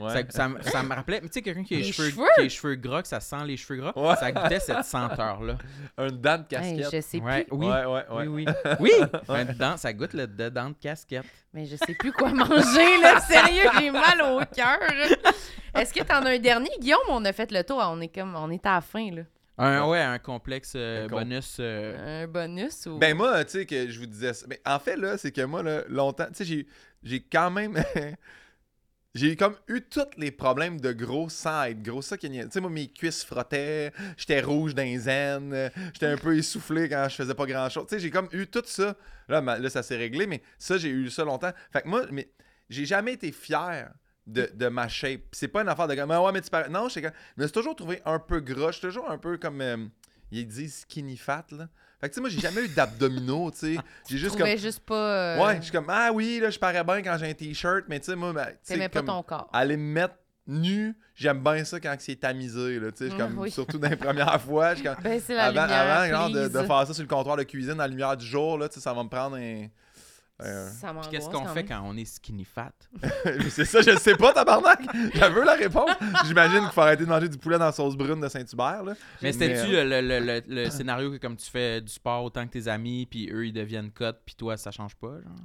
[0.00, 0.10] Ouais.
[0.12, 2.24] Ça, ça, me- ça me rappelait, mais tu sais, quelqu'un qui a les cheveux, cheveux?
[2.34, 4.16] qui a les cheveux gras, que ça sent les cheveux gras, Ouais.
[4.16, 5.58] ça goûtait cette senteur-là.
[5.98, 6.90] Un dent de Hey, casquette.
[6.92, 8.26] je sais Ouais, plus, oui, Ouais, ouais, ouais.
[8.26, 8.46] oui, oui.
[8.80, 8.92] Oui,
[9.28, 11.24] un dedans, ça goûte le dedans de casquette.
[11.52, 13.20] mais je sais plus quoi manger, là.
[13.28, 14.78] Sérieux, j'ai mal au cœur.
[15.74, 16.98] Est-ce que t'en as un dernier, Guillaume?
[17.10, 17.78] On a fait le tour.
[17.86, 19.22] On est comme, on est à la fin, là.
[19.58, 21.58] Un, ouais, un complexe euh, Un com- bonus.
[21.60, 22.96] euh, Un bonus ou?
[22.98, 24.46] Ben moi, tu sais, que je vous disais ça.
[24.48, 26.66] Mais en fait, là, c'est que moi, là, longtemps, tu sais, j'ai,
[27.02, 27.76] j'ai quand même.
[29.14, 32.00] J'ai comme eu tous les problèmes de gros sans gros.
[32.02, 36.88] Ça Tu sais, moi, mes cuisses frottaient, j'étais rouge dans les j'étais un peu essoufflé
[36.88, 37.86] quand je faisais pas grand chose.
[37.88, 38.96] Tu sais, j'ai comme eu tout ça.
[39.28, 41.50] Là, là ça s'est réglé, mais ça, j'ai eu ça longtemps.
[41.72, 42.30] Fait que moi, mais
[42.68, 43.92] j'ai jamais été fier.
[44.26, 45.22] De, de ma shape.
[45.32, 46.68] C'est pas une affaire de comme, Ah ouais, mais tu parais.
[46.68, 48.68] Non, je comme, je me suis toujours trouvé un peu gras.
[48.68, 49.60] Je suis toujours un peu comme.
[49.60, 49.76] euh,
[50.30, 51.68] ils disent skinny fat, là.
[52.00, 53.76] Fait que, tu sais, moi, j'ai jamais eu d'abdominaux, tu sais.
[54.08, 54.46] J'ai juste comme.
[54.56, 54.94] juste pas.
[54.94, 57.84] euh, Ouais, je suis comme, ah oui, là, je parais bien quand j'ai un t-shirt,
[57.88, 59.50] mais tu sais, moi, ben, tu sais, pas ton corps.
[59.52, 60.14] aller me mettre
[60.46, 63.50] nu, j'aime bien ça quand c'est tamisé, là, tu sais, Mm, comme, oui.
[63.50, 66.86] surtout dans les premières fois, je suis comme, Ben, la avant, avant genre, de, faire
[66.86, 68.94] ça sur le comptoir de cuisine dans la lumière du jour, là, tu sais, ça
[68.94, 69.66] va me prendre un...
[70.42, 72.72] un- Ça m'angoisse Qu'est-ce qu'on fait quand on est skinny fat?
[73.50, 74.80] c'est ça, je sais pas, tabarnak!
[75.14, 75.90] J'avais la réponse!
[76.26, 78.94] J'imagine qu'il faut arrêter de manger du poulet dans la sauce brune de Saint-Hubert, là.
[79.22, 82.24] Mais c'était-tu Mais, le, le- le- le- le scénario que comme tu fais du sport
[82.24, 85.20] autant que tes amis, puis eux ils deviennent cotes, puis toi ça change pas?
[85.20, 85.36] Genre?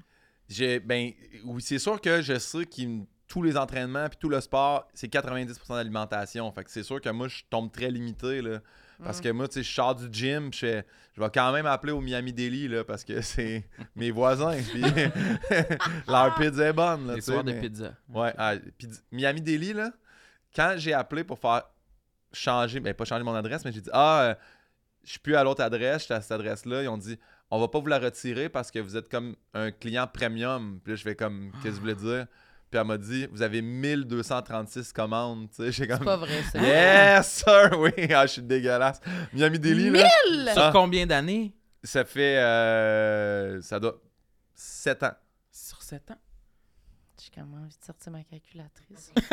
[0.47, 1.11] J'ai, ben,
[1.45, 2.81] oui, c'est sûr que je sais que
[3.27, 6.51] tous les entraînements puis tout le sport, c'est 90% d'alimentation.
[6.51, 8.59] Fait que c'est sûr que moi, je tombe très limité, là.
[9.03, 9.23] Parce Mm.
[9.23, 10.85] que moi, tu sais, je sors du gym, je, fais-
[11.15, 13.65] je vais quand même appeler au Miami Deli, là, parce que c'est
[13.95, 14.81] mes voisins, puis
[16.07, 17.93] leur pizza est bonne, là, Les soirs de mais- pizza.
[18.09, 18.53] Ouais, ah,
[19.11, 19.91] Miami Deli, là,
[20.55, 21.63] quand j'ai appelé pour faire
[22.31, 24.35] changer, ben pas changer mon adresse, mais j'ai dit Ah, euh,
[25.03, 26.83] je suis plus à l'autre adresse, je suis à cette adresse-là.
[26.83, 27.17] Ils ont dit
[27.51, 30.79] On va pas vous la retirer parce que vous êtes comme un client premium.
[30.83, 32.25] Puis là, je fais comme Qu'est-ce que vous voulez dire?
[32.76, 35.47] Puis elle m'a dit Vous avez 1236 commandes.
[35.49, 36.59] Tu sais, j'ai C'est comme pas vrai, ça.
[36.59, 38.99] Yes, sir, oui, ah, je suis dégueulasse.
[39.32, 40.69] Miami Deli, là, Sur Ah.
[40.73, 41.53] combien d'années?
[41.84, 42.38] ça fait.
[42.38, 43.95] euh, ça doit.
[44.55, 45.13] 7 ans.
[45.53, 46.17] Sur 7 ans?
[47.23, 49.11] J'ai quand même envie de sortir ma calculatrice.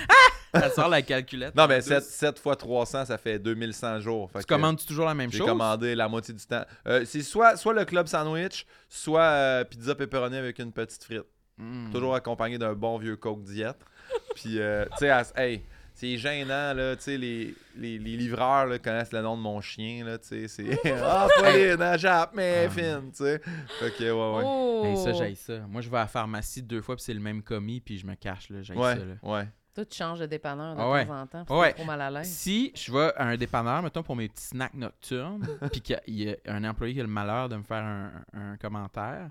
[0.54, 1.54] Ça sort la calculette.
[1.54, 1.86] Non, mais douce.
[1.88, 4.30] 7, 7 fois 300, ça fait 2100 jours.
[4.30, 5.46] Fait Tu que- commandes toujours la même J'ai chose?
[5.46, 6.64] commandé la moitié du temps.
[6.88, 11.22] Euh, c'est soit, soit le club sandwich, soit euh, pizza pepperoni avec une petite frite.
[11.60, 11.90] Mm.
[11.92, 13.78] Toujours accompagné d'un bon vieux Coke diète.
[14.34, 15.62] Puis, euh, tu sais, hey,
[15.94, 16.96] c'est gênant, là.
[16.96, 20.18] Tu sais, les, les, les livreurs là, connaissent le nom de mon chien, là.
[20.18, 20.80] Tu sais, c'est.
[21.02, 22.70] Ah, Pauline, à Jap, mais Ah.
[22.70, 23.40] fine, tu sais.
[23.78, 24.44] Fait que, ouais, ouais.
[24.46, 24.82] Oh!
[24.84, 25.58] Hey, ça, j'aille ça.
[25.68, 28.06] Moi, je vais à la pharmacie deux fois, puis c'est le même commis, puis je
[28.06, 28.62] me cache, là.
[28.62, 29.14] J'aille Ouais, ça, là.
[29.22, 29.48] ouais.
[29.72, 31.06] Toi, tu changes de dépanneur de Ah ouais.
[31.06, 31.44] temps en temps.
[31.44, 31.72] parce Ouais.
[31.74, 32.26] trop mal à l'aise.
[32.28, 36.28] Si je vais à un dépanneur, mettons, pour mes petits snacks nocturnes, puis qu'il y
[36.30, 39.30] a un employé qui a le malheur de me faire un, un commentaire,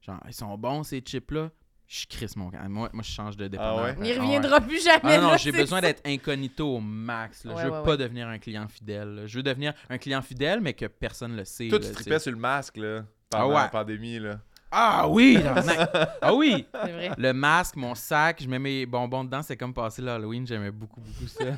[0.00, 1.50] genre, ils sont bons ces chips-là,
[1.86, 2.58] je crisse mon camp.
[2.68, 3.84] Moi, moi, je change de dépanneur.
[3.84, 3.96] ouais?
[4.02, 5.14] Il Ah reviendra plus jamais.
[5.16, 7.44] Ah non, là, j'ai besoin d'être incognito au max.
[7.44, 7.54] là.
[7.54, 7.96] Ouais, je veux ouais, pas ouais.
[7.98, 9.08] devenir un client fidèle.
[9.14, 9.26] là.
[9.26, 11.68] Je veux devenir un client fidèle, mais que personne le sait.
[11.68, 13.00] Toi, là, tu tripais sur le masque, là.
[13.32, 13.54] Ah Pendant ouais.
[13.54, 14.38] la pandémie, là.
[14.76, 15.38] Ah oui!
[16.20, 16.66] ah oui!
[16.72, 17.10] C'est vrai.
[17.16, 21.00] Le masque, mon sac, je mets mes bonbons dedans, c'est comme passer l'Halloween, j'aimais beaucoup,
[21.00, 21.44] beaucoup ça.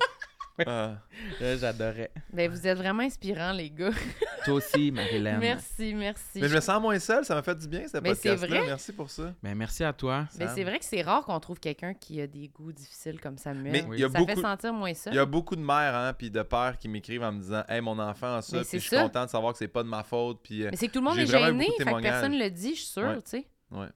[0.67, 0.97] Ah.
[1.41, 2.11] Là, J'adorais.
[2.33, 3.91] Ben, vous êtes vraiment inspirants, les gars.
[4.45, 5.39] Toi aussi, Marilyn.
[5.39, 6.41] Merci, merci.
[6.41, 8.59] Mais je me sens moins seul, ça m'a fait du bien, ce Mais c'est podcast-là.
[8.61, 8.67] vrai.
[8.67, 9.35] Merci pour ça.
[9.43, 10.27] Ben, merci à toi.
[10.39, 10.55] Mais Sam.
[10.55, 13.73] c'est vrai que c'est rare qu'on trouve quelqu'un qui a des goûts difficiles comme Samuel.
[13.73, 15.13] Mais il y a ça fait beaucoup- sentir moins seul.
[15.13, 17.63] Il y a beaucoup de mères hein, puis de pères qui m'écrivent en me disant
[17.69, 19.83] Hey, mon enfant a ça, Mais puis je suis content de savoir que c'est pas
[19.83, 20.41] de ma faute.
[20.43, 22.71] Puis, euh, Mais c'est que tout le monde est gêné, fait que personne le dit,
[22.75, 23.17] je suis sûre, Ouais.
[23.23, 23.47] tu sais.
[23.73, 23.89] ouais.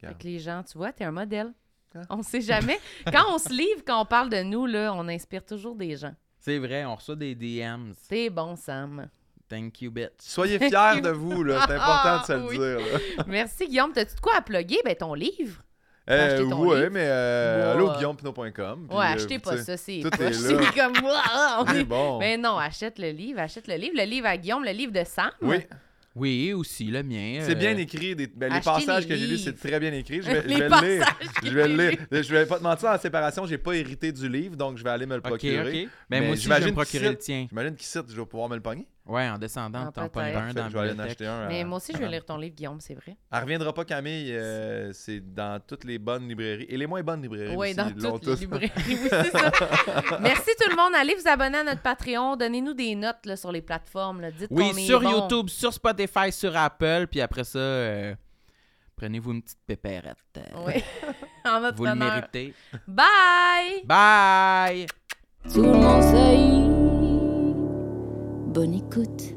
[0.00, 1.52] Fait que les gens, tu vois, t'es un modèle.
[2.08, 2.16] Ah.
[2.16, 2.78] On sait jamais.
[3.12, 6.14] quand on se livre, quand on parle de nous, là, on inspire toujours des gens.
[6.40, 7.92] C'est vrai, on reçoit des DMs.
[8.08, 9.08] C'est bon, Sam.
[9.48, 10.10] Thank you, bitch.
[10.18, 11.64] Soyez fiers de vous, là.
[11.66, 12.58] C'est important de se le Ah, oui.
[12.58, 12.98] dire.
[13.18, 13.24] là.
[13.28, 13.92] Merci, Guillaume.
[13.92, 14.78] T'as-tu de quoi à plugger?
[14.84, 15.62] Ben, ton livre.
[16.08, 16.88] Euh, livre.
[16.92, 17.72] mais euh, Ouais.
[17.72, 18.86] allô, guillaumepinot.com.
[18.88, 20.20] puis, ouais, euh, achetez pas ça, c'est tout poche.
[20.20, 20.70] est C'est là.
[20.76, 21.20] comme moi.
[21.60, 22.18] on C'est est- bon.
[22.20, 23.94] Mais non, achète le livre, achète le livre.
[23.96, 25.30] Le livre à Guillaume, le livre de Sam.
[25.42, 25.56] Oui,
[26.16, 27.40] Oui, aussi, le mien.
[27.42, 28.16] c'est euh, bien écrit.
[28.16, 30.22] des- ben, les passages les que j'ai lus, c'est très bien écrit.
[30.22, 31.18] Je vais, je Les vais le lire.
[31.44, 31.98] Je vais le lire.
[32.10, 34.90] Je vais pas te mentir, en séparation, j'ai pas hérité du livre, donc je vais
[34.90, 35.82] aller me le procurer.
[35.84, 35.90] ok.
[36.08, 37.46] Ben, Mais moi aussi, je vais j'imagine me procurer le tien.
[37.50, 38.86] J'imagine qu'ici, je vais pouvoir me le pogner.
[39.08, 41.46] Ouais, en descendant, Ah, t'en pognes un dans je vais aller en acheter un.
[41.46, 43.16] Mais à- moi aussi, je vais lire ton livre, Guillaume, c'est vrai.
[43.30, 44.32] Elle reviendra pas, Camille.
[44.32, 46.66] euh, c'est dans toutes les bonnes librairies.
[46.68, 47.54] Et les moins bonnes librairies.
[47.54, 48.40] Oui, aussi, dans ils l'ont toutes les tous.
[48.40, 48.72] librairies.
[48.88, 49.50] Oui, c'est ça.
[50.20, 50.92] Merci tout le monde.
[50.96, 52.34] Allez vous abonner à notre Patreon.
[52.36, 54.20] Donnez-nous des notes là, sur les plateformes.
[54.22, 54.32] là.
[54.32, 55.10] Dites Oui, qu'on est sur bon.
[55.10, 58.14] YouTube, sur Spotify, sur Apple, puis après ça, euh,
[58.96, 60.16] prenez-vous une petite pépérette.
[60.38, 60.82] euh, Oui.
[61.44, 62.12] en notre Vous le honneur.
[62.14, 62.54] méritez.
[62.88, 63.82] Bye!
[63.84, 64.86] Bye!
[65.52, 66.55] Tout le monde sait.
[68.56, 69.35] Bonne écoute.